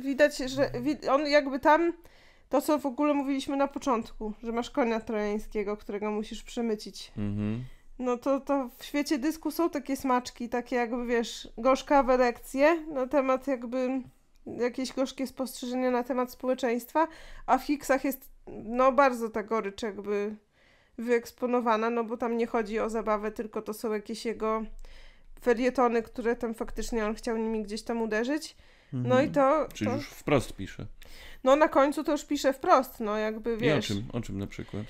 Widać, 0.00 0.36
że 0.38 0.70
wi- 0.80 1.08
on 1.08 1.26
jakby 1.26 1.58
tam, 1.60 1.92
to 2.48 2.60
co 2.60 2.78
w 2.78 2.86
ogóle 2.86 3.14
mówiliśmy 3.14 3.56
na 3.56 3.68
początku, 3.68 4.32
że 4.42 4.52
masz 4.52 4.70
konia 4.70 5.00
trojańskiego, 5.00 5.76
którego 5.76 6.10
musisz 6.10 6.42
przemycić. 6.42 7.12
Mhm. 7.16 7.64
No 8.02 8.16
to, 8.16 8.40
to 8.40 8.68
w 8.78 8.84
świecie 8.84 9.18
dysku 9.18 9.50
są 9.50 9.70
takie 9.70 9.96
smaczki, 9.96 10.48
takie 10.48 10.76
jakby 10.76 11.06
wiesz, 11.06 11.48
gorzkawe 11.58 12.16
lekcje 12.16 12.86
na 12.86 13.06
temat 13.06 13.46
jakby 13.46 14.02
jakieś 14.46 14.92
gorzkie 14.92 15.26
spostrzeżenia 15.26 15.90
na 15.90 16.02
temat 16.02 16.30
społeczeństwa, 16.30 17.08
a 17.46 17.58
w 17.58 17.64
Hicksach 17.64 18.04
jest 18.04 18.30
no 18.64 18.92
bardzo 18.92 19.28
ta 19.28 19.42
gorycz 19.42 19.82
jakby 19.82 20.36
wyeksponowana, 20.98 21.90
no 21.90 22.04
bo 22.04 22.16
tam 22.16 22.36
nie 22.36 22.46
chodzi 22.46 22.80
o 22.80 22.90
zabawę, 22.90 23.32
tylko 23.32 23.62
to 23.62 23.74
są 23.74 23.92
jakieś 23.92 24.24
jego 24.24 24.62
felietony, 25.42 26.02
które 26.02 26.36
tam 26.36 26.54
faktycznie 26.54 27.06
on 27.06 27.14
chciał 27.14 27.36
nimi 27.36 27.62
gdzieś 27.62 27.82
tam 27.82 28.02
uderzyć. 28.02 28.56
No 28.92 29.22
i 29.22 29.30
to, 29.30 29.50
Mhm. 29.50 29.68
Czyli 29.74 29.90
to 29.90 29.96
już 29.96 30.06
wprost 30.08 30.52
pisze. 30.52 30.86
no 31.44 31.56
na 31.56 31.68
końcu 31.68 32.04
to 32.04 32.12
już 32.12 32.24
pisze 32.24 32.52
wprost, 32.52 33.00
no 33.00 33.18
jakby 33.18 33.52
I 33.52 33.54
o 33.54 33.58
wiesz, 33.58 33.86
czym, 33.86 34.04
o 34.12 34.20
czym 34.20 34.38
na 34.38 34.46
przykład? 34.46 34.82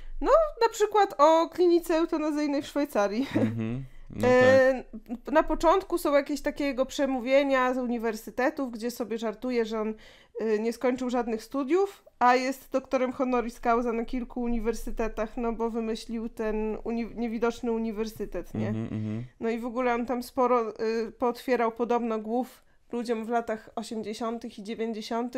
Na 0.62 0.68
przykład 0.68 1.14
o 1.18 1.48
klinice 1.48 1.94
eutanazyjnej 1.96 2.62
w 2.62 2.66
Szwajcarii. 2.66 3.26
Mhm. 3.36 3.84
No 4.16 4.20
tak. 4.20 4.30
E, 4.32 4.84
Na 5.32 5.42
początku 5.42 5.98
są 5.98 6.12
jakieś 6.14 6.40
takie 6.40 6.64
jego 6.64 6.86
przemówienia 6.86 7.74
z 7.74 7.78
uniwersytetów, 7.78 8.70
gdzie 8.72 8.90
sobie 8.90 9.18
żartuje, 9.18 9.64
że 9.64 9.80
on 9.80 9.94
y, 10.40 10.58
nie 10.60 10.72
skończył 10.72 11.10
żadnych 11.10 11.44
studiów, 11.44 12.04
a 12.18 12.34
jest 12.36 12.70
doktorem 12.72 13.12
honoris 13.12 13.60
causa 13.60 13.92
na 13.92 14.04
kilku 14.04 14.42
uniwersytetach, 14.42 15.36
no 15.36 15.52
bo 15.52 15.70
wymyślił 15.70 16.28
ten 16.28 16.76
uni- 16.84 17.14
niewidoczny 17.16 17.72
uniwersytet, 17.72 18.54
nie? 18.54 18.68
Mhm, 18.68 18.84
mhm. 18.84 19.24
No 19.40 19.50
i 19.50 19.58
w 19.58 19.66
ogóle 19.66 19.94
on 19.94 20.06
tam 20.06 20.22
sporo 20.22 20.70
y, 20.70 21.12
pootwierał 21.12 21.72
podobno 21.72 22.18
głów 22.18 22.62
ludziom 22.92 23.24
w 23.24 23.28
latach 23.28 23.70
80. 23.76 24.58
i 24.58 24.62
90. 24.62 25.34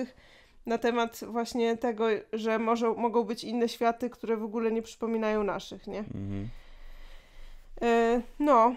na 0.67 0.79
temat 0.79 1.21
właśnie 1.27 1.77
tego, 1.77 2.07
że 2.33 2.59
może, 2.59 2.93
mogą 2.93 3.25
być 3.25 3.45
inne 3.45 3.69
światy, 3.69 4.11
które 4.11 4.37
w 4.37 4.45
ogóle 4.45 4.73
nie 4.73 4.83
przypominają 4.83 5.45
naszych, 5.45 5.87
nie? 5.87 5.99
Mhm. 5.99 6.49
E, 7.83 8.21
no, 8.39 8.75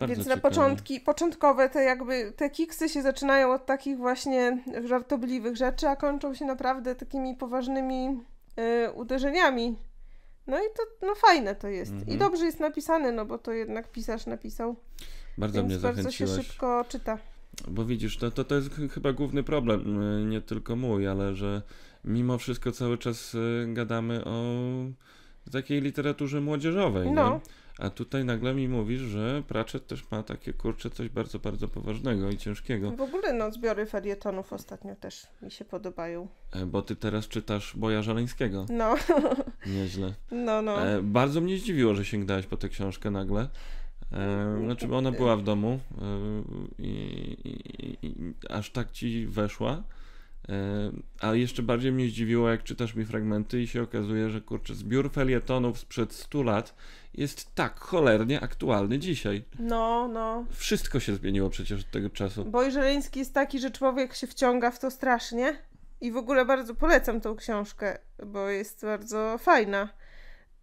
Bardzo 0.00 0.14
Więc 0.14 0.26
na 0.26 0.34
ciekawe. 0.34 0.40
początki, 0.40 1.00
początkowe 1.00 1.68
te 1.68 1.82
jakby, 1.82 2.32
te 2.36 2.50
kiksy 2.50 2.88
się 2.88 3.02
zaczynają 3.02 3.52
od 3.52 3.66
takich 3.66 3.96
właśnie 3.96 4.58
żartobliwych 4.84 5.56
rzeczy, 5.56 5.88
a 5.88 5.96
kończą 5.96 6.34
się 6.34 6.44
naprawdę 6.44 6.94
takimi 6.94 7.36
poważnymi 7.36 8.20
y, 8.86 8.92
uderzeniami. 8.92 9.76
No 10.46 10.58
i 10.58 10.66
to, 10.76 11.06
no 11.06 11.14
fajne 11.14 11.54
to 11.54 11.68
jest. 11.68 11.92
Mhm. 11.92 12.10
I 12.10 12.18
dobrze 12.18 12.44
jest 12.44 12.60
napisane, 12.60 13.12
no 13.12 13.24
bo 13.24 13.38
to 13.38 13.52
jednak 13.52 13.88
pisarz 13.88 14.26
napisał. 14.26 14.76
Bardzo 15.38 15.58
więc 15.58 15.72
mnie 15.72 15.82
bardzo 15.82 16.10
się 16.10 16.26
szybko 16.26 16.84
czyta. 16.88 17.18
Bo 17.68 17.84
widzisz, 17.84 18.16
to, 18.16 18.30
to, 18.30 18.44
to 18.44 18.54
jest 18.54 18.70
ch- 18.74 18.92
chyba 18.92 19.12
główny 19.12 19.42
problem, 19.42 20.02
y, 20.02 20.24
nie 20.24 20.40
tylko 20.40 20.76
mój, 20.76 21.06
ale 21.08 21.34
że 21.34 21.62
mimo 22.04 22.38
wszystko 22.38 22.72
cały 22.72 22.98
czas 22.98 23.34
y, 23.34 23.66
gadamy 23.68 24.24
o 24.24 24.42
takiej 25.52 25.80
literaturze 25.80 26.40
młodzieżowej, 26.40 27.10
No. 27.12 27.30
nie? 27.30 27.40
A 27.78 27.90
tutaj 27.90 28.24
nagle 28.24 28.54
mi 28.54 28.68
mówisz, 28.68 29.00
że 29.00 29.42
Pratchett 29.48 29.86
też 29.86 30.10
ma 30.10 30.22
takie, 30.22 30.52
kurczę, 30.52 30.90
coś 30.90 31.08
bardzo, 31.08 31.38
bardzo 31.38 31.68
poważnego 31.68 32.30
i 32.30 32.36
ciężkiego. 32.36 32.90
W 32.90 33.00
ogóle 33.00 33.32
no 33.32 33.50
zbiory 33.52 33.86
felietonów 33.86 34.52
ostatnio 34.52 34.96
też 34.96 35.26
mi 35.42 35.50
się 35.50 35.64
podobają. 35.64 36.28
E, 36.52 36.66
Bo 36.66 36.82
ty 36.82 36.96
teraz 36.96 37.28
czytasz 37.28 37.76
Boja 37.76 38.02
Żaleńskiego. 38.02 38.66
No, 38.70 38.94
Nieźle. 39.76 40.14
no, 40.30 40.62
no. 40.62 40.86
E, 40.86 41.02
bardzo 41.02 41.40
mnie 41.40 41.58
zdziwiło, 41.58 41.94
że 41.94 42.04
sięgnąłeś 42.04 42.46
po 42.46 42.56
tę 42.56 42.68
książkę 42.68 43.10
nagle. 43.10 43.48
E, 44.12 44.64
znaczy, 44.64 44.88
bo 44.88 44.98
ona 44.98 45.12
była 45.12 45.36
w 45.36 45.42
domu 45.42 45.80
e, 46.00 46.82
i, 46.82 46.88
i, 47.44 48.06
i 48.06 48.34
aż 48.50 48.70
tak 48.70 48.92
ci 48.92 49.26
weszła. 49.26 49.82
E, 50.48 50.90
a 51.20 51.34
jeszcze 51.34 51.62
bardziej 51.62 51.92
mnie 51.92 52.08
zdziwiło, 52.08 52.48
jak 52.48 52.62
czytasz 52.62 52.94
mi 52.94 53.04
fragmenty 53.04 53.62
i 53.62 53.66
się 53.66 53.82
okazuje, 53.82 54.30
że 54.30 54.40
kurczę, 54.40 54.74
zbiór 54.74 55.12
felietonów 55.12 55.78
sprzed 55.78 56.12
100 56.12 56.42
lat 56.42 56.74
jest 57.14 57.54
tak 57.54 57.80
cholernie 57.80 58.40
aktualny 58.40 58.98
dzisiaj. 58.98 59.44
No, 59.58 60.08
no. 60.08 60.44
Wszystko 60.50 61.00
się 61.00 61.14
zmieniło 61.14 61.50
przecież 61.50 61.80
od 61.80 61.90
tego 61.90 62.10
czasu. 62.10 62.44
Boj 62.44 62.70
Żeleński 62.70 63.18
jest 63.18 63.34
taki, 63.34 63.58
że 63.58 63.70
człowiek 63.70 64.14
się 64.14 64.26
wciąga 64.26 64.70
w 64.70 64.78
to 64.78 64.90
strasznie. 64.90 65.56
I 66.00 66.12
w 66.12 66.16
ogóle 66.16 66.44
bardzo 66.44 66.74
polecam 66.74 67.20
tą 67.20 67.36
książkę, 67.36 67.98
bo 68.26 68.48
jest 68.48 68.82
bardzo 68.82 69.38
fajna. 69.38 69.88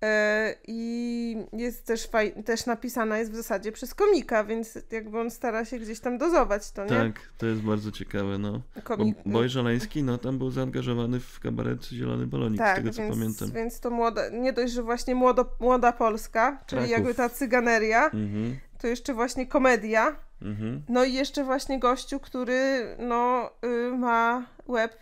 E, 0.04 0.56
I 0.68 1.38
jest 1.54 1.86
też, 1.86 2.10
faj- 2.10 2.44
też 2.44 2.66
napisana 2.66 3.18
jest 3.18 3.32
w 3.32 3.36
zasadzie 3.36 3.72
przez 3.72 3.94
komika, 3.94 4.44
więc 4.44 4.80
jakby 4.92 5.20
on 5.20 5.32
stara 5.32 5.66
się 5.66 5.80
gdzieś 5.80 6.00
tam 6.00 6.18
dozować 6.18 6.72
to, 6.72 6.84
nie? 6.84 6.90
Tak, 6.90 7.20
to 7.38 7.46
jest 7.46 7.62
bardzo 7.62 7.92
ciekawe, 7.92 8.38
no. 8.38 8.62
Bo 8.76 8.82
Komik, 8.82 9.18
Boj 9.26 9.50
Żaleński, 9.50 10.04
no 10.04 10.18
tam 10.18 10.38
był 10.38 10.52
zaangażowany 10.52 11.20
w 11.20 11.40
kabaret 11.40 11.86
Zielony 11.86 12.28
Balonik, 12.28 12.58
z 12.58 12.64
tak, 12.64 12.76
tego 12.76 12.90
co 12.92 13.02
więc, 13.02 13.16
pamiętam. 13.16 13.52
więc 13.52 13.80
to 13.80 13.90
młoda, 13.90 14.30
nie 14.30 14.54
dość, 14.54 14.74
że 14.74 14.84
właśnie 14.84 15.16
młodo, 15.16 15.46
młoda 15.60 15.92
Polska, 15.92 16.52
czyli 16.68 16.80
Kraków. 16.80 16.92
jakby 16.92 17.14
ta 17.14 17.30
cyganeria, 17.30 18.06
Mhm, 18.06 18.58
to 18.82 18.88
jeszcze 18.88 19.14
właśnie 19.14 19.48
komedia. 19.48 20.16
mhm. 20.42 20.82
No 20.90 21.04
i 21.04 21.14
jeszcze 21.14 21.44
właśnie 21.44 21.80
gościu, 21.80 22.20
który 22.20 22.86
no, 23.00 23.50
y, 23.66 23.98
ma 23.98 24.46
łeb, 24.68 24.96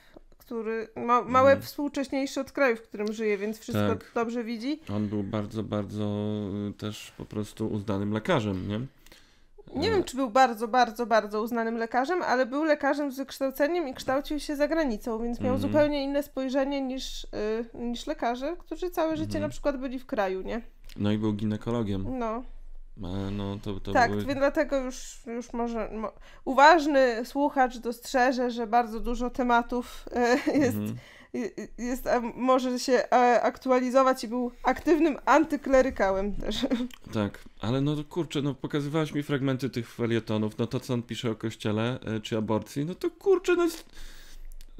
który 0.47 0.87
ma, 0.95 1.21
ma 1.21 1.39
Mhm. 1.39 1.61
współcześniejszy 1.61 2.39
od 2.41 2.51
kraju, 2.51 2.75
w 2.77 2.81
którym 2.81 3.13
żyje, 3.13 3.37
więc 3.37 3.59
wszystko 3.59 3.87
Tak. 3.89 4.11
dobrze 4.15 4.43
widzi. 4.43 4.79
On 4.93 5.07
był 5.07 5.23
bardzo, 5.23 5.63
bardzo 5.63 6.03
y, 6.69 6.73
też 6.73 7.11
po 7.17 7.25
prostu 7.25 7.67
uznanym 7.67 8.11
lekarzem, 8.13 8.67
nie? 8.67 8.79
Nie 9.75 9.87
E, 9.89 9.91
wiem, 9.91 10.03
czy 10.03 10.15
był 10.15 10.29
bardzo, 10.29 10.67
bardzo, 10.67 11.05
bardzo 11.05 11.41
uznanym 11.41 11.77
lekarzem, 11.77 12.21
ale 12.21 12.45
był 12.45 12.63
lekarzem 12.63 13.11
z 13.11 13.17
wykształceniem 13.17 13.87
i 13.87 13.93
kształcił 13.93 14.39
się 14.39 14.55
za 14.55 14.67
granicą, 14.67 15.23
więc 15.23 15.39
miał 15.41 15.53
Mhm. 15.55 15.71
zupełnie 15.71 16.03
inne 16.03 16.23
spojrzenie 16.23 16.81
niż, 16.81 17.23
y, 17.23 17.27
niż 17.73 18.07
lekarze, 18.07 18.55
którzy 18.59 18.89
całe 18.89 19.11
życie 19.17 19.25
Mhm. 19.27 19.41
na 19.43 19.49
przykład 19.49 19.77
byli 19.77 19.99
w 19.99 20.05
kraju, 20.05 20.41
nie? 20.41 20.61
No 20.97 21.11
i 21.11 21.17
był 21.17 21.33
ginekologiem. 21.33 22.19
No, 22.19 22.43
No 23.31 23.57
to, 23.63 23.79
to 23.79 23.91
tak, 23.91 24.11
były... 24.11 24.25
więc 24.25 24.39
dlatego 24.39 24.77
już, 24.77 25.19
już 25.25 25.53
może 25.53 25.89
mo, 25.93 26.11
uważny 26.45 27.25
słuchacz 27.25 27.77
dostrzeże, 27.77 28.51
że 28.51 28.67
bardzo 28.67 28.99
dużo 28.99 29.29
tematów 29.29 30.05
y, 30.51 30.59
jest 30.63 30.77
Mhm. 30.77 30.97
y- 31.35 31.67
jest, 31.77 32.07
a 32.07 32.21
może 32.21 32.79
się 32.79 32.93
e, 32.93 33.41
aktualizować 33.41 34.23
i 34.23 34.27
był 34.27 34.51
aktywnym 34.63 35.17
antyklerykałem 35.25 36.35
też. 36.35 36.65
Tak, 37.13 37.39
ale 37.61 37.81
no 37.81 37.95
to 37.95 38.03
kurczę, 38.03 38.41
no 38.41 38.53
pokazywałaś 38.53 39.13
mi 39.13 39.23
fragmenty 39.23 39.69
tych 39.69 39.93
felietonów, 39.93 40.57
no 40.57 40.67
to 40.67 40.79
co 40.79 40.93
on 40.93 41.03
pisze 41.03 41.31
o 41.31 41.35
kościele 41.35 41.99
e, 42.05 42.19
czy 42.19 42.37
aborcji, 42.37 42.85
no 42.85 42.95
to 42.95 43.11
kurczę, 43.11 43.55
no 43.55 43.63
jest... 43.63 43.85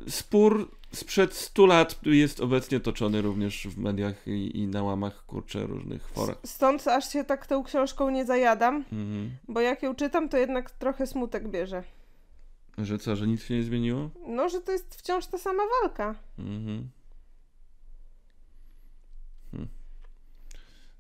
spór 0.10 0.72
sprzed 0.92 1.34
100 1.34 1.66
lat 1.66 2.00
jest 2.06 2.40
obecnie 2.42 2.80
toczony 2.80 3.22
również 3.22 3.68
w 3.68 3.78
mediach 3.78 4.28
i, 4.28 4.58
i 4.60 4.68
na 4.68 4.84
łamach, 4.84 5.26
kurczę, 5.26 5.68
różnych 5.68 6.08
forach. 6.08 6.38
Stąd 6.46 6.88
aż 6.88 7.14
się 7.14 7.24
tak 7.24 7.48
tą 7.48 7.64
książką 7.64 8.10
nie 8.10 8.26
zajadam, 8.26 8.76
Mhm. 8.76 9.32
bo 9.48 9.62
jak 9.62 9.84
ją 9.84 9.96
czytam, 9.96 10.30
to 10.30 10.38
jednak 10.38 10.72
trochę 10.72 11.08
smutek 11.08 11.48
bierze. 11.48 11.84
Że 12.78 13.00
co, 13.00 13.16
że 13.16 13.28
nic 13.28 13.44
się 13.44 13.54
nie 13.56 13.64
zmieniło? 13.64 14.10
No, 14.28 14.50
że 14.50 14.62
to 14.62 14.72
jest 14.72 14.96
wciąż 14.96 15.26
ta 15.28 15.38
sama 15.38 15.64
walka. 15.82 16.16
Mhm. 16.40 16.90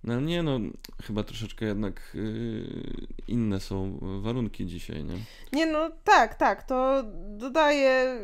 No 0.08 0.20
nie 0.20 0.44
no, 0.44 0.60
chyba 1.04 1.24
troszeczkę 1.24 1.66
jednak 1.66 2.12
yy, 2.14 3.08
inne 3.28 3.60
są 3.60 4.00
warunki 4.22 4.66
dzisiaj, 4.66 5.04
nie? 5.04 5.16
Nie 5.54 5.66
no, 5.66 5.90
tak, 6.04 6.36
tak, 6.36 6.64
to 6.64 7.04
dodaje, 7.28 8.20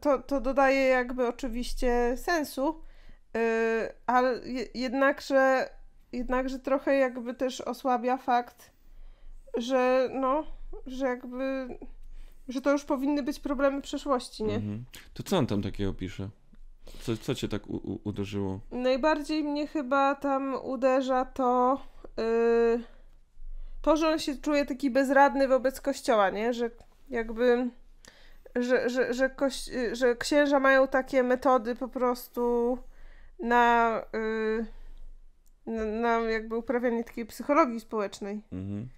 to, 0.00 0.18
to, 0.18 0.40
dodaje 0.40 0.80
jakby 0.80 1.28
oczywiście 1.28 2.16
sensu, 2.16 2.82
yy, 3.34 3.40
ale 4.06 4.48
je, 4.48 4.66
jednakże, 4.74 5.70
jednakże 6.12 6.58
trochę 6.58 6.96
jakby 6.96 7.34
też 7.34 7.60
osłabia 7.60 8.16
fakt, 8.16 8.70
że 9.56 10.08
no, 10.12 10.46
że 10.86 11.06
jakby, 11.06 11.68
że 12.48 12.60
to 12.60 12.72
już 12.72 12.84
powinny 12.84 13.22
być 13.22 13.40
problemy 13.40 13.82
przeszłości, 13.82 14.44
nie? 14.44 14.54
Mhm. 14.54 14.84
To 15.14 15.22
co 15.22 15.38
on 15.38 15.46
tam 15.46 15.62
takiego 15.62 15.94
pisze? 15.94 16.28
Co, 17.00 17.16
co 17.16 17.34
cię 17.34 17.48
tak 17.48 17.66
u, 17.66 17.76
u, 17.76 18.00
uderzyło? 18.04 18.60
Najbardziej 18.70 19.44
mnie 19.44 19.66
chyba 19.66 20.14
tam 20.14 20.54
uderza 20.64 21.24
to, 21.24 21.80
yy, 22.16 22.82
to, 23.82 23.96
że 23.96 24.08
on 24.08 24.18
się 24.18 24.36
czuje 24.36 24.66
taki 24.66 24.90
bezradny 24.90 25.48
wobec 25.48 25.80
kościoła, 25.80 26.30
nie? 26.30 26.54
Że 26.54 26.70
jakby, 27.10 27.70
że, 28.56 28.88
że, 28.88 29.14
że, 29.14 29.30
koś, 29.30 29.70
że 29.92 30.16
księża 30.16 30.60
mają 30.60 30.88
takie 30.88 31.22
metody 31.22 31.74
po 31.74 31.88
prostu 31.88 32.78
na, 33.38 34.02
yy, 34.12 34.66
na, 35.66 35.84
na 35.84 36.30
jakby 36.30 36.56
uprawianie 36.56 37.04
takiej 37.04 37.26
psychologii 37.26 37.80
społecznej. 37.80 38.40
Mhm. 38.52 38.88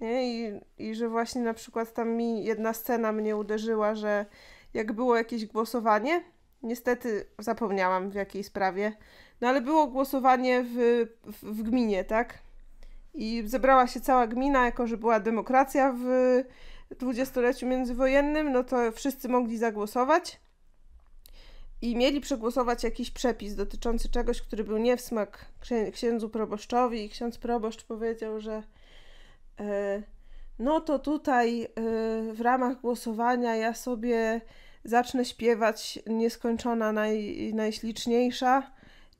Nie? 0.00 0.48
I, 0.48 0.60
I 0.78 0.94
że 0.94 1.08
właśnie 1.08 1.42
na 1.42 1.54
przykład 1.54 1.94
tam 1.94 2.08
mi 2.08 2.44
jedna 2.44 2.72
scena 2.72 3.12
mnie 3.12 3.36
uderzyła, 3.36 3.94
że 3.94 4.26
jak 4.74 4.92
było 4.92 5.16
jakieś 5.16 5.46
głosowanie, 5.46 6.22
niestety 6.62 7.26
zapomniałam 7.38 8.10
w 8.10 8.14
jakiej 8.14 8.44
sprawie, 8.44 8.92
no 9.40 9.48
ale 9.48 9.60
było 9.60 9.86
głosowanie 9.86 10.62
w, 10.62 11.06
w, 11.24 11.42
w 11.42 11.62
gminie, 11.62 12.04
tak? 12.04 12.38
I 13.14 13.42
zebrała 13.46 13.86
się 13.86 14.00
cała 14.00 14.26
gmina, 14.26 14.64
jako 14.64 14.86
że 14.86 14.96
była 14.96 15.20
demokracja 15.20 15.94
w 15.98 16.04
dwudziestoleciu 16.98 17.66
międzywojennym, 17.66 18.52
no 18.52 18.64
to 18.64 18.92
wszyscy 18.92 19.28
mogli 19.28 19.58
zagłosować 19.58 20.40
i 21.82 21.96
mieli 21.96 22.20
przegłosować 22.20 22.84
jakiś 22.84 23.10
przepis 23.10 23.54
dotyczący 23.54 24.08
czegoś, 24.08 24.42
który 24.42 24.64
był 24.64 24.78
nie 24.78 24.96
w 24.96 25.00
smak 25.00 25.46
księ 25.60 25.90
księdzu 25.92 26.28
proboszczowi 26.28 27.04
i 27.04 27.08
ksiądz 27.08 27.38
proboszcz 27.38 27.84
powiedział, 27.84 28.40
że 28.40 28.62
e, 29.60 30.02
no 30.58 30.80
to 30.80 30.98
tutaj 30.98 31.64
e, 31.64 31.68
w 32.32 32.40
ramach 32.40 32.80
głosowania 32.80 33.56
ja 33.56 33.74
sobie 33.74 34.40
zacznę 34.84 35.24
śpiewać 35.24 35.98
nieskończona 36.06 36.92
naj, 36.92 37.50
najśliczniejsza 37.54 38.70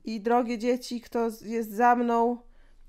i 0.05 0.21
drogie 0.21 0.57
dzieci, 0.57 1.01
kto 1.01 1.29
jest 1.41 1.71
za 1.71 1.95
mną, 1.95 2.37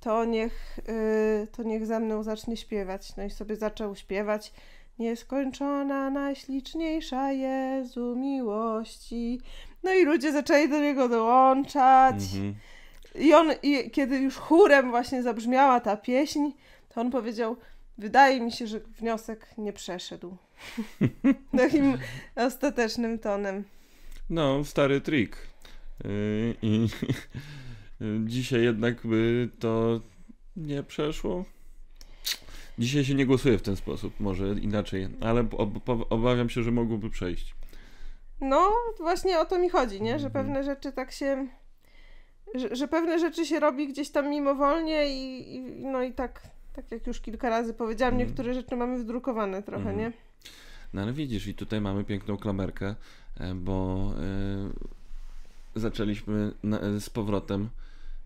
to 0.00 0.24
niech, 0.24 0.78
yy, 0.88 1.46
to 1.46 1.62
niech 1.62 1.86
za 1.86 2.00
mną 2.00 2.22
zacznie 2.22 2.56
śpiewać. 2.56 3.16
No 3.16 3.24
i 3.24 3.30
sobie 3.30 3.56
zaczął 3.56 3.96
śpiewać. 3.96 4.52
Nieskończona, 4.98 6.10
najśliczniejsza 6.10 7.32
Jezu 7.32 8.16
miłości. 8.16 9.40
No 9.82 9.94
i 9.94 10.04
ludzie 10.04 10.32
zaczęli 10.32 10.68
do 10.68 10.80
niego 10.80 11.08
dołączać. 11.08 12.14
Mhm. 12.14 12.54
I 13.14 13.34
on, 13.34 13.50
i 13.62 13.90
kiedy 13.90 14.18
już 14.18 14.36
chórem 14.36 14.90
właśnie 14.90 15.22
zabrzmiała 15.22 15.80
ta 15.80 15.96
pieśń, 15.96 16.50
to 16.88 17.00
on 17.00 17.10
powiedział: 17.10 17.56
Wydaje 17.98 18.40
mi 18.40 18.52
się, 18.52 18.66
że 18.66 18.80
wniosek 18.80 19.46
nie 19.58 19.72
przeszedł. 19.72 20.36
Takim 21.56 21.98
ostatecznym 22.36 23.18
tonem. 23.18 23.64
No, 24.30 24.64
stary 24.64 25.00
trik. 25.00 25.36
Yy, 26.04 26.54
I 26.62 26.88
dzisiaj 28.24 28.62
jednak 28.62 29.06
by 29.06 29.48
to 29.58 30.00
nie 30.56 30.82
przeszło. 30.82 31.44
Dzisiaj 32.78 33.04
się 33.04 33.14
nie 33.14 33.26
głosuje 33.26 33.58
w 33.58 33.62
ten 33.62 33.76
sposób, 33.76 34.20
może 34.20 34.48
inaczej, 34.48 35.08
ale 35.20 35.40
ob 35.58 35.70
obawiam 36.10 36.48
się, 36.50 36.62
że 36.62 36.70
mogłoby 36.70 37.10
przejść. 37.10 37.54
No, 38.40 38.72
właśnie 38.98 39.38
o 39.40 39.44
to 39.44 39.58
mi 39.58 39.68
chodzi, 39.68 40.02
nie? 40.02 40.18
Że 40.18 40.26
Mhm. 40.26 40.44
pewne 40.46 40.64
rzeczy 40.64 40.92
tak 40.92 41.12
się. 41.12 41.46
Że, 42.54 42.76
że 42.76 42.88
pewne 42.88 43.18
rzeczy 43.18 43.46
się 43.46 43.60
robi 43.60 43.88
gdzieś 43.88 44.10
tam 44.10 44.30
mimowolnie 44.30 45.06
i, 45.06 45.54
i 45.56 45.60
no 45.62 46.02
i 46.02 46.12
tak, 46.12 46.42
tak 46.72 46.90
jak 46.92 47.06
już 47.06 47.20
kilka 47.20 47.48
razy 47.48 47.74
powiedziałam, 47.74 48.14
Mhm. 48.14 48.28
niektóre 48.28 48.54
rzeczy 48.54 48.76
mamy 48.76 48.98
wdrukowane 48.98 49.62
trochę, 49.62 49.90
Mhm. 49.90 49.98
nie? 49.98 50.12
No 50.94 51.02
ale 51.02 51.12
widzisz, 51.12 51.46
i 51.46 51.54
tutaj 51.54 51.80
mamy 51.80 52.04
piękną 52.04 52.36
klamerkę, 52.36 52.94
e, 53.36 53.54
bo 53.54 54.06
e, 55.76 55.80
zaczęliśmy 55.80 56.52
z 57.00 57.10
powrotem 57.10 57.68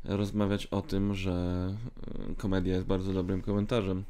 rozmawiać 0.04 0.66
o 0.66 0.82
tym, 0.82 1.14
że 1.14 1.68
e, 2.30 2.34
komedia 2.34 2.74
jest 2.74 2.86
bardzo 2.86 3.12
dobrym 3.12 3.42
komentarzem. 3.42 4.04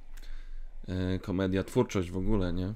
Komedia, 1.23 1.65
twórczość 1.65 2.11
w 2.11 2.17
ogóle, 2.17 2.53
nie? 2.53 2.75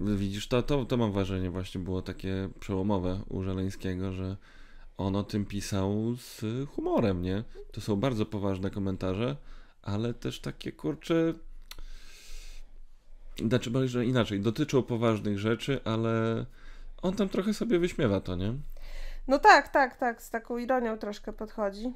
Widzisz, 0.00 0.48
to, 0.48 0.62
to, 0.62 0.84
to 0.84 0.96
mam 0.96 1.12
wrażenie 1.12 1.50
właśnie 1.50 1.80
było 1.80 2.02
takie 2.02 2.48
przełomowe 2.60 3.20
u 3.28 3.42
Żeleńskiego, 3.42 4.12
że 4.12 4.36
on 4.98 5.16
o 5.16 5.22
tym 5.22 5.44
pisał 5.44 6.16
z 6.16 6.44
humorem, 6.68 7.22
nie? 7.22 7.44
To 7.72 7.80
są 7.80 7.96
bardzo 7.96 8.26
poważne 8.26 8.70
komentarze, 8.70 9.36
ale 9.82 10.14
też 10.14 10.40
takie 10.40 10.72
kurcze 10.72 11.34
znaczy, 13.38 13.88
że 13.88 14.06
inaczej, 14.06 14.40
dotyczą 14.40 14.82
poważnych 14.82 15.38
rzeczy, 15.38 15.80
ale 15.84 16.44
on 17.02 17.16
tam 17.16 17.28
trochę 17.28 17.54
sobie 17.54 17.78
wyśmiewa 17.78 18.20
to, 18.20 18.36
nie? 18.36 18.52
No 19.28 19.38
tak, 19.38 19.68
tak, 19.68 19.96
tak, 19.96 20.22
z 20.22 20.30
taką 20.30 20.58
ironią 20.58 20.98
troszkę 20.98 21.32
podchodzi. 21.32 21.92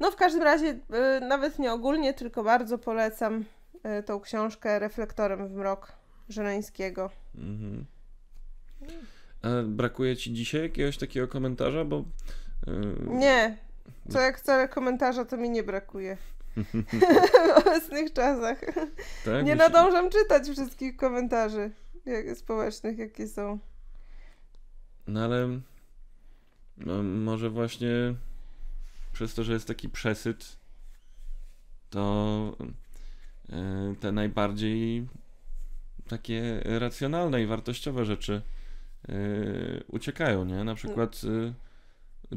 No 0.00 0.10
w 0.10 0.16
każdym 0.16 0.42
razie, 0.42 0.66
y, 0.66 1.20
nawet 1.20 1.58
nie 1.58 1.72
ogólnie, 1.72 2.14
tylko 2.14 2.44
bardzo 2.44 2.78
polecam 2.78 3.44
y, 4.00 4.02
tą 4.02 4.20
książkę 4.20 4.78
Reflektorem 4.78 5.48
w 5.48 5.52
mrok 5.52 5.92
Żeleńskiego. 6.28 7.10
Mhm. 7.34 7.86
A 9.42 9.48
brakuje 9.64 10.16
ci 10.16 10.32
dzisiaj 10.32 10.62
jakiegoś 10.62 10.98
takiego 10.98 11.28
komentarza, 11.28 11.84
bo... 11.84 12.04
Yy, 12.66 12.96
Nie, 13.08 13.56
co 14.10 14.20
jak 14.20 14.38
wcale 14.38 14.68
komentarza 14.68 15.24
to 15.24 15.36
mi 15.36 15.50
nie 15.50 15.62
brakuje. 15.62 16.16
W 16.56 17.58
obecnych 17.58 18.12
czasach. 18.12 18.60
tak? 19.24 19.44
Nie 19.44 19.54
nadążam 19.54 20.10
czytać 20.10 20.48
wszystkich 20.48 20.96
komentarzy 20.96 21.70
jak, 22.06 22.36
społecznych, 22.36 22.98
jakie 22.98 23.28
są. 23.28 23.58
No 25.06 25.24
ale 25.24 25.60
no, 26.76 27.02
może 27.02 27.50
właśnie 27.50 28.14
przez 29.12 29.34
to, 29.34 29.44
że 29.44 29.52
jest 29.52 29.68
taki 29.68 29.88
przesyt, 29.88 30.56
to 31.90 32.56
yy, 33.48 33.96
te 34.00 34.12
najbardziej 34.12 35.08
takie 36.08 36.60
racjonalne 36.64 37.42
i 37.42 37.46
wartościowe 37.46 38.04
rzeczy 38.04 38.42
yy, 39.08 39.84
uciekają, 39.88 40.44
nie? 40.44 40.64
Na 40.64 40.74
przykład 40.74 41.22
yy, 41.22 41.54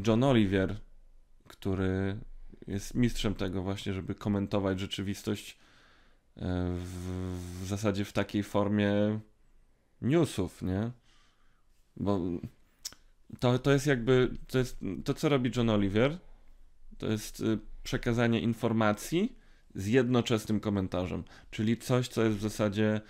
John 0.08 0.24
Oliver, 0.24 0.76
który 1.48 2.20
jest 2.70 2.96
mistrzem 2.96 3.36
tego 3.36 3.62
właśnie, 3.64 3.94
żeby 3.94 4.16
komentować 4.16 4.80
rzeczywistość 4.80 5.58
yy, 6.36 6.44
w, 6.76 7.62
w 7.62 7.68
zasadzie 7.68 8.06
w 8.06 8.14
takiej 8.14 8.44
formie 8.44 9.20
newsów, 10.02 10.62
nie? 10.62 10.92
Bo 11.98 12.20
to, 13.40 13.60
to 13.60 13.72
jest 13.72 13.88
jakby, 13.88 14.38
to 14.48 14.58
jest 14.58 14.80
to, 15.06 15.14
co 15.14 15.30
robi 15.30 15.52
John 15.56 15.70
Oliver, 15.70 16.18
to 16.98 17.08
jest 17.08 17.40
y, 17.40 17.60
przekazanie 17.84 18.40
informacji 18.40 19.36
z 19.76 19.88
jednoczesnym 19.88 20.60
komentarzem, 20.60 21.24
czyli 21.52 21.78
coś, 21.78 22.08
co 22.08 22.24
jest 22.24 22.38
w 22.38 22.42
zasadzie 22.42 23.02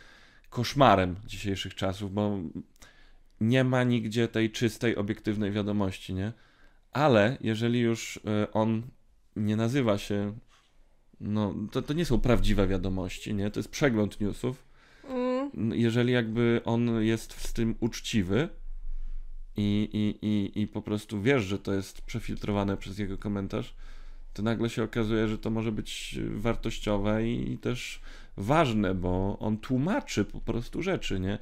koszmarem 0.49 1.15
dzisiejszych 1.25 1.75
czasów, 1.75 2.13
bo 2.13 2.39
nie 3.41 3.63
ma 3.63 3.83
nigdzie 3.83 4.27
tej 4.27 4.51
czystej, 4.51 4.95
obiektywnej 4.95 5.51
wiadomości, 5.51 6.13
nie? 6.13 6.33
Ale 6.91 7.37
jeżeli 7.41 7.79
już 7.79 8.17
y, 8.17 8.51
on 8.51 8.83
nie 9.35 9.55
nazywa 9.55 9.97
się, 9.97 10.37
no, 11.19 11.55
to, 11.71 11.81
to 11.81 11.93
nie 11.93 12.05
są 12.05 12.19
prawdziwe 12.19 12.67
wiadomości, 12.67 13.33
nie? 13.33 13.51
To 13.51 13.59
jest 13.59 13.69
przegląd 13.69 14.21
newsów, 14.21 14.69
Mm, 15.09 15.73
jeżeli 15.73 16.13
jakby 16.13 16.61
on 16.65 17.03
jest 17.03 17.47
z 17.47 17.53
tym 17.53 17.75
uczciwy 17.79 18.49
i, 19.55 19.89
i, 19.93 20.27
i, 20.27 20.61
i 20.61 20.67
po 20.67 20.81
prostu 20.81 21.21
wiesz, 21.21 21.43
że 21.43 21.59
to 21.59 21.73
jest 21.73 22.01
przefiltrowane 22.01 22.77
przez 22.77 22.97
jego 22.97 23.17
komentarz, 23.17 23.75
to 24.33 24.43
nagle 24.43 24.69
się 24.69 24.83
okazuje, 24.83 25.27
że 25.27 25.37
to 25.37 25.49
może 25.49 25.71
być 25.71 26.19
wartościowe 26.35 27.27
i 27.27 27.57
też 27.57 28.01
ważne, 28.37 28.95
bo 28.95 29.39
on 29.39 29.57
tłumaczy 29.57 30.25
po 30.25 30.41
prostu 30.41 30.81
rzeczy, 30.81 31.19
nie? 31.19 31.37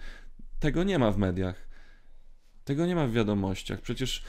Tego 0.60 0.84
nie 0.84 1.00
ma 1.00 1.12
w 1.12 1.18
mediach. 1.18 1.68
Tego 2.64 2.86
nie 2.86 2.96
ma 2.96 3.08
w 3.08 3.12
wiadomościach. 3.12 3.82
Przecież 3.82 4.18
y, 4.18 4.24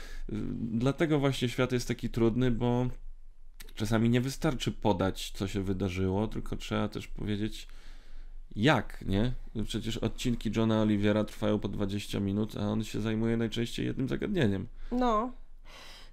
dlatego 0.61 1.19
właśnie 1.19 1.49
świat 1.49 1.71
jest 1.71 1.87
taki 1.87 2.09
trudny, 2.09 2.51
bo 2.51 2.87
czasami 3.79 4.09
nie 4.09 4.21
wystarczy 4.21 4.71
podać, 4.71 5.31
co 5.31 5.47
się 5.47 5.63
wydarzyło, 5.63 6.27
tylko 6.27 6.55
trzeba 6.55 6.87
też 6.87 7.07
powiedzieć, 7.07 7.67
jak, 8.55 9.01
nie? 9.05 9.33
Przecież 9.63 9.97
odcinki 9.97 10.51
Johna 10.55 10.81
Oliviera 10.81 11.23
trwają 11.23 11.59
po 11.59 11.67
20 11.67 12.19
minut, 12.19 12.57
a 12.57 12.61
on 12.61 12.83
się 12.83 13.01
zajmuje 13.01 13.37
najczęściej 13.37 13.85
jednym 13.85 14.09
zagadnieniem. 14.09 14.67
no. 14.91 15.31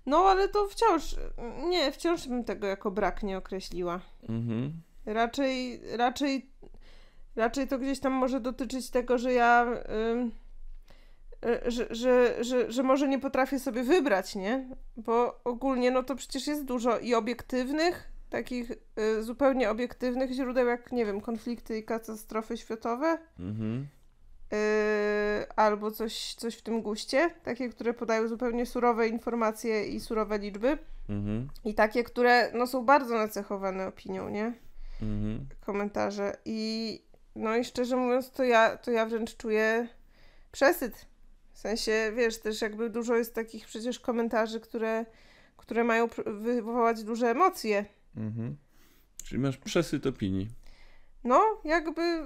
No, 0.07 0.19
ale 0.19 0.49
to 0.49 0.69
wciąż, 0.69 1.17
nie, 1.69 1.93
wciąż 1.93 2.29
bym 2.29 2.45
tego 2.45 2.67
jako 2.67 2.91
brak 2.91 3.23
nie 3.23 3.39
określiła. 3.39 4.01
Mhm. 4.29 4.73
Raczej, 5.07 5.81
raczej, 5.97 6.51
raczej 7.37 7.69
to 7.69 7.79
gdzieś 7.79 8.01
tam 8.01 8.13
może 8.13 8.41
dotyczyć 8.41 8.91
tego, 8.91 9.19
że 9.19 9.33
ja, 9.33 9.67
y, 9.67 10.31
że, 11.67 11.87
że, 11.91 12.45
że, 12.45 12.73
że 12.73 12.83
może 12.83 13.09
nie 13.09 13.19
potrafię 13.19 13.59
sobie 13.59 13.83
wybrać, 13.83 14.35
nie? 14.35 14.69
Bo 14.97 15.41
ogólnie, 15.45 15.91
no 15.91 16.03
to 16.03 16.15
przecież 16.15 16.47
jest 16.47 16.65
dużo 16.65 16.99
i 16.99 17.15
obiektywnych, 17.15 18.09
takich 18.31 18.71
y, 18.71 19.23
zupełnie 19.23 19.71
obiektywnych 19.71 20.33
źródeł, 20.33 20.67
jak, 20.67 20.93
nie 20.93 21.07
wiem, 21.07 21.21
konflikty 21.21 21.79
i 21.79 21.85
katastrofy 21.85 22.57
światowe. 22.57 23.19
Mhm. 23.39 23.87
albo 25.57 25.91
coś, 25.91 26.35
coś 26.35 26.55
w 26.55 26.63
tym 26.63 26.83
guście, 26.83 27.31
takie, 27.43 27.69
które 27.69 27.95
podają 27.95 28.29
zupełnie 28.29 28.67
surowe 28.67 29.09
informacje 29.09 29.87
i 29.87 30.01
surowe 30.01 30.39
liczby 30.39 30.79
Mhm. 31.09 31.49
i 31.65 31.75
takie, 31.75 32.05
które 32.05 32.51
no, 32.55 32.67
są 32.67 32.85
bardzo 32.85 33.15
nacechowane 33.15 33.87
opinią, 33.87 34.29
nie? 34.29 34.53
Mhm. 35.03 35.47
Komentarze 35.61 36.37
i 36.45 37.03
no 37.37 37.57
i 37.57 37.65
szczerze 37.65 37.97
mówiąc, 37.97 38.31
to 38.31 38.45
ja, 38.45 38.77
to 38.77 38.91
ja 38.91 39.07
wręcz 39.07 39.37
czuję 39.37 39.89
przesyt. 40.53 41.07
W 41.57 41.59
sensie, 41.59 42.13
wiesz, 42.17 42.39
też 42.39 42.61
jakby 42.61 42.91
dużo 42.91 43.17
jest 43.17 43.35
takich 43.35 43.67
przecież 43.67 44.01
komentarzy, 44.01 44.61
które, 44.61 45.07
które 45.57 45.85
mają 45.85 46.09
wywołać 46.27 47.05
duże 47.05 47.31
emocje. 47.31 47.85
Mhm. 48.17 48.57
Czyli 49.25 49.41
masz 49.41 49.57
przesyt 49.57 50.07
opinii. 50.07 50.49
No, 51.25 51.43
jakby 51.65 52.23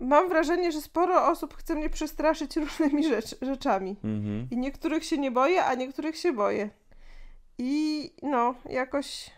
mam 0.00 0.28
wrażenie, 0.28 0.72
że 0.72 0.80
sporo 0.80 1.26
osób 1.28 1.54
chce 1.54 1.74
mnie 1.74 1.90
przestraszyć 1.90 2.56
różnymi 2.56 3.08
rzecz, 3.08 3.34
rzeczami. 3.42 3.96
Mhm. 4.04 4.48
I 4.50 4.56
niektórych 4.56 5.04
się 5.04 5.18
nie 5.18 5.30
boję, 5.30 5.64
a 5.64 5.74
niektórych 5.74 6.16
się 6.16 6.32
boję. 6.32 6.70
I 7.58 8.10
no, 8.22 8.54
jakoś 8.70 9.30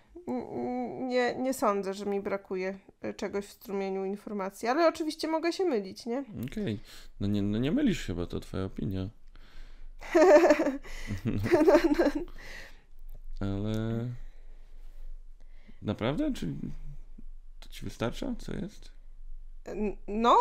nie, 1.08 1.34
nie 1.34 1.54
sądzę, 1.54 1.94
że 1.94 2.06
mi 2.06 2.20
brakuje 2.20 2.78
y, 3.04 3.14
czegoś 3.14 3.46
w 3.46 3.52
strumieniu 3.52 4.04
informacji, 4.04 4.68
ale 4.68 4.88
oczywiście 4.88 5.28
mogę 5.28 5.52
się 5.52 5.64
mylić, 5.64 6.06
nie? 6.06 6.24
Okej. 6.52 6.80
No, 7.20 7.26
nie, 7.26 7.42
no 7.42 7.58
nie 7.58 7.72
mylisz 7.72 8.06
się, 8.06 8.14
bo 8.14 8.26
to 8.26 8.40
twoja 8.40 8.64
opinia. 8.64 9.08
Ale... 13.40 14.08
Naprawdę? 15.82 16.32
Czy 16.32 16.46
to 17.60 17.68
ci 17.68 17.84
wystarcza? 17.84 18.34
Co 18.38 18.52
jest? 18.52 18.92
No, 20.08 20.36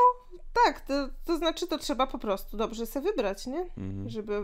tak, 0.65 0.82
to, 0.82 1.09
to 1.26 1.38
znaczy 1.38 1.67
to 1.67 1.78
trzeba 1.78 2.07
po 2.07 2.19
prostu 2.19 2.57
dobrze 2.57 2.86
sobie 2.86 3.09
wybrać, 3.09 3.47
nie? 3.47 3.59
Mhm. 3.59 4.09
Żeby 4.09 4.41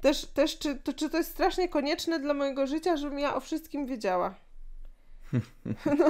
też, 0.00 0.26
też 0.26 0.58
czy, 0.58 0.74
to, 0.76 0.92
czy 0.92 1.10
to 1.10 1.16
jest 1.16 1.30
strasznie 1.30 1.68
konieczne 1.68 2.20
dla 2.20 2.34
mojego 2.34 2.66
życia, 2.66 2.96
żebym 2.96 3.18
ja 3.18 3.34
o 3.34 3.40
wszystkim 3.40 3.86
wiedziała. 3.86 4.34
No, 5.86 6.08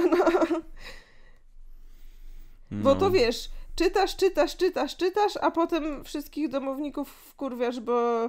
no. 2.71 2.81
Bo 2.83 2.95
to 2.95 3.11
wiesz, 3.11 3.49
czytasz, 3.75 4.15
czytasz, 4.15 4.57
czytasz, 4.57 4.97
czytasz, 4.97 5.37
a 5.41 5.51
potem 5.51 6.03
wszystkich 6.03 6.49
domowników 6.49 7.09
wkurwiasz, 7.11 7.79
bo 7.79 8.25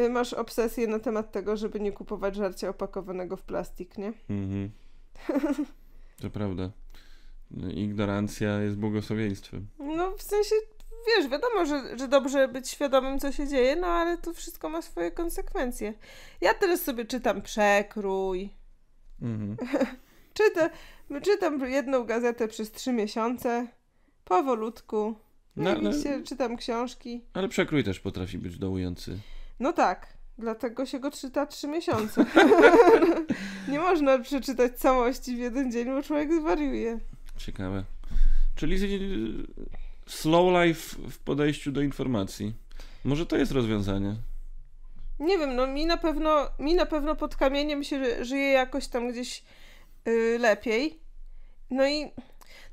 y, 0.00 0.10
masz 0.10 0.32
obsesję 0.32 0.86
na 0.86 0.98
temat 0.98 1.32
tego, 1.32 1.56
żeby 1.56 1.80
nie 1.80 1.92
kupować 1.92 2.36
żarcia 2.36 2.68
opakowanego 2.68 3.36
w 3.36 3.42
plastik, 3.42 3.98
nie? 3.98 4.12
Mhm. 4.30 4.70
To 6.22 6.30
prawda. 6.30 6.70
No, 7.50 7.70
Ignorancja 7.70 8.60
jest 8.60 8.76
błogosławieństwem. 8.76 9.66
No 9.78 10.12
w 10.16 10.22
sensie, 10.22 10.54
wiesz, 11.06 11.28
wiadomo, 11.30 11.66
że, 11.66 11.98
że 11.98 12.08
dobrze 12.08 12.48
być 12.48 12.68
świadomym, 12.68 13.18
co 13.18 13.32
się 13.32 13.48
dzieje, 13.48 13.76
no 13.76 13.86
ale 13.86 14.18
to 14.18 14.32
wszystko 14.34 14.68
ma 14.68 14.82
swoje 14.82 15.10
konsekwencje. 15.10 15.94
Ja 16.40 16.54
teraz 16.54 16.82
sobie 16.82 17.04
czytam 17.04 17.42
Przekrój, 17.42 18.50
Mhm. 19.22 19.56
czytam, 20.34 20.70
czytam 21.22 21.70
jedną 21.70 22.04
gazetę 22.04 22.48
przez 22.48 22.72
trzy 22.72 22.92
miesiące, 22.92 23.66
powolutku, 24.24 25.14
No, 25.56 25.64
no, 25.64 25.70
ale, 25.88 25.98
i 25.98 26.02
się, 26.02 26.22
czytam 26.22 26.56
książki. 26.56 27.20
ale 27.34 27.48
przekrój 27.48 27.84
też 27.84 28.00
potrafi 28.00 28.38
być 28.38 28.58
dołujący. 28.58 29.18
No 29.60 29.72
tak, 29.72 30.06
dlatego 30.38 30.86
się 30.86 31.00
go 31.00 31.10
czyta 31.10 31.46
trzy 31.46 31.68
miesiące. 31.68 32.24
Nie 33.68 33.78
można 33.80 34.18
przeczytać 34.18 34.72
całości 34.78 35.36
w 35.36 35.38
jeden 35.38 35.72
dzień, 35.72 35.84
bo 35.86 36.02
człowiek 36.02 36.34
zwariuje. 36.34 36.98
Ciekawe. 37.36 37.84
Czyli 38.56 38.76
slow 40.06 40.64
life 40.64 40.96
w 41.10 41.18
podejściu 41.18 41.72
do 41.72 41.80
informacji. 41.82 42.54
Może 43.04 43.26
to 43.26 43.36
jest 43.36 43.52
rozwiązanie. 43.52 44.16
Nie 45.18 45.38
wiem, 45.38 45.56
no 45.56 45.66
mi 45.66 45.86
na 45.86 45.96
pewno, 45.96 46.48
mi 46.58 46.74
na 46.74 46.86
pewno 46.86 47.16
pod 47.16 47.36
kamieniem 47.36 47.84
się 47.84 48.04
ży- 48.04 48.24
żyje 48.24 48.48
jakoś 48.52 48.88
tam 48.88 49.08
gdzieś 49.12 49.42
y, 50.08 50.38
lepiej. 50.38 51.00
No 51.70 51.86
i 51.88 52.10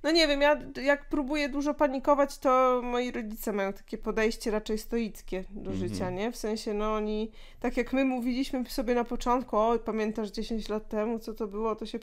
no 0.04 0.12
nie 0.12 0.28
wiem, 0.28 0.42
ja 0.42 0.60
jak 0.84 1.10
próbuję 1.10 1.50
dużo 1.50 1.74
panikować, 1.74 2.38
to 2.38 2.82
moi 2.84 3.12
rodzice 3.12 3.54
mają 3.54 3.74
takie 3.74 3.98
podejście 3.98 4.52
raczej 4.52 4.78
stoickie 4.78 5.44
do 5.50 5.72
Mhm. 5.72 5.78
życia, 5.90 6.10
nie? 6.10 6.32
W 6.32 6.36
sensie, 6.36 6.74
no 6.74 6.94
oni, 6.96 7.32
tak 7.60 7.78
jak 7.78 7.94
my 7.94 8.06
mówiliśmy 8.06 8.66
sobie 8.66 8.96
na 8.96 9.04
początku, 9.04 9.58
o 9.58 9.80
pamiętasz 9.80 10.30
10 10.30 10.70
lat 10.70 10.90
temu, 10.90 11.20
co 11.20 11.34
to 11.34 11.48
było, 11.48 11.76
to 11.76 11.86
się 11.86 12.00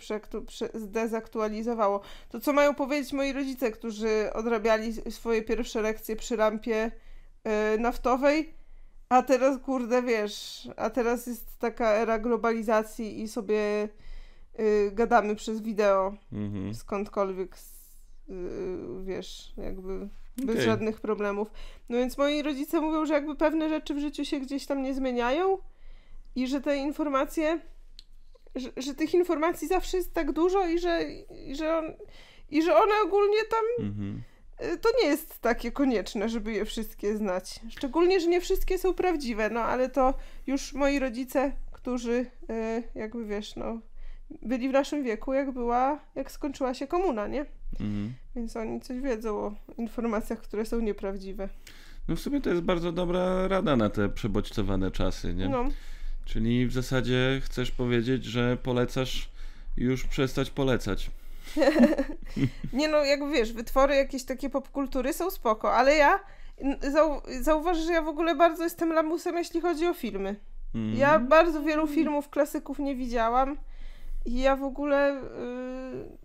zdezaktualizowało. 0.75 2.01
To 2.29 2.41
co 2.41 2.53
mają 2.53 2.75
powiedzieć 2.75 3.13
moi 3.13 3.33
rodzice, 3.33 3.71
którzy 3.71 4.33
odrabiali 4.33 4.93
swoje 5.11 5.43
pierwsze 5.43 5.83
lekcje 5.83 6.17
przy 6.17 6.37
rampie 6.37 6.91
y, 7.75 7.79
naftowej, 7.79 8.55
a 9.09 9.23
teraz, 9.23 9.59
kurde, 9.61 10.03
wiesz, 10.03 10.69
a 10.77 10.91
teraz 10.91 11.27
jest 11.27 11.59
taka 11.59 11.91
era 11.95 12.19
globalizacji 12.19 13.23
i 13.23 13.29
sobie 13.29 13.89
y, 14.61 14.91
gadamy 14.93 15.37
przez 15.37 15.61
wideo 15.61 16.15
Mhm. 16.33 16.75
skądkolwiek, 16.75 17.55
s- 17.55 17.91
y, 18.31 18.35
wiesz, 19.05 19.53
jakby 19.57 20.09
bez 20.37 20.55
Okej. 20.55 20.63
żadnych 20.67 21.01
problemów. 21.01 21.51
No 21.89 21.97
więc 21.97 22.19
moi 22.19 22.43
rodzice 22.43 22.81
mówią, 22.81 23.07
że 23.07 23.15
jakby 23.15 23.35
pewne 23.37 23.69
rzeczy 23.69 23.95
w 23.95 23.99
życiu 23.99 24.25
się 24.25 24.41
gdzieś 24.41 24.67
tam 24.67 24.83
nie 24.83 24.95
zmieniają 24.95 25.59
i 26.35 26.47
że 26.49 26.61
te 26.61 26.77
informacje, 26.77 27.61
że, 28.55 28.71
że 28.77 28.95
tych 28.95 29.15
informacji 29.15 29.69
zawsze 29.69 29.97
jest 29.97 30.15
tak 30.15 30.33
dużo 30.33 30.67
i 30.67 30.79
że, 30.79 31.03
i 31.47 31.55
że, 31.57 31.79
on, 31.79 31.85
i 32.51 32.63
że 32.63 32.77
one 32.77 32.93
ogólnie 33.07 33.39
tam 33.51 33.87
Mhm. 33.87 34.23
Y, 34.75 34.79
to 34.79 34.89
nie 35.03 35.09
jest 35.09 35.39
takie 35.39 35.73
konieczne, 35.73 36.29
żeby 36.29 36.53
je 36.53 36.65
wszystkie 36.65 37.17
znać. 37.17 37.61
Szczególnie, 37.71 38.21
że 38.21 38.27
nie 38.27 38.41
wszystkie 38.41 38.79
są 38.79 38.95
prawdziwe, 38.95 39.51
no 39.51 39.61
ale 39.61 39.89
to 39.89 40.15
już 40.47 40.73
moi 40.73 40.99
rodzice, 40.99 41.53
którzy 41.73 42.27
y, 42.51 42.83
jakby 42.95 43.25
wiesz, 43.25 43.57
no 43.57 43.81
byli 44.43 44.69
w 44.69 44.73
naszym 44.73 45.05
wieku, 45.05 45.33
jak 45.33 45.53
była, 45.53 46.01
jak 46.15 46.33
skończyła 46.33 46.75
się 46.75 46.87
komuna, 46.87 47.27
nie? 47.27 47.47
Mhm. 47.81 48.15
Więc 48.37 48.57
oni 48.57 48.81
coś 48.81 49.01
wiedzą 49.01 49.37
o 49.39 49.55
informacjach, 49.79 50.41
które 50.41 50.67
są 50.67 50.81
nieprawdziwe. 50.81 51.49
No 52.09 52.17
w 52.17 52.21
sumie 52.21 52.41
to 52.41 52.51
jest 52.51 52.63
bardzo 52.63 52.93
dobra 52.93 53.49
rada 53.49 53.77
na 53.77 53.91
te 53.91 54.09
przebodźcowane 54.09 54.91
czasy, 54.91 55.35
nie? 55.35 55.49
No, 55.49 55.65
Czyli 56.25 56.67
w 56.67 56.73
zasadzie 56.73 57.41
chcesz 57.45 57.71
powiedzieć, 57.71 58.25
że 58.25 58.57
polecasz 58.57 59.31
już 59.77 60.05
przestać 60.05 60.51
polecać. 60.51 61.11
nie 62.73 62.89
no, 62.89 63.05
jak 63.05 63.31
wiesz, 63.33 63.53
wytwory 63.53 63.95
jakieś 63.95 64.25
takie 64.25 64.51
popkultury 64.51 65.13
są 65.13 65.31
spoko, 65.31 65.75
ale 65.75 65.97
ja 65.97 66.21
zau 66.93 67.23
zauważ, 67.41 67.79
że 67.79 67.93
ja 67.93 68.03
w 68.03 68.09
ogóle 68.09 68.35
bardzo 68.35 68.65
jestem 68.65 68.93
lamusem, 68.93 69.37
jeśli 69.37 69.61
chodzi 69.61 69.87
o 69.87 69.95
filmy. 69.95 70.37
Mhm. 70.75 70.99
Ja 70.99 71.19
bardzo 71.19 71.63
wielu 71.63 71.87
filmów, 71.87 72.29
klasyków 72.29 72.79
nie 72.79 72.97
widziałam 72.97 73.57
i 74.27 74.41
ja 74.41 74.57
w 74.57 74.63
ogóle 74.63 75.23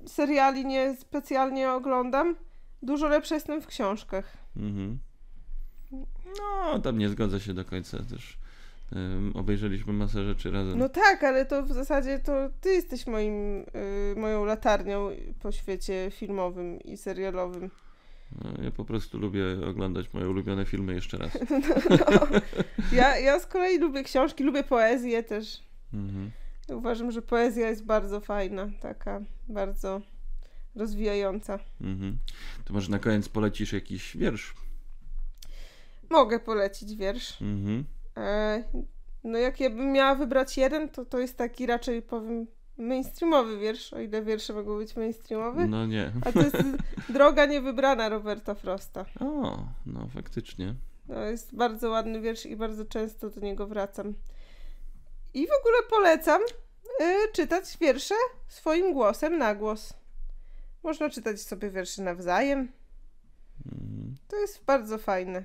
y, 0.05 0.09
seriali 0.09 0.65
nie 0.65 0.95
specjalnie 0.95 1.71
oglądam. 1.71 2.35
Dużo 2.81 3.07
lepsza 3.07 3.35
jestem 3.35 3.61
w 3.61 3.67
książkach. 3.67 4.37
Mhm. 4.57 4.99
No, 6.39 6.79
tam 6.79 6.97
nie 6.97 7.09
zgodzę 7.09 7.39
się 7.39 7.53
do 7.53 7.65
końca 7.65 7.97
też. 7.97 8.37
Obejrzeliśmy 9.33 9.93
masę 9.93 10.23
rzeczy 10.23 10.51
razem. 10.51 10.79
No 10.79 10.89
tak, 10.89 11.23
ale 11.23 11.45
to 11.45 11.63
w 11.63 11.71
zasadzie 11.71 12.19
to 12.19 12.49
ty 12.61 12.69
jesteś 12.69 13.07
moim, 13.07 13.59
y, 13.59 14.15
moją 14.17 14.45
latarnią 14.45 15.09
po 15.41 15.51
świecie 15.51 16.11
filmowym 16.11 16.79
i 16.79 16.97
serialowym. 16.97 17.69
No, 18.43 18.63
ja 18.63 18.71
po 18.71 18.85
prostu 18.85 19.17
lubię 19.17 19.43
oglądać 19.69 20.13
moje 20.13 20.29
ulubione 20.29 20.65
filmy 20.65 20.93
jeszcze 20.93 21.17
raz. 21.17 21.37
Ja, 22.91 23.17
ja 23.17 23.39
z 23.39 23.45
kolei 23.45 23.79
lubię 23.79 24.03
książki, 24.03 24.43
lubię 24.43 24.63
poezję 24.63 25.23
też. 25.23 25.63
Mhm. 25.93 26.31
Uważam, 26.69 27.11
że 27.11 27.21
poezja 27.21 27.69
jest 27.69 27.85
bardzo 27.85 28.19
fajna, 28.19 28.69
taka 28.81 29.21
bardzo 29.47 30.01
rozwijająca. 30.75 31.59
Mhm. 31.81 32.17
To 32.65 32.73
może 32.73 32.91
na 32.91 32.99
koniec 32.99 33.29
polecisz 33.29 33.73
jakiś 33.73 34.17
wiersz. 34.17 34.53
Mogę 36.09 36.39
polecić 36.39 36.95
wiersz. 36.95 37.41
Mhm. 37.41 37.85
E, 38.17 38.63
no 39.23 39.37
jak 39.37 39.59
ja 39.59 39.69
bym 39.69 39.91
miała 39.91 40.15
wybrać 40.15 40.57
jeden, 40.57 40.89
to 40.89 41.05
to 41.05 41.19
jest 41.19 41.37
taki 41.37 41.65
raczej 41.65 42.01
powiem 42.01 42.47
mainstreamowy 42.77 43.59
wiersz, 43.59 43.93
o 43.93 43.99
ile 43.99 44.23
wiersze 44.23 44.53
mogą 44.53 44.77
być 44.77 44.95
mainstreamowe. 44.95 45.67
No 45.67 45.85
nie. 45.85 46.11
A 46.25 46.31
to 46.31 46.39
jest 46.39 46.57
Droga 47.13 47.45
niewybrana 47.45 48.09
Roberta 48.09 48.55
Frosta. 48.55 49.05
O, 49.19 49.65
no 49.85 50.07
faktycznie. 50.13 50.75
To 51.07 51.25
jest 51.25 51.55
bardzo 51.55 51.89
ładny 51.89 52.21
wiersz 52.21 52.45
i 52.45 52.55
bardzo 52.55 52.85
często 52.85 53.29
do 53.29 53.41
niego 53.41 53.67
wracam. 53.67 54.13
I 55.33 55.47
w 55.47 55.51
ogóle 55.59 55.77
polecam 55.89 56.41
y, 57.01 57.31
czytać 57.33 57.77
wiersze 57.81 58.15
swoim 58.47 58.93
głosem 58.93 59.37
na 59.37 59.55
głos. 59.55 59.93
Można 60.83 61.09
czytać 61.09 61.41
sobie 61.41 61.69
wiersze 61.69 62.01
nawzajem. 62.01 62.71
Mhm. 63.65 64.15
To 64.27 64.35
jest 64.35 64.63
bardzo 64.63 64.97
fajne. 64.97 65.43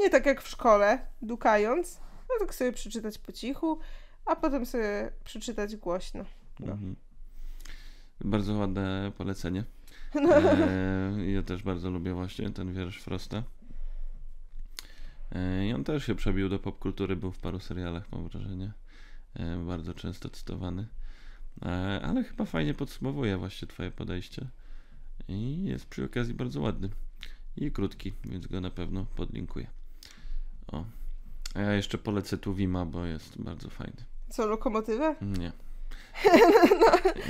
Nie 0.00 0.10
tak 0.10 0.26
jak 0.26 0.42
w 0.42 0.48
szkole, 0.48 0.98
dukając, 1.22 2.00
no 2.28 2.46
tak 2.46 2.54
sobie 2.54 2.72
przeczytać 2.72 3.18
po 3.18 3.32
cichu, 3.32 3.78
a 4.24 4.36
potem 4.36 4.66
sobie 4.66 5.10
przeczytać 5.24 5.76
głośno. 5.76 6.24
No. 6.60 6.72
Mhm. 6.72 6.96
Bardzo 8.20 8.54
ładne 8.54 9.12
polecenie. 9.16 9.64
E, 10.14 11.30
ja 11.30 11.42
też 11.42 11.62
bardzo 11.62 11.90
lubię 11.90 12.14
właśnie 12.14 12.50
ten 12.50 12.72
wiersz 12.72 13.02
Frosta. 13.02 13.42
E, 15.32 15.66
I 15.68 15.72
on 15.72 15.84
też 15.84 16.06
się 16.06 16.14
przebił 16.14 16.48
do 16.48 16.58
popkultury, 16.58 17.16
był 17.16 17.32
w 17.32 17.38
paru 17.38 17.60
serialach, 17.60 18.12
mam 18.12 18.28
wrażenie. 18.28 18.72
E, 19.34 19.56
bardzo 19.56 19.94
często 19.94 20.30
cytowany. 20.30 20.86
E, 21.62 22.00
ale 22.02 22.24
chyba 22.24 22.44
fajnie 22.44 22.74
podsumowuje 22.74 23.36
właśnie 23.36 23.68
twoje 23.68 23.90
podejście. 23.90 24.48
I 25.28 25.64
jest 25.64 25.86
przy 25.86 26.04
okazji 26.04 26.34
bardzo 26.34 26.60
ładny. 26.60 26.90
I 27.56 27.72
krótki, 27.72 28.12
więc 28.24 28.46
go 28.46 28.60
na 28.60 28.70
pewno 28.70 29.06
podlinkuję. 29.16 29.66
O. 30.66 30.84
A 31.54 31.60
ja 31.60 31.72
jeszcze 31.72 31.98
polecę 31.98 32.38
tu 32.38 32.54
Wima, 32.54 32.86
bo 32.86 33.04
jest 33.06 33.42
bardzo 33.42 33.70
fajny. 33.70 34.04
Co, 34.28 34.46
lokomotywę? 34.46 35.14
Nie. 35.38 35.52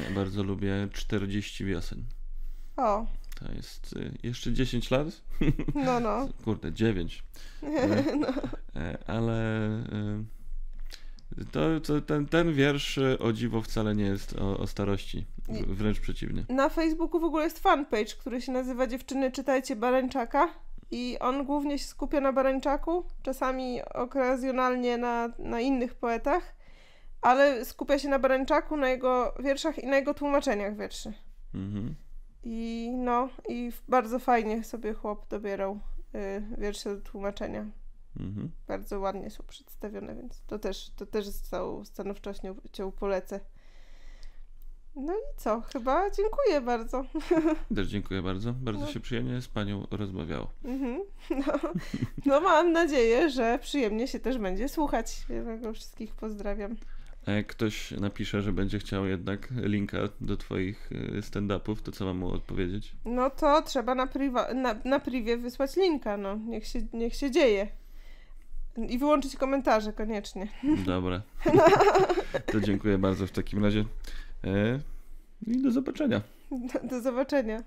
Ja 0.08 0.14
bardzo 0.14 0.42
lubię 0.42 0.88
40 0.92 1.64
wiosen. 1.64 2.04
O, 2.76 3.06
To 3.38 3.52
jest 3.52 3.92
y, 3.92 4.12
jeszcze 4.22 4.52
10 4.52 4.90
lat? 4.90 5.06
no, 5.74 6.00
no. 6.00 6.28
Kurde, 6.44 6.72
9. 6.72 7.22
E, 8.76 8.98
Ale 9.06 9.68
y, 11.38 11.44
to, 11.52 11.80
to 11.80 12.00
ten, 12.00 12.26
ten 12.26 12.52
wiersz 12.52 12.98
y, 12.98 13.18
o 13.18 13.32
dziwo 13.32 13.62
wcale 13.62 13.94
nie 13.94 14.04
jest 14.04 14.38
o, 14.38 14.58
o 14.58 14.66
starości. 14.66 15.26
Wręcz 15.66 16.00
przeciwnie. 16.00 16.44
Na 16.48 16.68
Facebooku 16.68 17.20
w 17.20 17.24
ogóle 17.24 17.44
jest 17.44 17.58
fanpage, 17.58 18.14
który 18.20 18.40
się 18.40 18.52
nazywa 18.52 18.86
Dziewczyny 18.86 19.32
Czytajcie 19.32 19.76
Barańczaka 19.76 20.48
i 20.90 21.16
on 21.20 21.44
głównie 21.44 21.78
się 21.78 21.84
skupia 21.84 22.20
na 22.20 22.32
Barańczaku, 22.32 23.04
czasami 23.22 23.82
okazjonalnie 23.82 24.98
na, 24.98 25.32
na 25.38 25.60
innych 25.60 25.94
poetach, 25.94 26.54
ale 27.22 27.64
skupia 27.64 27.98
się 27.98 28.08
na 28.08 28.18
Barańczaku, 28.18 28.76
na 28.76 28.88
jego 28.88 29.34
wierszach 29.40 29.78
i 29.78 29.86
na 29.86 29.96
jego 29.96 30.14
tłumaczeniach 30.14 30.76
wierszy. 30.76 31.12
Mhm. 31.54 31.94
I 32.44 32.90
no, 32.96 33.28
i 33.48 33.72
bardzo 33.88 34.18
fajnie 34.18 34.64
sobie 34.64 34.94
chłop 34.94 35.28
dobierał 35.28 35.78
y, 36.14 36.42
wiersze 36.58 36.96
do 36.96 37.02
tłumaczenia. 37.02 37.66
Mhm. 38.20 38.50
Bardzo 38.68 39.00
ładnie 39.00 39.30
są 39.30 39.44
przedstawione, 39.48 40.14
więc 40.14 40.42
to 40.46 40.58
też, 40.58 40.90
to 40.96 41.06
też 41.06 41.28
z 41.28 41.40
całą 41.42 41.84
stanowczością 41.84 42.54
cię 42.72 42.92
polecę. 42.92 43.40
No 44.96 45.12
i 45.12 45.36
co? 45.36 45.60
Chyba 45.60 46.10
dziękuję 46.10 46.60
bardzo. 46.60 47.04
Też 47.76 47.86
dziękuję 47.86 48.22
bardzo. 48.22 48.52
Bardzo 48.52 48.80
No. 48.80 48.86
się 48.92 49.00
przyjemnie 49.00 49.42
z 49.42 49.48
panią 49.48 49.86
rozmawiało. 49.90 50.50
Mhm. 50.64 51.02
No, 51.46 51.70
no 52.26 52.40
mam 52.40 52.72
nadzieję, 52.72 53.30
że 53.30 53.58
przyjemnie 53.62 54.08
się 54.08 54.20
też 54.20 54.38
będzie 54.38 54.68
słuchać. 54.68 55.26
Wszystkich 55.74 56.14
pozdrawiam. 56.14 56.76
A 57.28 57.30
jak 57.30 57.46
ktoś 57.46 57.90
napisze, 57.90 58.42
że 58.42 58.52
będzie 58.52 58.78
chciał 58.78 59.06
jednak 59.06 59.48
linka 59.50 59.98
do 60.20 60.36
twoich 60.36 60.92
y, 60.92 61.22
stand-upów, 61.22 61.82
to 61.82 61.92
co 61.92 62.04
mam 62.04 62.16
mu 62.18 62.28
odpowiedzieć? 62.28 62.92
No 63.04 63.30
to 63.30 63.62
trzeba 63.62 63.94
na, 63.94 64.06
priwa- 64.06 64.54
na, 64.54 64.74
na 64.84 65.00
privie 65.00 65.36
wysłać 65.36 65.76
linka, 65.76 66.16
no. 66.16 66.36
Niech 66.36 66.66
się, 66.66 66.78
niech 66.92 67.14
się 67.14 67.30
dzieje. 67.30 67.68
I 68.88 68.98
wyłączyć 68.98 69.36
komentarze 69.36 69.92
koniecznie. 69.92 70.48
Dobra. 70.86 71.22
To 72.52 72.60
dziękuję 72.60 72.98
bardzo 72.98 73.26
w 73.26 73.30
takim 73.30 73.64
razie. 73.64 73.84
E, 74.44 74.80
I 75.46 75.62
do 75.62 75.70
zobaczenia. 75.70 76.20
Do, 76.50 76.88
do 76.88 77.00
zobaczenia. 77.00 77.62